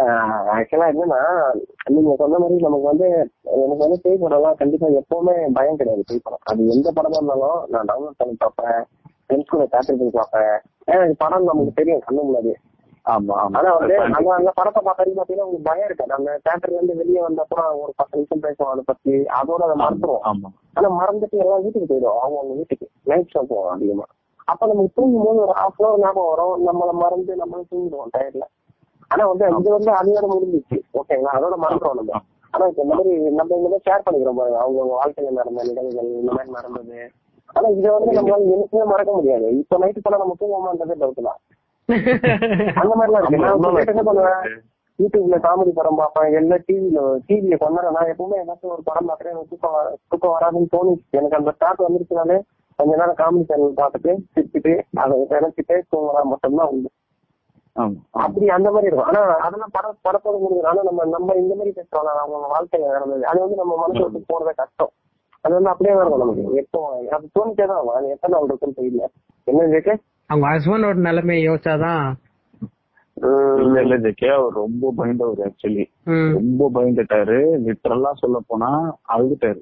[0.54, 1.50] ஆக்சுவலா என்னன்னா
[1.84, 3.30] நீங்க சொன்ன மாதிரி நமக்கு வந்து
[3.62, 6.38] எனக்கு வந்து பேய் கண்டிப்பா எப்பவுமே பயம் கிடையாது பேய் படம்.
[6.44, 8.84] அது எந்த படமா இருந்தாலும் நான் டவுன்லோட் பண்ணி பார்ப்பேன்.
[9.24, 10.62] ஃப்ரெண்ட்ஸ் கூட தேட்டர் போய் பார்ப்பேன்.
[10.86, 12.54] ஏன்னா படம் நமக்கு தெரியும் கண்ணு முன்னாடி
[13.06, 16.12] ஆமா ஆனா வந்து அந்த அந்த படத்தை பார்த்தாலும் பாத்தீங்கன்னா உங்களுக்கு பயம் இருக்காது.
[16.12, 19.14] அந்த தேட்டர்ல இருந்து வெளியே வந்தப்பறம் ஒரு பத்து நிமிஷம் பேசுவோம் அதை பத்தி.
[19.38, 20.22] அதோட அதை மறந்துடும்
[20.76, 22.86] ஆனா மறந்துட்டு எல்லாம் வீட்டுக்கு போயிடும் அவங்க அவங்க வீட்டுக்கு.
[23.10, 24.06] நைட் ஷோ போவோம் அதிகமா.
[24.48, 26.54] அப்ப நமக்கு தூங்கும் போது ஒரு ஹாஃப் ஞாபகம் வரும்.
[26.68, 28.44] நம்மள மறந்து நம்மளும் தூங்கிடுவோம் டயர்ல
[29.10, 30.76] ஆனா வந்து இது வந்து அதோட முடிஞ்சிச்சு.
[31.00, 32.20] ஓகேங்களா அதோட மறந்துடும் நம்ம.
[32.54, 34.58] ஆனா இப்ப இந்த மாதிரி நம்ம இந்த மாதிரி ஷேர் பண்ணிக்கிறோம் பாருங்க.
[34.58, 37.00] அவங்க வாழ்க்கையில நடந்த நிகழ்வுகள் இந்த மாதிரி நடந்தது.
[37.56, 39.48] ஆனா இதை வந்து நம்மளால என்னைக்குமே மறக்க முடியாது.
[39.62, 41.40] இப்ப நைட்டு போல நம்ம தூங்குவோமான்றதே டவுட் தான்.
[42.80, 43.04] அந்த ஆமா,
[43.92, 44.44] என்ன பண்ணுவேன்?
[44.98, 46.34] யூடியூப்ல காமெடி படம் பார்ப்பேன்.
[46.38, 51.06] எல்லா டிவில டிவில கொண்டாட நான் எப்பவுமே ஏதாச்சும் ஒரு படம் பார்க்கறேன் எனக்கு தூக்கம் தூக்கம் வராதுன்னு தோணுச்சு.
[51.18, 52.36] எனக்கு அந்த ஸ்டார்ட் வந்துருச்சுனாலே
[52.78, 54.72] கொஞ்ச நேரம் காமெடி சேனல் பார்த்துட்டு சிரிச்சுட்டு
[55.02, 56.90] அதை நினைச்சிட்டே தூங்கலாம் மட்டும்தான் உண்டு.
[58.24, 59.10] அப்படி அந்த மாதிரி இருக்கும்.
[59.10, 62.10] ஆனா அதெல்லாம் பட படத்தோட முடியும் ஆனா நம்ம நம்ம இந்த மாதிரி பேசுறோம்.
[62.24, 63.24] அவங்க வாழ்க்கையில நடந்தது.
[63.26, 64.92] அது வந்து நம்ம மனசு விட்டு போறதே கஷ்டம்.
[65.44, 66.44] அது வந்து அப்படியே இருக்கும் நமக்கு.
[66.62, 66.80] எப்போ
[67.16, 67.88] அது தோணிட்டே தான்.
[67.98, 69.06] அது எத்தனை நாள் இருக்குன்னு தெரியல.
[69.46, 69.94] என்ன ஜெயிக்க
[70.30, 72.04] அவங்க ஹஸ்பண்டோட நிலைமையை யோசிச்சாதான்
[73.62, 75.84] இல்ல இல்ல ஜெகே அவர் ரொம்ப பயந்தவர் ஆக்சுவலி
[76.36, 77.38] ரொம்ப பயந்துட்டாரு.
[77.66, 78.70] லிட்டரலா சொல்ல போனா
[79.14, 79.60] அழுதுட்டாரு.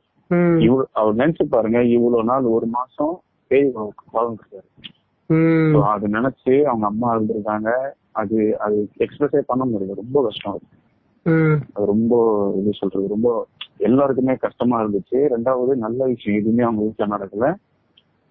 [0.64, 3.14] இவ்வளவு அவர் நினைச்சு பாருங்க இவ்வளவு நாள் ஒரு மாசம்
[3.50, 3.66] பேய்
[4.14, 4.68] வாழ்ந்துருக்காரு
[5.92, 7.70] அது நினைச்சு அவங்க அம்மா அழுதுருக்காங்க.
[8.20, 9.98] அது அது எக்ஸ்பிரஸே பண்ண முடியல.
[10.02, 10.66] ரொம்ப கஷ்டம் அது.
[11.90, 12.14] ரொம்ப
[12.60, 13.28] இது சொல்றது ரொம்ப
[13.88, 15.18] எல்லாருக்குமே கஷ்டமா இருந்துச்சு.
[15.34, 17.46] ரெண்டாவது நல்ல விஷயம் எதுவுமே அவங்க வீட்டுல நடக்கல.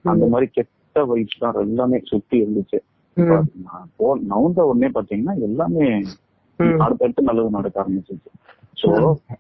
[0.06, 2.80] அந்த மாதிரி கெட்ட கெட்ட வைப்ஸ் தான் எல்லாமே சுத்தி இருந்துச்சு.
[3.97, 5.86] போ நவுந்த உடனே பாத்தீங்கன்னா எல்லாமே.
[6.86, 8.30] அடுத்தடுத்து நல்லது நடக்க ஆரம்பிச்சிச்சு.
[8.82, 8.89] சோ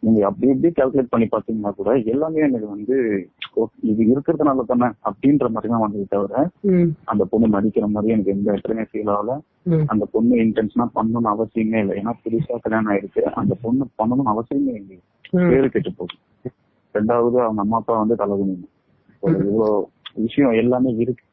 [0.05, 2.95] நீங்க அப்படி இப்படி கால்குலேட் பண்ணி பாத்தீங்கன்னா கூட எல்லாமே எனக்கு வந்து
[3.91, 6.33] இது இருக்கிறதுனால தானே அப்படின்ற மாதிரி தான் வந்தது தவிர.
[7.11, 9.35] அந்த பொண்ணு நடிக்கிற மாதிரி எனக்கு எந்த இடத்துலயுமே ஃபீல் ஆகல.
[9.93, 11.95] அந்த பொண்ணு இன்டென்ஷனா பண்ணணும்னு அவசியமே இல்லை.
[12.01, 13.23] ஏன்னா புதுசா கல்யாணம் ஆயிருக்கு.
[13.41, 14.99] அந்த பொண்ணு பண்ணணும்னு அவசியமே இல்லை.
[15.51, 16.23] பேரு கெட்டு போகும்
[16.95, 18.57] ரெண்டாவது அவங்க அம்மா அப்பா வந்து தலைவலி
[19.23, 19.71] ஒரு இவ்வளோ
[20.25, 21.23] விஷயம் எல்லாமே இருக்கு.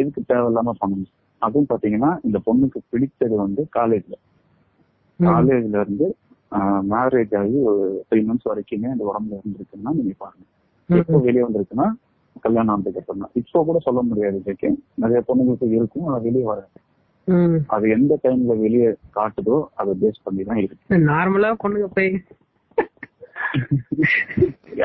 [0.00, 1.12] எதுக்கு தேவையில்லாம பண்ணணும்?
[1.42, 4.14] அதுவும் பாத்தீங்கன்னா இந்த பொண்ணுக்கு பிடிச்சது வந்து காலேஜ்ல.
[5.20, 6.06] காலேஜ்ல இருந்து
[6.92, 10.44] மேரேஜ் ஆகி ஒரு த்ரீ மந்த்ஸ் வரைக்குமே அந்த உடம்புல இருந்திருக்குன்னா நீங்க பாருங்க.
[10.88, 11.86] எப்போ வெளியே வந்திருக்குன்னா
[12.44, 14.70] கல்யாணம் ஆனதுக்கு தான் இப்போ கூட சொல்ல முடியாது ஜெகே
[15.02, 16.78] நிறைய பொண்ணுங்களுக்கு இருக்கும் அது வெளியே வராது.
[17.74, 18.88] அது எந்த டைம்ல வெளியே
[19.18, 22.10] காட்டுதோ அதை பேஸ் பண்ணி தான் இருக்கு நார்மலா பொண்ணுங்க போய்.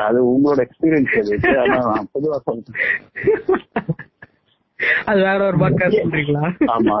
[0.06, 1.34] அது உங்களோட எக்ஸ்பீரியன்ஸ் அது.
[1.62, 2.78] ஆனா நான் பொதுவா சொல்றேன்.
[5.04, 6.94] அது வேற ஒரு பாட்காஸ்ட் பண்றீங்களா ஆமா.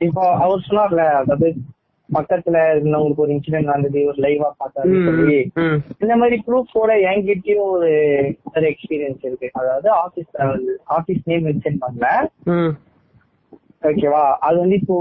[0.00, 1.48] இப்போ அவர் சொன்னார்ல அதாவது
[2.08, 4.92] பக்கத்துல இருந்தவங்களுக்கு ஒரு இன்சிடென்ட் நடந்தது ஒரு லைவா பார்த்தாரு.
[5.08, 5.36] சொல்லி.
[6.00, 7.90] இந்த மாதிரி ப்ரூஃபோட என்கிட்டயும் ஒரு
[8.50, 10.30] ஒரு எக்ஸ்பீரியன்ஸ் இருக்கு அதாவது ஆபீஸ்
[10.90, 12.08] ஆபீஸ் நேம் மென்ஷன் பண்ணல
[12.50, 12.72] ம்.
[13.82, 14.96] ஓகேவா அது வந்து இப்போ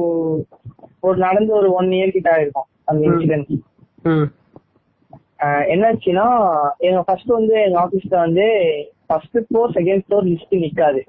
[1.01, 3.01] ஒரு நடந்து ஒரு ஒன் இயர் கிட்ட ஆயிருக்கும் அந்த.
[3.07, 3.51] இன்சிடென்ட்
[4.05, 4.27] ம்.
[5.69, 6.27] என்னாச்சுன்னா
[6.81, 8.47] எங்க ஃபர்ஸ்ட் வந்து எங்க ஆபீஸ்ல வந்து
[9.09, 11.01] first floor second floor lift நிக்காது.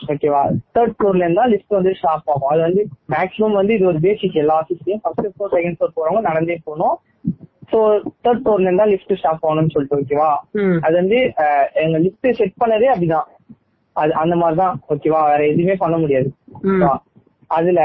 [0.00, 0.40] ஓகேவா
[0.76, 2.50] தேர்ட் ஃப்ளோர்ல இருந்தா லிஸ்ட் வந்து ஸ்டாப் ஆகும்.
[2.52, 2.82] அது வந்து
[3.14, 6.96] மேக்ஸிமம் வந்து இது ஒரு பேசிக் எல்லா ஆஃபீஸ்லயும் ஃபர்ஸ்ட் ஃப்ளோர் செகண்ட் ஃப்ளோர் போறவங்க நடந்தே போகணும்.
[7.72, 7.78] ஸோ
[8.24, 10.30] தேர்ட் ஃப்ளோர்ல இருந்தா லிஃப்ட் ஸ்டாப் ஆகணும்னு சொல்லிட்டு ஓகேவா.
[10.86, 11.18] அது வந்து
[11.84, 13.28] எங்க லிஃப்ட் செட் பண்ணதே அப்படிதான்.
[13.96, 16.28] அது அந்த மாதிரிதான் ஓகேவா வேற எதுவுமே பண்ண முடியாது?
[17.50, 17.80] அதுல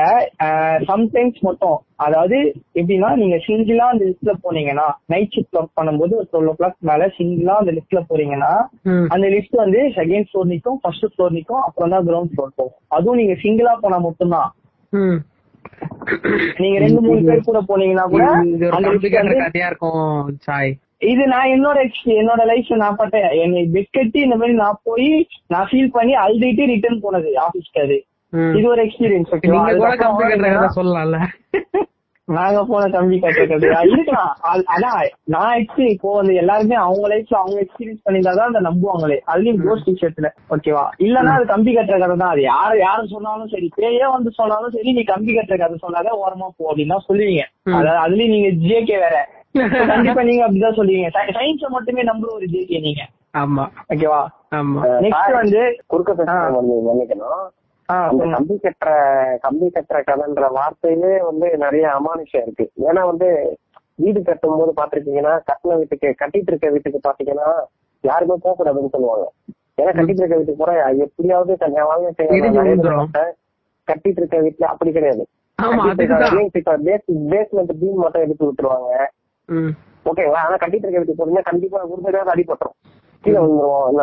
[0.87, 2.37] சம்டைம்ஸ் மட்டும் அதாவது
[2.75, 7.07] எப்படின்னா நீங்க சிங்கிளா அந்த லிஸ்ட்ல போனீங்கன்னா நைட் ஷிஃப்ட் ஒர்க் பண்ணும்போது ஒரு டுவெல் ஓ கிளாக் மேல
[7.17, 8.53] சிங்கிளா அந்த லிஸ்ட்ல போறீங்கன்னா.
[9.13, 13.19] அந்த லிஸ்ட் வந்து செகண்ட் ஃப்ளோர் நிக்கும் ஃபர்ஸ்ட் ஃப்ளோர் நிக்கும் அப்புறம் தான் கிரவுண்ட் ஃப்ளோர் போகும் அதுவும்
[13.21, 14.49] நீங்க சிங்கிளா போனா மட்டும்தான்
[14.93, 15.19] ம்.
[16.59, 20.07] நீங்க ரெண்டு மூணு பேர் கூட போனீங்கன்னா கூட இது ஒரு அந்த list காம்ப்ளிகேட்டட் வந்து கதையா இருக்கும்
[20.47, 20.71] சாய்
[21.07, 21.77] இது நான் என்னோட
[22.17, 25.09] என்னோட லைஃப்ல நான் பட்டேன் என்னை பெட் கட்டி இந்த மாதிரி நான் போய்
[25.49, 27.97] நான் ஃபீல் பண்ணி அழுதுட்டு ரிட்டர்ன் போனது ஆபீஸ்க்கு அது.
[28.57, 29.49] இது ஒரு எக்ஸ்பீரியன்ஸ் கதை
[30.75, 31.17] சொல்லலாம்ல.
[32.27, 37.33] நாங்க போன தம்பி கட்ட கதையா இருக்கலாம் அது- அதான் நான் ஆக்சுவலி இப்போ வந்து எல்லாருமே அவங்க லைஃப்ல
[37.33, 39.17] அவங்க எக்ஸ்பீரியன்ஸ் பண்ணியிருந்தாதான் அதை நம்புவாங்களே.
[39.27, 42.29] அதுலயும் கோஸ்ட் விஷயத்துல ஓகேவா இல்லன்னா அது கம்பி கட்டுற கதை தான்.
[42.29, 46.49] அது யாரு யாரு சொன்னாலும் சரி பேயே வந்து சொன்னாலும் சரி நீ கம்பி கட்டுற கதை சொன்னாதான் ஓரமா
[46.57, 47.43] போ அப்படின்னு தான் சொல்லுவீங்க.
[47.73, 49.15] அதாவது அதுலயும் நீங்க ஜேகே வேற.
[49.87, 51.09] கண்டிப்பா நீங்க அப்படிதான் சொல்லுவீங்க.
[51.33, 53.01] சயின்ஸ மட்டுமே நம்புற ஒரு ஜேகே நீங்க.
[53.37, 53.65] ஆமா.
[53.89, 54.21] ஓகேவா
[54.55, 54.79] ஆமா.
[55.01, 57.43] நெக்ஸ்ட் வந்து குறுக்க மன்னிக்கணும்.
[58.33, 58.89] கம்பி கட்டுற
[59.45, 62.65] கம்பி கட்டுற கதைன்ற வார்த்தையிலே வந்து நிறைய அமானுஷம் இருக்கு.
[62.87, 63.27] ஏன்னா வந்து
[63.95, 67.49] வீடு கட்டும் போது பாத்திருக்கீங்கன்னா கட்டின வீட்டுக்கு கட்டிட்டு இருக்க வீட்டுக்கு பாத்தீங்கன்னா
[68.03, 69.25] யாருமே போக கூடாதுன்னு சொல்லுவாங்க.
[69.81, 70.73] ஏன்னா கட்டிட்டு இருக்க வீட்டுக்கு போற
[71.05, 72.31] எப்படியாவது தன் என் வாழ்க்கை செய்ய.
[73.87, 75.23] கட்டிட்டு இருக்க வீட்டுல அப்படி கிடையாது.
[77.31, 78.89] பேஸ்மெண்ட் பீம் மட்டும் எடுத்து விட்டுருவாங்க.
[80.09, 82.77] ஓகேங்களா ஆனா கட்டிட்டு இருக்க வீட்டுக்கு போறீங்கன்னா கண்டிப்பா உறுதியாக அடிபட்டுரும்
[83.23, 83.93] கீழே விழுந்துருவோம்.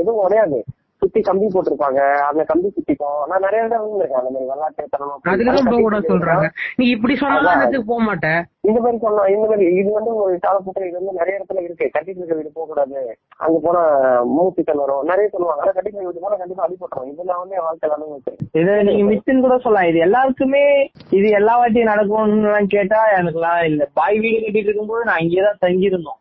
[0.00, 0.58] எதுவும் உடையாது
[1.04, 2.00] சுத்தி கம்பி போட்டிருப்பாங்க.
[2.30, 3.20] அந்த கம்பி சுத்திக்கும்.
[3.30, 6.46] நான் நிறைய தடவை விழுந்திருக்கேன் அந்த மாதிரி விளையாட்டு போக கூட சொல்றாங்க.
[6.80, 7.62] நீ இப்படி சொன்னாலும்.
[7.66, 11.38] அதுக்கு போக மாட்டேன் இந்த மாதிரி சொன்னா இந்த மாதிரி இது வந்து ஒரு காலப்போக்கில் இது வந்து நிறைய
[11.38, 11.86] இடத்துல இருக்கு.
[11.96, 13.00] கட்டிட்டு இருக்க வீடு போக கூடாது
[13.44, 13.82] அங்க போனா
[14.34, 15.04] மூச்சுக்கள் வரும்.
[15.10, 15.62] நிறைய சொல்லுவாங்க.
[15.64, 19.46] ஆனா கட்டிட்டு இருக்க வீடு போனா கண்டிப்பா அடிபட்டுரும் இது நான் வந்து வாழ்க்கையில அனுபவிச்சேன் இது நீங்க மித்துன்னு
[19.46, 19.90] கூட சொல்லலாம்.
[19.92, 20.64] இது எல்லாருக்குமே
[21.18, 23.82] இது எல்லா வாட்டியும் நடக்கும்னு கேட்டா எனக்குலாம் இல்ல.
[24.00, 26.20] பாய் வீடு கட்டிட்டு இருக்கும்போது நான் இங்கேதான் தங்கியிருந்தோம்.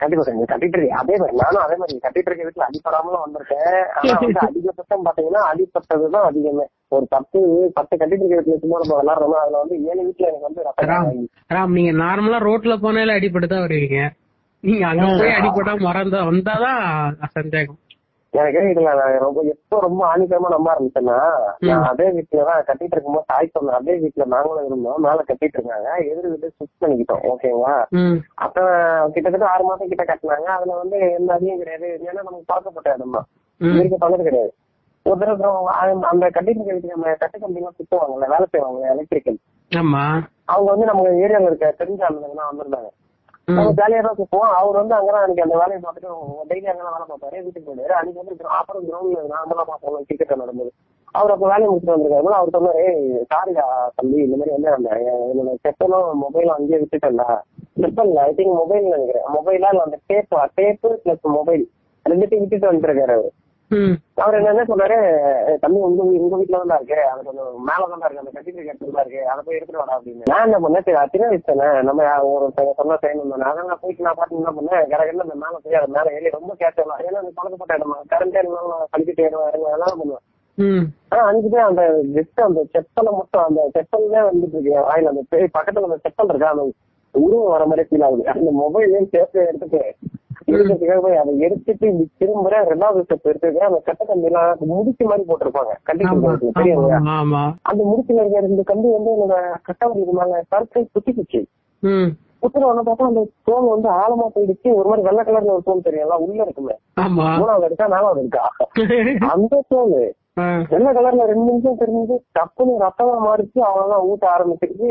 [0.00, 3.76] கண்டிப்பா சார் கட்டிட்டு இருக்கு அதே மாதிரி நானும் அதே மாதிரி கட்டிட்டு இருக்க வீட்டுல அடிப்படாமலும் வந்திருக்கேன்.
[3.94, 6.66] ஆனா வந்து அதிகபட்சம் பாத்தீங்கன்னா அடிப்பட்டதுதான் அதிகமே.
[6.88, 7.38] ஒரு பத்து
[7.74, 11.74] பத்து கட்டிட்டு இருக்க வீட்டுல சும்மா நம்ம விளாடுறோம் அதுல வந்து ஏழு வீட்டுல எனக்கு வந்து ரத்தம் ராம்
[11.78, 14.00] நீங்க நார்மலா ரோட்ல போனாலே அடிபட்டு தான் வருவீங்க.
[14.64, 16.82] நீங்க அங்க போய் அடிபட்டா மறந்தா வந்தாதான்
[17.34, 17.80] சந்தேகம்.
[18.32, 21.18] எனக்கு இதுல ரொம்ப எப்போ ரொம்ப ஆணித்தரமா நம்ப ஆரம்பிச்சேன்னா
[21.68, 26.28] நான் அதே வீட்டுலதான் கட்டிட்டு இருக்கும்போது தாய் சொன்ன அதே வீட்டுல நாங்களும் இருந்தோம் மேல கட்டிட்டு இருக்காங்க எதிர்
[26.28, 27.74] வீட்டு ஷிஃப்ட் பண்ணிக்கிட்டோம் ஓகேங்களா
[28.38, 28.56] அப்ப
[29.14, 33.28] கிட்டத்தட்ட ஆறு மாசம் கிட்ட கட்டினாங்க அதுல வந்து எந்த அதிகம் கிடையாது ஏன்னா நமக்கு பழக்கப்பட்ட இடம் தான்
[33.80, 34.52] இருக்க கிடையாது.
[35.06, 35.72] ஒரு தடவை
[36.04, 39.38] அந்த- கட்டிட்டு வீட்டுக்கு நம்ம கட்டு கம்பி எல்லாம் சுத்துவாங்கல்ல வேலை செய்வாங்க எலக்ட்ரிக்கல்
[40.46, 42.90] அவங்க வந்து நம்ம ஏரியால இருக்க தெரிஞ்ச ஆளுங்க வந்திருந்தாங்க.
[43.48, 46.08] நம்ம ஜாலியா தான் சுத்துவோம் அவர் வந்து அங்கதான் அன்னைக்கு அந்த வேலையை பார்த்துட்டு
[46.48, 47.36] டெய்லி அங்கதான் வேலை பார்ப்பாரு.
[47.44, 47.94] வீட்டுக்கு போயிடுவாரு.
[47.98, 50.70] அன்னைக்கு வந்து அப்புறம் அப்புறம் கிரவுண்ட்ல நார்மலா பார்ப்போம் கிரிக்கெட் நடந்தது.
[51.18, 52.84] அவர் அப்ப வேலையை முடிச்சுட்டு வந்திருக்காரு அவர் சொன்னாரு
[53.32, 53.66] சாரிடா
[53.98, 54.88] தம்பி இந்த மாதிரி வந்து அந்த
[55.30, 57.28] என்னோட செப்பலும் மொபைலும் அங்கேயே விட்டுட்டேன்டா.
[57.82, 59.28] செப்பல் ஐ திங்க் மொபைல் நினைக்கிறேன்.
[59.36, 61.64] மொபைலா இல்ல அந்த டேப் டேப்பு பிளஸ் மொபைல்
[62.06, 63.30] ரெண்டுத்தையும் விட்டுட்டு வந்துருக்காரு அவரு.
[64.16, 64.96] அவர் என்ன சொன்னாரு
[65.44, 66.98] "ஏய், தம்பி உங்க உங்க வீட்டுல தான் இருக்கு.
[67.04, 70.28] அது கொஞ்சம் மேலதான் இருக்கு அந்த கட்டிட்டு இடத்துல தான் இருக்கு அதை போய் எடுத்துட்டு வாடா அப்படின்னு.
[70.30, 71.66] நான் என்ன பண்ணேன் சின்ன வயசு தானே.
[71.82, 73.46] நம்ம ஒருத்தங்க சொன்னா செய்யணும் தானே.
[73.50, 76.54] அதான் நான் போயிட்டு நான் பாட்டு என்ன பண்ணேன் கரகன்னு அந்த மேல போய் அது மேல ஏறி ரொம்ப
[76.62, 80.24] கேட்டலாம் ஏன்னா அது பழக்கப்பட்ட இடமா கரண்ட் இருந்தாலும் கழிக்கிட்டு ஏறுவேன் இறங்குவேன் எல்லாம் பண்ணுவேன்
[81.10, 81.82] ஆனா அஞ்சு பேர் அந்த
[82.14, 85.10] ஜஸ்ட் அந்த செப்பலை மட்டும் அந்த செப்பல்லே வந்துட்டு இருக்கு வாயில.
[85.12, 85.24] அந்த
[85.56, 86.64] பக்கத்துல அந்த செப்பல் இருக்கா அந்த
[87.14, 88.24] உருவம் வர மாதிரி ஃபீல் ஆகுது.
[88.32, 89.82] அந்த மொபைலையும் சேர்த்து எடுத்துட்டு
[90.46, 95.24] எடுக்கிறதுக்காக போய் அதை எடுத்துட்டு இப்படி திரும்புற ரெண்டாவது ஸ்டெப் எடுத்துக்க அந்த கட்ட கம்பி எல்லாம் முடிச்சு மாதிரி
[95.28, 95.72] போட்டிருப்பாங்க.
[95.82, 96.12] கண்டிப்பா
[97.16, 99.36] ஆமா அந்த முடிச்சுல இருக்கிற இந்த கம்பி வந்து என்னோட
[99.68, 101.40] கட்டவருக்கு மேல பருத்தை குத்திக்குச்சு.
[102.42, 104.74] குத்துற பார்த்தா அந்த தோல் வந்து ஆழமா போயிடுச்சு.
[104.74, 106.74] ஒரு மாதிரி வெள்ளை கலர்ல ஒரு தோல் தெரியும்ல உள்ள இருக்குமே.
[107.40, 108.44] மூணாவது இருக்கா நாலாவது இருக்கா
[109.34, 110.14] அந்த தோல்.
[110.68, 113.58] வெள்ளை கலர்ல ரெண்டு நிமிஷம் தெரிஞ்சு டப்புன்னு ரத்தமா மாறிச்சு.
[113.60, 114.90] அவ்வளவுதான் ஊட்ட ஆரம்பிச்சிருச்சு.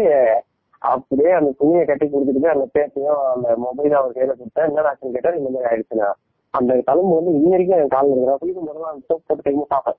[0.94, 5.38] அப்படியே அந்த துணியை கட்டி கொடுத்துட்டு அந்த பேப்பையும் அந்த மொபைலும் அவர் கையில கொடுத்தேன் என்ன ஆச்சுன்னு கேட்டா
[5.40, 6.10] இந்த மாதிரி ஆயிடுச்சுன்னா
[6.54, 9.98] அந்த தழும்பு வந்து இன்ன வரைக்கும் என் காலில் இருக்கிறா குளிக்கும் போது அந்த சோப் போட்டு டைம் பார்ப்பேன்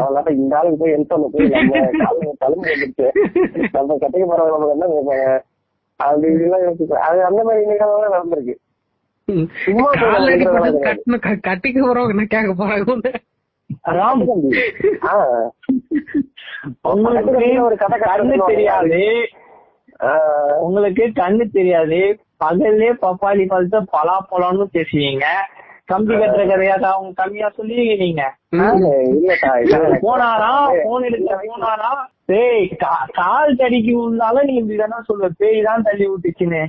[0.00, 3.06] அவனால இந்த ஆளுக்கு போய் ஹெல்ப் பண்ண போய் நம்ம காலில் தழும்பு வந்துருச்சு.
[3.76, 5.26] நம்ம கட்டிக்க போறவங்க நமக்கு என்ன கேட்பாங்க
[6.00, 7.04] அப்படி இப்படிலாம் யோசிப்பேன்.
[7.08, 8.54] அது அந்த மாதிரி நிகழ்வுலாம் நடந்திருக்கு.
[9.64, 9.88] சும்மா
[11.48, 12.84] கட்டிக்க போறவங்க என்ன கேட்க போறாங்க?
[17.66, 17.96] ஒரு கதை
[18.52, 19.02] தெரியாது.
[20.64, 22.00] உங்களுக்கு கண்ணு தெரியாது
[22.42, 25.26] பகல்லே பப்பாளி பழத்தை பலாப்பழம்னு பேசுவீங்க.
[25.86, 27.48] கம்பி கட்டுற கதையாக்கா அவங்க கம்மியா
[29.12, 29.34] இல்ல
[30.04, 30.50] போனாரா?
[30.84, 31.90] போன் எடுக்க போனாரா?
[32.30, 32.64] பேய்
[33.18, 36.62] கால் தடிக்கு விழுந்தாலும் நீ இப்படிதானே சொல்லுவ பேய் தான் தள்ளி விட்டுச்சுன்னு.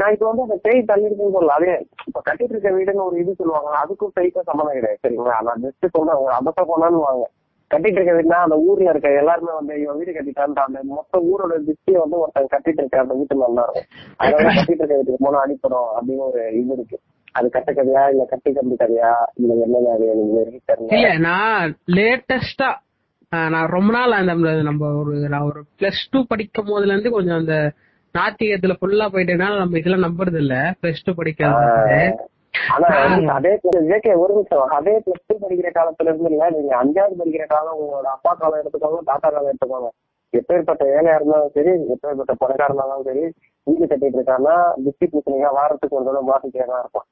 [0.00, 1.56] நான் இப்ப வந்து அந்த பேய் தள்ளிருக்குன்னு சொல்லல.
[1.58, 1.72] அதே
[2.08, 3.70] இப்ப கட்டிட்டு இருக்க வீடுன்னு ஒரு இது சொல்லுவாங்க.
[3.82, 5.38] அதுக்கும் பேய்க்கும் சம்மந்தம் கிடையாது சரிங்களா?
[5.48, 7.24] நான் ஜஸ்ட் சொல்றேன் அபத்த போனான்னு வாங்க.
[7.70, 12.00] கட்டிட்டு இருக்க வீடுனா அந்த ஊர்ல இருக்க எல்லாருமே வந்து இவன் வீடு கட்டிட்டான் அந்த மொத்த ஊரோட திருஷ்டியை
[12.00, 13.88] வந்து ஒருத்தன் கட்டிட்டு இருக்க அந்த வீட்டு நல்லா இருக்கும்.
[14.16, 16.98] அதனால கட்டிட்டு இருக்க வீட்டுக்கு போனா அடிப்படும் அப்படின்னு ஒரு இது இருக்கு.
[17.34, 19.78] அது கட்ட கதையா இல்ல கட்டி கம்பி கதையா இல்ல என்ன
[20.90, 22.68] இல்ல நான் லேட்டஸ்டா
[23.48, 27.56] நான் ரொம்ப நாள் அந்த நம்ம ஒரு நான் ஒரு பிளஸ் டூ படிக்கும் போதுல இருந்து கொஞ்சம் அந்த
[28.14, 31.98] நாத்திகத்துல ஃபுல்லா போயிட்டேனால நம்ம இதெல்லாம் நம்புறது இல்ல பிளஸ் டூ படிக்கிறது
[32.74, 32.88] ஆனா
[33.34, 33.52] அதே
[33.88, 38.08] ஜேகே ஒரு நிமிஷம் அதே பிளஸ் டூ படிக்கிற காலத்துல இருந்து இல்ல நீங்க அஞ்சாவது படிக்கிற காலம் உங்களோட
[38.16, 39.90] அப்பா காலம் எடுத்துக்கோங்க தாத்தா காலம் எடுத்துக்கோங்க.
[40.32, 43.24] எப்பேற்பட்ட ஏழையா இருந்தாலும் சரி எப்பேற்பட்ட பணக்கார இருந்தாலும் சரி
[43.66, 44.22] வீடு கட்டிட்டு
[44.84, 47.06] திஷ்டி பூசணிக்கா வாரத்துக்கு ஒரு தடவை மாத்திட்டே தான் இருப்பான்.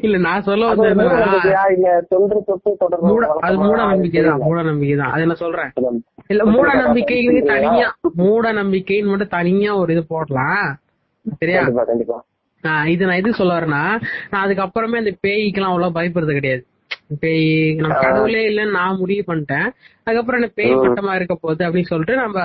[0.00, 0.82] இல்ல நான்- சொல்ல அது
[3.60, 4.42] மூட நம்பிக்கை தான்.
[4.44, 5.12] மூட நம்பிக்கை தான்.
[5.14, 5.70] அதை நான் சொல்றேன்.
[6.28, 7.88] இல்ல மூட நம்பிக்கைக்கு தனியா
[8.20, 10.68] மூட நம்பிக்கைன்னு மட்டும் தனியா ஒரு இது போடலாம்.
[11.40, 11.62] சரியா?
[11.88, 12.18] கண்டிப்பா.
[12.92, 13.84] இது நான் எது சொல்ல வரேன்னா
[14.30, 16.62] நான் அதுக்கப்புறமே அந்த பேய்க்கெல்லாம் அவ்வளவு பயப்படுறது கிடையாது.
[17.22, 19.68] பேய் நம்ம கடவுளே இல்லைன்னு நான் முடிவு பண்ணிட்டேன்.
[20.04, 22.38] அதுக்கப்புறம் என்ன பேய் பட்டமா இருக்க போகுது அப்படின்னு சொல்லிட்டு நம்ம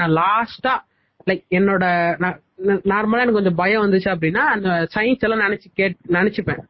[0.00, 0.74] நான் லாஸ்டா
[1.30, 1.84] லைக் என்னோட
[2.90, 6.60] நார்மலா எனக்கு கொஞ்சம் பயம் வந்துச்சு அப்படின்னா அந்த சயின்ஸ் எல்லாம் நினைச்சு கேட் நினைச்சுப்பேன்.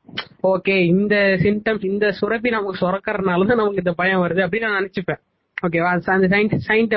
[0.52, 1.14] ஓகே இந்த
[1.44, 5.20] சிம்டம்ஸ் இந்த சுரப்பி நமக்கு சுரக்கறதுனால தான் நமக்கு இந்த பயம் வருது அப்படின்னு நான் நினைச்சுப்பேன்.
[5.66, 6.94] ஓகேவா அந்த சயின்ஸ் சயின்ஸ்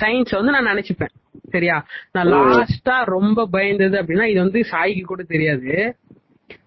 [0.00, 1.12] சயின்ஸ் வந்து நான் நினைச்சுப்பேன்.
[1.52, 1.76] சரியா?
[2.12, 5.96] நான் லாஸ்டா ரொம்ப பயந்தது அப்படின்னா இது வந்து சாய்க்கு கூட தெரியாது.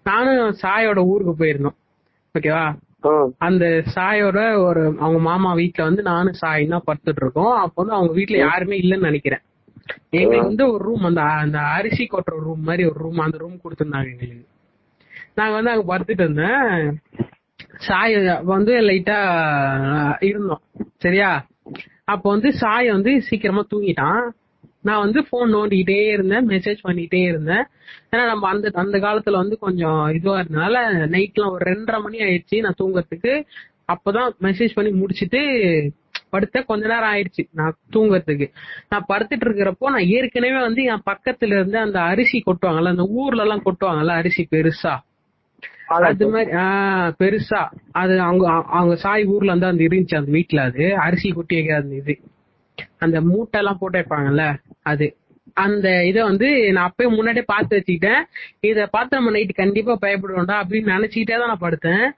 [0.02, 1.78] நானும் சாயோட ஊருக்கு போயிருந்தோம்.
[2.34, 2.66] ஓகேவா
[3.38, 3.64] அந்த
[3.94, 7.54] சாயோட ஒரு அவங்க மாமா வீட்ல வந்து நானும் சாயும் தான் படுத்துட்டு இருக்கோம்.
[7.56, 9.42] அப்போ வந்து அவங்க வீட்ல யாருமே இல்லைன்னு நினைக்கிறேன்.
[10.10, 14.10] எங்களுக்கு வந்து ஒரு ரூம் அந்த அந்த அரிசி கொட்டுற ரூம் மாதிரி ஒரு ரூம் அந்த ரூம் கொடுத்துருந்தாங்க
[14.14, 14.46] எங்களுக்கு.
[15.34, 16.98] நாங்க வந்து அங்க படுத்துட்டு இருந்தேன்.
[17.86, 18.14] சாய்
[18.44, 19.18] வந்து லைட்டா
[20.20, 20.62] இருந்தோம்.
[20.98, 21.30] சரியா?
[22.04, 24.22] அப்போ வந்து சாய் வந்து சீக்கிரமா தூங்கிட்டான்.
[24.86, 27.64] நான் வந்து போன் நோண்டிக்கிட்டே இருந்தேன் மெசேஜ் பண்ணிட்டே இருந்தேன்.
[28.10, 30.76] ஏன்னா நம்ம அந்த அந்த காலத்துல வந்து கொஞ்சம் இதுவா இருந்தனால
[31.06, 33.32] நைட்லாம் ஒரு ரெண்டரை மணி ஆயிடுச்சு நான் தூங்குறதுக்கு.
[33.92, 35.40] அப்பதான் மெசேஜ் பண்ணி முடிச்சிட்டு
[36.30, 38.50] படுத்த கொஞ்ச நேரம் ஆயிடுச்சு நான் தூங்குறதுக்கு.
[38.88, 43.62] நான் படுத்துட்டு இருக்கிறப்போ நான் ஏற்கனவே வந்து என் பக்கத்துல இருந்து அந்த அரிசி கொட்டுவாங்கல்ல அந்த ஊர்ல எல்லாம்
[43.64, 44.94] கொட்டுவாங்கல்ல அரிசி பெருசா.
[45.86, 47.70] அது மாதிரி ஆஹ் பெருசா.
[47.92, 50.96] அது அவங்க அவங்க சாய் ஊர்ல இருந்து அந்த இருந்துச்சு அந்த வீட்டுல அது.
[50.96, 52.18] அரிசி கொட்டி வைக்கிற அந்த இது.
[52.98, 54.58] அந்த மூட்டை எல்லாம் போட்டு வைப்பாங்கல்ல.
[54.86, 55.06] அது.
[55.54, 58.22] அந்த இதை வந்து நான் அப்பயே முன்னாடியே பார்த்து வச்சுக்கிட்டேன்.
[58.60, 62.10] இத பார்த்து நம்ம நைட்டு கண்டிப்பா பயப்படுவோம்டா அப்படின்னு நினச்சிக்கிட்டே தான் நான் படுத்தேன்.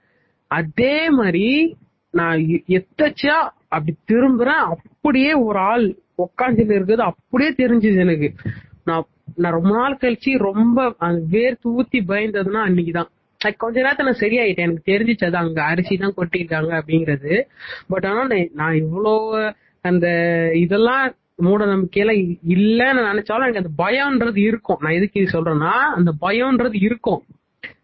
[0.46, 1.76] அதே மாதிரி
[2.10, 3.36] நான் எ- எத்தச்சா
[3.68, 5.86] அப்படி திரும்புறேன் அப்படியே ஒரு ஆள்
[6.18, 8.32] உக்காந்துட்டு இருக்குது அப்படியே தெரிஞ்சுது எனக்கு.
[8.84, 9.06] நான்
[9.36, 14.66] நான் ரொம்ப நாள் கழிச்சு ரொம்ப அந்த வேர்த்து ஊத்தி பயந்ததுன்னா அன்னைக்குதான் கொஞ்ச நேரத்துல நான் சரியாயிட்டேன்.
[14.66, 17.42] எனக்கு தெரிஞ்சிச்சு அது அங்க அரிசி தான் கொட்டிருக்காங்க அப்படிங்கிறது.
[17.88, 19.16] பட் ஆனா நான் இவ்வளோ
[19.80, 20.06] அந்த
[20.54, 22.12] இதெல்லாம் மூட நம்பிக்கையில
[22.55, 24.78] இல்லைன்னு நினைச்சாலும் எனக்கு அந்த பயம்ன்றது இருக்கும்.
[24.80, 27.20] நான் எதுக்கு இது சொல்றேன்னா அந்த பயம்ன்றது இருக்கும்.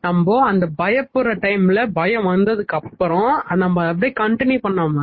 [0.03, 4.99] நம்ம அந்த பயப்படுற டைம்ல பயம் வந்ததுக்கு அப்புறம் நம்ம அப்படியே கண்டினியூ பண்ணாம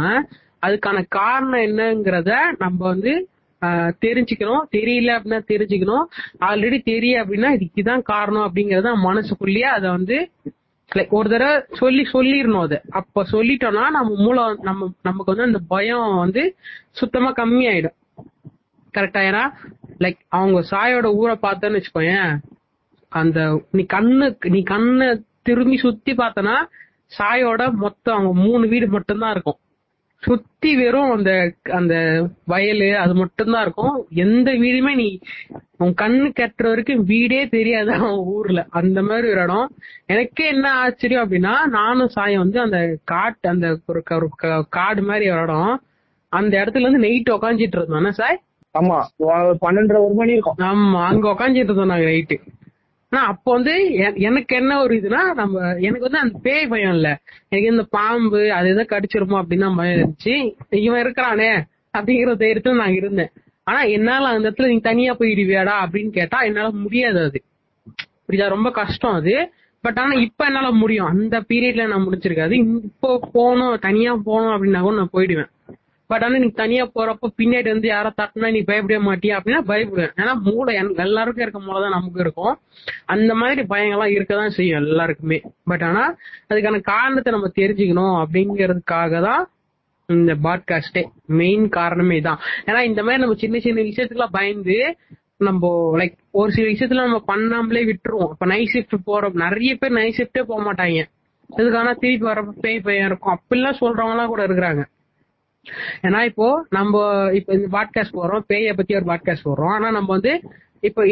[0.64, 3.14] அதுக்கான காரணம் என்னங்கிறத நம்ம வந்து
[3.62, 4.62] ஆஹ், தெரிஞ்சுக்கணும்.
[4.72, 6.06] தெரியல அப்படின்னா தெரிஞ்சுக்கணும்.
[6.42, 10.18] ஆல்ரெடி தெரிய அப்படின்னா இதுக்கு தான் காரணம் அப்படிங்கறத மனசுக்குள்ளேயே அதை வந்து
[10.92, 12.78] லைக் ஒரு தடவை சொல்லி சொல்லிடணும் அது.
[12.92, 16.44] அப்ப சொல்லிட்டோம்னா நம்ம மூலம் நம்ம நமக்கு வந்து அந்த பயம் வந்து
[16.94, 17.96] சுத்தமா கம்மியாயிடும்.
[18.98, 19.52] கரெக்டா ஏன்னா
[20.00, 22.38] லைக் அவங்க சாயோட ஊரை பார்த்தேன்னு வச்சுக்கோயேன்
[23.10, 26.56] அந்த நீ கண்ணு நீ கண்ணு திரும்பி சுத்தி பார்த்தனா
[27.20, 29.58] சாயோட மொத்தம் அவங்க மூணு வீடு மட்டும்தான் இருக்கும்.
[30.18, 34.06] சுத்தி வெறும் அந்த அந்த வயலு அது மட்டும்தான் இருக்கும்.
[34.10, 35.20] எந்த வீடுமே நீ
[35.78, 38.66] உன் கண்ணு கட்டுற வரைக்கும் வீடே தெரியாது அவன் ஊர்ல.
[38.70, 39.76] அந்த மாதிரி ஒரு இடம்.
[40.06, 44.04] எனக்கே என்ன ஆச்சரியம் அப்படின்னா நானும் சாயம் வந்து அந்த காட்டு அந்த ஒரு
[44.36, 45.84] க- காடு மாதிரி ஒரு இடம்.
[46.30, 47.98] அந்த இடத்துல இருந்து நைட் உக்காந்துட்டு இருந்தோம்.
[47.98, 48.40] என்ன சாய்?
[48.76, 50.60] ஆமா ஒரு பன்னெண்டரை ஒரு மணி இருக்கும்.
[50.68, 52.38] ஆமா அங்க உக்காந்துட்டு இருந்தோம் நாங்க நைட்டு
[53.12, 53.74] ஆனா அப்போ வந்து
[54.28, 57.10] எனக்கு என்ன ஒரு இதுனா நம்ம எனக்கு வந்து அந்த பேய் பயம் இல்ல.
[57.50, 60.36] எனக்கு இந்த பாம்பு அது எதோ கடிச்சிருமோ அப்படின்னு தான் பயம் இருந்துச்சு.
[60.80, 61.50] இவன் இருக்கிறானே
[61.94, 63.32] அப்படிங்கிற தைரியத்துல நான் இருந்தேன்.
[63.68, 67.40] ஆனா என்னால அந்த இடத்துல நீ தனியா போயிடுவியாடா அப்படின்னு கேட்டா என்னால முடியாது அது.
[68.26, 68.48] புரியுதா?
[68.50, 69.34] ரொம்ப கஷ்டம் அது.
[69.84, 71.10] பட் ஆனா இப்ப என்னால முடியும்.
[71.14, 72.56] அந்த பீரியட்ல நான் முடிச்சிருக்காது
[72.90, 75.52] இப்போ போகணும் தனியா போகணும் அப்படின்னா கூட நான் போயிடுவேன்.
[76.12, 80.12] பட் ஆனா நீ தனியா போறப்ப பின்னாடி வந்து யாரோ தட்டினா நீ பயப்பட மாட்டியா அப்படின்னா பயப்படுவேன்.
[80.16, 82.58] ஏன்னா மூளை எனக்கு- எல்லாருக்கும் இருக்க மூளை தான் நமக்கு இருக்கும்.
[83.06, 85.42] அந்த மாதிரி பயங்கள்லாம் இருக்கதான் செய்யும் எல்லாருக்குமே.
[85.64, 86.16] பட் ஆனா
[86.50, 89.48] அதுக்கான காரணத்தை நம்ம தெரிஞ்சுக்கணும் அப்படிங்கிறதுக்காக தான்
[90.08, 94.98] இந்த பாட்காஸ்டே மெயின் காரணமே தான் ஏன்னா இந்த மாதிரி நம்ம சின்ன சின்ன விஷயத்துக்குலாம் பயந்து
[95.38, 98.30] நம்ம லைக் ஒரு சில விஷயத்துல நம்ம பண்ணாமலே விட்டுருவோம்.
[98.30, 99.34] இப்ப நைட் ஷிஃப்ட் போறோம்.
[99.34, 101.06] நிறைய பேர் நைட் ஷிஃப்டே போக மாட்டாங்க.
[101.58, 103.40] இதுக்கான திருப்பி வரப்ப பேய் பையன் இருக்கும்.
[103.40, 104.86] அப்படிலாம் சொல்றவங்க எல்லாம் கூட இருக்கிறாங்க.
[106.02, 106.94] ஏன்னா இப்போ நம்ம
[107.34, 109.74] இப்ப இந்த பாட்காஸ்ட் போறோம் பேய பத்தி ஒரு பாட்காஸ்ட் போடுறோம்.
[109.74, 110.42] ஆனா நம்ம வந்து
[110.80, 111.04] இப்போ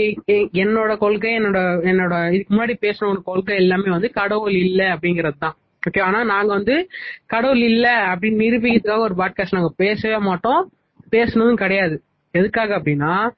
[0.64, 6.02] என்னோட கொள்கை என்னோட என்னோட இதுக்கு முன்னாடி பேசினவங்க கொள்கை எல்லாமே வந்து கடவுள் இல்ல அப்படிங்கிறது தான் ஓகே
[6.02, 6.90] ஆனா நாங்க வந்து
[7.26, 10.72] கடவுள் இல்ல அப்படின்னு நிரூபிக்கிறதுக்காக ஒரு பாட்காஸ்ட் நாங்க பேசவே மாட்டோம்.
[11.12, 11.96] பேசினதும் கிடையாது.
[12.32, 13.30] எதுக்காக அப்படின்னா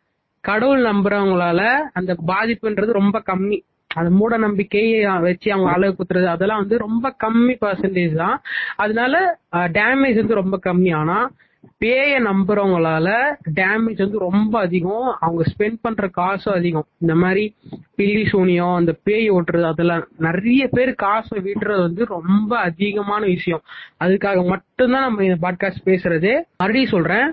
[0.43, 1.61] கடவுள் நம்புறவங்களால
[1.93, 3.59] அந்த பாதிப்புன்றது ரொம்ப கம்மி.
[3.93, 8.41] அந்த மூட நம்பிக்கையை வச்சு அவங்க அளவு குத்துறது அதெல்லாம் வந்து ரொம்ப கம்மி பர்சன்டேஜ் தான்.
[8.75, 10.95] அதனால டேமேஜ் வந்து ரொம்ப கம்மி.
[10.95, 11.31] ஆனா
[11.77, 15.17] பேய நம்புறவங்களால டேமேஜ் வந்து ரொம்ப அதிகம்.
[15.19, 16.85] அவங்க ஸ்பெண்ட் பண்ற காசும் அதிகம்.
[16.97, 17.55] இந்த மாதிரி
[17.95, 23.61] பில்லி சூனியம் அந்த பேய் ஓட்டுறது அதெல்லாம் நிறைய பேர் காசை விடுறது வந்து ரொம்ப அதிகமான விஷயம்.
[23.99, 26.31] அதுக்காக மட்டும்தான் நம்ம இந்த பாட்காஸ்ட் பேசுறது.
[26.57, 27.31] மறுபடியும் சொல்றேன்.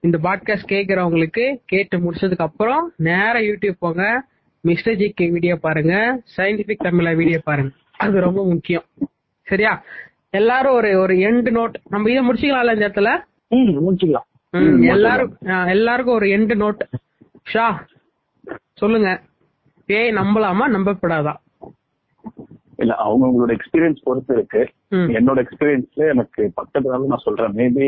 [0.00, 4.24] இந்த பாட்காஸ்ட் கேட்கறவங்களுக்கு கேட்டு முடிச்சதுக்கு அப்புறம் நேரா யூடியூப் போங்க.
[4.68, 5.94] மிஸ்டர் ஜி கே வீடியோ பாருங்க.
[6.36, 7.72] சயின்டிபிக் தமிழா வீடியோ பாருங்க.
[8.04, 8.84] அது ரொம்ப முக்கியம்.
[9.50, 9.72] சரியா?
[10.40, 13.10] எல்லாரும் ஒரு ஒரு எண்டு நோட் நம்ம இதை முடிச்சுக்கலாம்ல இந்த இடத்துல?
[13.86, 14.28] முடிச்சுக்கலாம்.
[14.94, 15.32] எல்லாரும்
[15.76, 16.82] எல்லாருக்கும் ஒரு எண்டு நோட்
[17.52, 17.66] ஷா
[18.72, 19.10] சொல்லுங்க.
[19.88, 20.64] பேய் நம்பலாமா?
[20.76, 21.34] நம்பப்படாதா?
[22.82, 24.62] இல்ல அவங்கவுங்களோட எக்ஸ்பீரியன்ஸ் பொறுத்து இருக்கு.
[25.16, 27.54] என்னோட எக்ஸ்பீரியன்ஸ்ல எனக்கு பக்கத்துனால நான் சொல்றேன்.
[27.60, 27.86] மேபி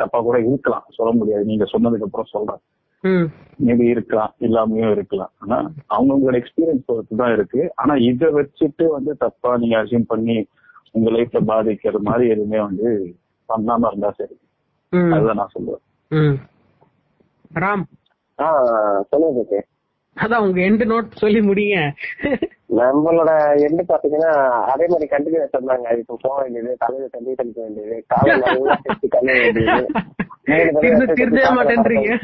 [0.00, 0.86] தப்பா கூட இருக்கலாம்.
[0.98, 1.44] சொல்ல முடியாது.
[1.50, 2.62] நீங்க சொன்னதுக்கு அப்புறம் சொல்றேன்.
[3.64, 5.32] மேபி இருக்கலாம் இல்லாமையும் இருக்கலாம்.
[5.38, 7.72] ஆனா அவங்கவுங்களோட எக்ஸ்பீரியன்ஸ் பொறுத்து தான் இருக்கு.
[7.74, 10.46] ஆனா இதை வச்சுட்டு வந்து தப்பா நீங்க அசியூம் பண்ணி
[10.90, 13.16] உங்க லைஃப்ல பாதிக்கிற மாதிரி எதுவுமே வந்து
[13.48, 14.38] பண்ணாம இருந்தா சரி.
[14.92, 16.36] அதுதான் நான் சொல்லுவேன்.
[17.54, 17.82] ராம்.
[18.38, 19.66] ஆஹ் சொல்லுங்க
[20.16, 21.78] அதான் உங்க எண்டு நோட் சொல்லி முடிங்க.
[22.78, 23.30] நம்மளோட
[23.66, 24.30] எண்டு பாத்தீங்கன்னா
[24.72, 25.88] அதே மாதிரி கண்டினியூ சொன்னாங்க.
[26.00, 29.86] இப்போ போக வேண்டியது தலையில தண்ணி தெளிக்க வேண்டியது காலை நல்லா சேர்த்து கழுவ வேண்டியது.
[30.48, 32.16] காலையில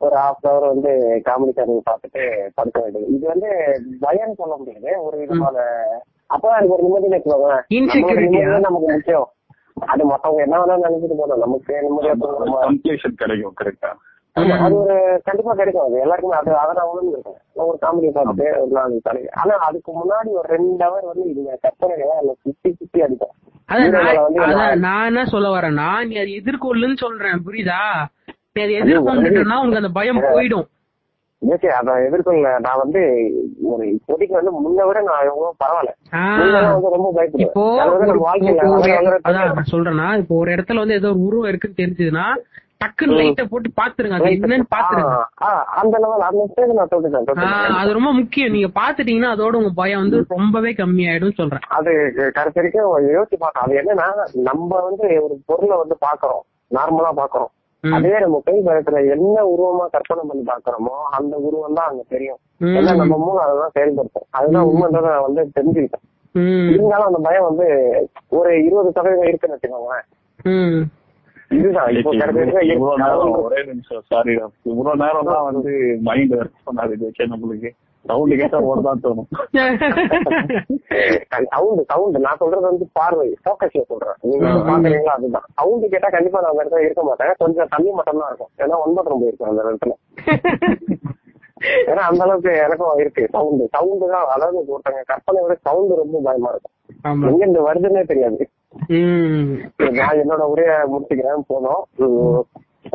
[0.00, 0.90] ஒரு ஹாஃப் அவர் வந்து
[1.26, 2.22] காமெடி சேனல் பார்த்துட்டு
[2.54, 3.12] படுக்க வேண்டியது.
[3.14, 3.48] இது வந்து
[4.00, 4.90] பயம் சொல்ல முடியாது.
[5.00, 5.56] ஒரு விதமான
[6.30, 7.08] அப்பதான் எனக்கு ஒரு நிம்மதி
[7.48, 7.56] ஆ?
[8.66, 9.28] நமக்கு முக்கியம்.
[9.86, 12.14] அது மத்தவங்க என்ன வேணாலும் நினைச்சிட்டு போதும் நமக்கு நிம்மதியா
[13.22, 13.90] கிடைக்கும் கரெக்டா
[14.58, 15.86] அது ஒரு கண்டிப்பா கிடைக்கும்.
[15.86, 20.30] அது எல்லாருக்குமே அது அதை நான் உணர்ந்துருக்கேன் நான் ஒரு காமெடி பார்த்துட்டு நாள் கிடைக்கும் ஆனா அதுக்கு முன்னாடி
[20.40, 23.34] ஒரு ரெண்டு ஹவர் வந்து இந்த கற்பனைகளை என்ன சுத்தி சுத்தி அடிக்கும்
[23.68, 23.94] நான்
[24.54, 27.44] நான் நான் என்ன சொல்ல வரேன்னா நீ அது எதிர்கொள்ளுன்னு சொல்றேன்.
[27.46, 27.80] புரியுதா?
[28.50, 30.66] நீ அதை எதிர்கொண்டுட்டா உனக்கு அந்த பயம் போயிடும்.
[31.42, 33.00] ஓகே அதை எதிர்கொள்ள நான் வந்து
[33.72, 35.92] ஒரு இப்போதைக்கு வந்து முன்ன விட நான் எவ்வளவு பரவாயில்ல.
[36.70, 37.44] வந்து ரொம்ப பயப்படுவேன்.
[37.44, 37.64] இப்போ
[38.24, 38.64] வாழ்க்கையில
[39.28, 42.26] அதான் நான் சொல்றேன்னா இப்போ ஒரு இடத்துல வந்து ஏதோ ஒரு உருவம் இருக்குன்னு தெரிஞ்சதுன்னா
[42.80, 45.14] டக்குன்னு லைட்ட போட்டு பாத்துருங்க அது என்னன்னு பாத்துருங்க.
[45.74, 48.52] அந்த லெவல் அந்த ஸ்டேஜ் நான் தொட்டுட்டேன் ஆ, தொட்டுட்டேன் அது ரொம்ப முக்கியம்.
[48.52, 50.72] நீங்க பாத்துட்டீங்கன்னா அதோட உங்க பயம் வந்து ரொம்பவே
[51.36, 51.64] சொல்றேன்.
[51.68, 51.92] அது
[52.34, 54.08] கடைசி வரைக்கும் யோசிச்சு அது என்னன்னா
[54.42, 56.44] நம்ம வந்து ஒரு பொருளை வந்து பாக்குறோம்.
[56.70, 57.52] நார்மலா பாக்குறோம்.
[57.84, 62.40] அதே நம்ம கை பயத்துல என்ன உருவமா கற்பனை பண்ணி பாக்குறோமோ அந்த உருவம் தான் அங்க தெரியும்.
[62.70, 64.26] ஏன்னா நம்ம மூளை அதுதான் செயல்படுத்தும்.
[64.30, 66.04] அதுதான் உண்மைன்றத நான் வந்து தெரிஞ்சுக்கிட்டேன்.
[66.70, 67.66] இருந்தாலும் அந்த பயம் வந்து
[68.28, 70.06] ஒரு இருபது சதவீதம் இருக்குன்னு வச்சுக்கோங்களேன்.
[73.44, 74.32] ஒரே நிமிஷம் சாரி
[74.70, 75.72] இவ்வளவு நேரம் தான் வந்து
[76.08, 77.70] மைண்ட் ஒர்க் பண்ணாது இது ஓகே நம்மளுக்கு.
[78.04, 79.28] சவுண்ட் கேட்டா ஓடதான் தோணும்.
[81.54, 84.18] சவுண்ட் சவுண்ட் நான் சொல்றது வந்து பார்வை போக்கஸ்ல சொல்றேன்.
[84.28, 85.46] நீங்க பாக்குறீங்களா அதுதான்.
[85.60, 87.32] சவுண்ட் கேட்டா கண்டிப்பா நான் அந்த இடத்துல இருக்க மாட்டேன்.
[87.42, 88.52] கொஞ்சம் தண்ணி மட்டும் தான் இருக்கும்.
[88.64, 89.94] ஏன்னா ஒன்பது ரொம்ப இருக்கும் அந்த இடத்துல.
[91.90, 96.52] ஏன்னா அந்த அளவுக்கு எனக்கும் இருக்கு சவுண்ட் சவுண்ட் தான் அதாவது ஒருத்தங்க கற்பனை விட சவுண்ட் ரொம்ப பயமா
[96.54, 96.74] இருக்கும்.
[97.30, 98.46] எங்க இருந்து வருதுன்னே தெரியாது.
[99.98, 101.44] நான் என்னோட உரைய முடிச்சுக்கிறேன்.
[101.50, 101.82] போதும்.
[102.04, 102.42] உம்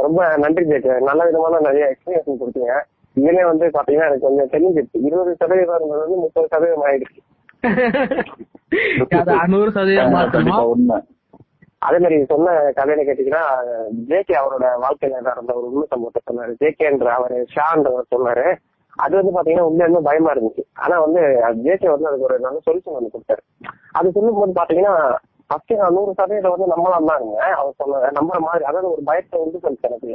[0.06, 0.92] ரொம்ப நன்றி ஜெயிக்க.
[1.10, 2.76] நல்ல விதமான நிறைய எக்ஸ்பீரியன்ஸ் கொடுத்தீங்க.
[3.16, 5.00] இதுலயே வந்து பாத்தீங்கன்னா எனக்கு கொஞ்சம் தெரிஞ்சிருச்சு.
[5.08, 6.86] இருபது சதவீதம் இருந்தது வந்து முப்பது சதவீதம்?
[6.90, 7.22] ஆயிடுச்சு
[9.54, 10.16] நூறு சதவீதம்
[11.88, 13.44] அதே மாதிரி சொன்ன கதையில கேட்டீங்கன்னா
[14.10, 16.52] ஜேகே அவரோட வாழ்க்கையில நடந்த ஒரு உண்மை சம்பவத்தை சொன்னாரு.
[16.62, 18.46] ஜேகேன்ற அவரு ஷான்றவர் சொன்னாரு.
[19.04, 20.64] அது வந்து பாத்தீங்கன்னா உண்மையுமே பயமா இருந்துச்சு.
[20.84, 21.22] ஆனா வந்து
[21.66, 23.44] ஜேகே வந்து அதுக்கு ஒரு நல்ல சொல்யூஷன் வந்து கொடுத்தாரு.
[23.92, 24.96] அது சொல்லும் போது பாத்தீங்கன்னா
[25.50, 26.70] ஃபர்ஸ்ட் நான் நூறு சதவீதம் வந்து
[27.10, 30.14] தான் இருந்தேன் அவர் சொன்ன நம்புற மாதிரி அதாவது ஒரு பயத்தை வந்து சொல்லிச்சு எனக்கு.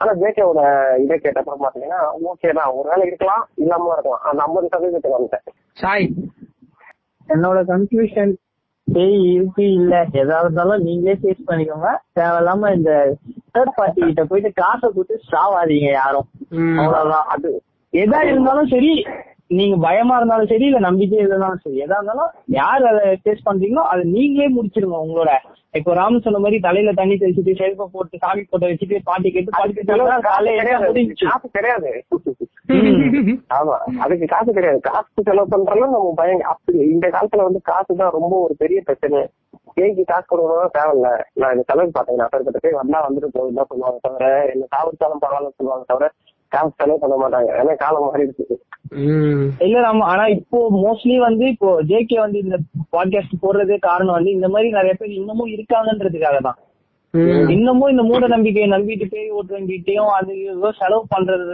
[0.00, 0.62] ஆனா ஜேகேவோட
[1.02, 2.00] இதை கேட்டப்பறம் பாத்தீங்கன்னா
[2.30, 2.72] ஓகே தான்.
[2.78, 4.24] ஒரு வேலை இருக்கலாம் இல்லாம இருக்கலாம்.
[4.30, 5.46] அந்த ஐம்பது சதவீதத்துக்கு வந்துட்டேன்.
[5.82, 6.08] சாய்.
[7.28, 8.32] என்னோட கன்ஃபியூஷன்
[8.86, 9.94] பேய் இருக்கு இல்ல.
[10.22, 11.92] எதா இருந்தாலும் நீங்களே ஃபேஸ் பண்ணிக்கோங்க.
[12.18, 12.92] தேவையில்லாம இந்த
[13.54, 16.28] தேர்ட் பார்ட்டி கிட்ட போயிட்டு காசை கொடுத்து சாவாதீங்க யாரும்.
[16.82, 17.26] அவ்வளவுதான்.
[17.36, 17.50] அது
[17.92, 18.92] எதா இருந்தாலும் சரி
[19.50, 24.02] நீங்க பயமா இருந்தாலும் சரி இல்ல நம்பிக்கை இருந்தாலும் சரி எதா இருந்தாலும் யார் அதை ஃபேஸ் பண்றீங்களோ அதை
[24.14, 25.32] நீங்களே முடிச்சிருங்க உங்களோட.
[25.74, 31.26] இப்போ ராம் சொன்ன மாதிரி தலையில தண்ணி தெளிச்சுட்டு செருப்பை போட்டு சாமி போட்டோ வச்சுட்டு பாட்டி கேட்டு கேட்டு
[31.26, 31.90] காசு கிடையாது.
[33.58, 33.76] ஆமா.
[34.04, 34.80] அதுக்கு காசு கிடையாது.
[34.88, 39.20] காசு செலவு பண்றோம்னா நம்ம பயங்க அப்படி இந்த காலத்துல வந்து காசு தான் ரொம்ப ஒரு பெரிய பிரச்சனை.
[39.78, 41.08] கேக்கு காசு கொடுக்கணும் தேவையில்ல.
[41.40, 44.24] நான் இந்த செலவு பாத்தீங்கன்னா அப்பேற்பட்ட போய் வந்தா வந்துட்டு போகுது தான் சொல்லுவாங்க தவிர
[44.54, 46.08] என்ன சாப்பிட்டாலும் பரவாயில்ல சொல்லுவாங்க தவிர
[46.52, 47.50] காசு செலவு பண்ண மாட்டாங்க.
[47.60, 48.44] ஏன்னா காலம் மாறிடுச்சு.
[49.66, 52.56] இல்ல நம்ம ஆனா இப்போ மோஸ்ட்லி வந்து இப்போ ஜேகே வந்து இந்த
[52.94, 56.58] பாட்காஸ்ட் போடுறதே காரணம் வந்து இந்த மாதிரி நிறைய பேர் இன்னமும் இருக்காங்கன்றதுக்காக தான்.
[57.54, 61.44] இன்னமும் இந்த மூட நம்பிக்கையை நம்பிட்டு பேய் ஓட்டுறங்கிட்டையும் அது ஏதோ செலவு பண்றது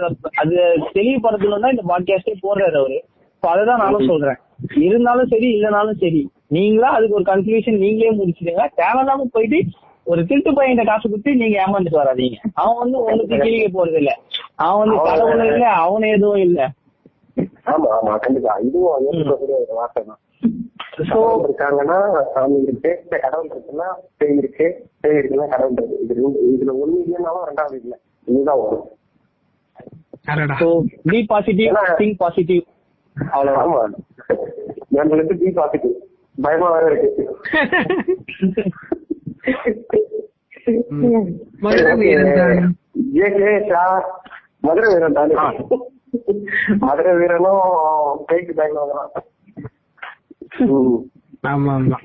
[0.43, 0.55] அது
[0.97, 2.99] தெளிவுபடுத்தணும் தான் இந்த பாட்காஸ்டே போடுறாரு அவரு.
[3.35, 4.41] இப்போ அதுதான் நானும் சொல்றேன்.
[4.87, 6.23] இருந்தாலும் சரி இல்லனாலும் சரி
[6.57, 9.59] நீங்களா அதுக்கு ஒரு கன்க்ளூஷன் நீங்களே முடிச்சிடுங்க தேவையில்லாம போயிட்டு
[10.07, 12.37] ஒரு திருட்டு பையன் காசு கொடுத்து நீங்க ஏமாந்துட்டு வராதீங்க.
[12.55, 14.13] அவன் வந்து ஒண்ணுக்கு கிழிக்க போறது இல்ல.
[14.61, 16.61] அவன் வந்து கடவுளும் இல்ல அவனும் எதுவும் இல்ல.
[17.67, 18.57] ஆமா ஆமா கண்டிப்பா.
[18.59, 20.21] இதுவும் ஏற்றுக்கக்கூடிய ஒரு வார்த்தை தான்.
[21.43, 21.99] இருக்காங்கன்னா
[22.33, 23.87] சாமி இருக்கு இல்ல கடவுள் இருக்குன்னா
[24.17, 24.67] பேய் இருக்கு
[25.01, 25.99] பேய் இருக்குன்னா கடவுள் இருக்கு.
[26.01, 27.95] இது ரெண்டு- இதுல ஒண்ணு இல்லைனாலும் ரெண்டாவது இல்ல.
[28.27, 28.89] இதுதான் வரும்
[31.03, 32.63] பி பாசிட்டிவ் திங்க் பாசிட்டிவ்
[33.17, 33.67] அவ்வளவுதான்.
[33.67, 33.81] ஆமா.
[34.95, 35.95] நம்மளுக்கு பி பாசிட்டிவ்
[36.39, 37.11] பயமா வேற இருக்கு.
[41.63, 42.75] மதுரை வீரன்
[44.63, 45.35] மதுரை வீரன் தானே?
[46.83, 47.63] மதுரை வீரனும்
[48.29, 49.11] பேய்க்கு பயங்கரம்
[51.45, 51.99] ஆமா ஆமா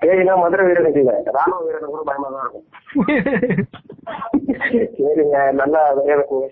[0.00, 2.66] பேய்னா மதுரை வீரனுக்கு இல்ல ராணுவ வீரனுக்கு கூட பயமா தான் இருக்கும்.
[4.96, 5.82] சரிங்க நல்லா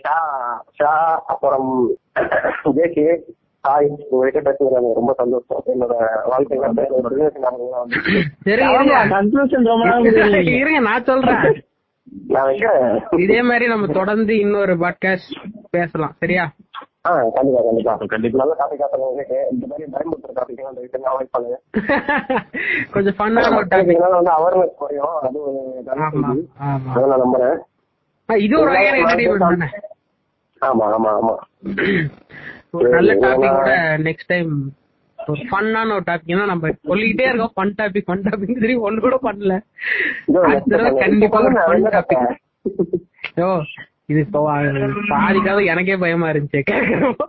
[0.05, 0.16] ஷா
[0.78, 0.93] ஷா
[1.26, 1.97] அப்புறம்
[2.76, 3.07] ஜேகே.
[3.63, 5.63] ஹாய் உங்ககிட்ட பேசுறது ரொம்ப சந்தோஷம்.
[5.67, 5.95] என்னோட
[6.31, 6.65] வாழ்க்கையில
[10.55, 10.81] இருங்க.
[10.81, 11.65] நான் சொல்றேன்.
[13.17, 16.15] இதே மாதிரி நம்ம தொடர்ந்து இன்னொரு பாட்காஸ்ட் பேசலாம்.
[16.19, 16.53] சரியா?
[17.03, 17.99] கண்டிப்பா கண்டிப்பா.
[18.07, 18.39] கண்டிப்பா.
[18.39, 21.61] நல்ல டாபிக் இந்த மாதிரி பயன்படுத்துற டாபிக் விஷயம் அவாய்ட் பண்ணுங்க
[22.93, 25.07] கொஞ்சம் ஃபன்னான டாபிக் இதனால வந்து அவேர்னஸ் குறையும்.
[25.23, 26.49] அது ஒரு நல்ல ஆமா செய்தி.
[26.61, 26.95] ஆமா.
[26.95, 28.43] அதை நான் நம்புறேன்.
[28.43, 29.71] இது ஒரு வகையான
[30.61, 31.37] ஆமா ஆமா ஆமா.
[32.75, 33.71] ஒரு நல்ல டாபிக்கோட
[34.07, 34.53] நெக்ஸ்ட் டைம்
[35.19, 39.55] ஒரு ஃபன்னான ஒரு டாபிக்னா நம்ம சொல்லிக்கிட்டே இருக்கோம் ஃபன் டாபிக் ஃபன் டாபிக் சரி ஒண்ணு கூட பண்ணல.
[41.03, 42.27] கண்டிப்பா ஒரு ஃபன் டாபிக்?
[43.41, 43.49] ஓ
[44.07, 44.41] இது இப்போ
[45.66, 47.27] எனக்கே பயமா இருந்துச்சு கேட்கறப்போ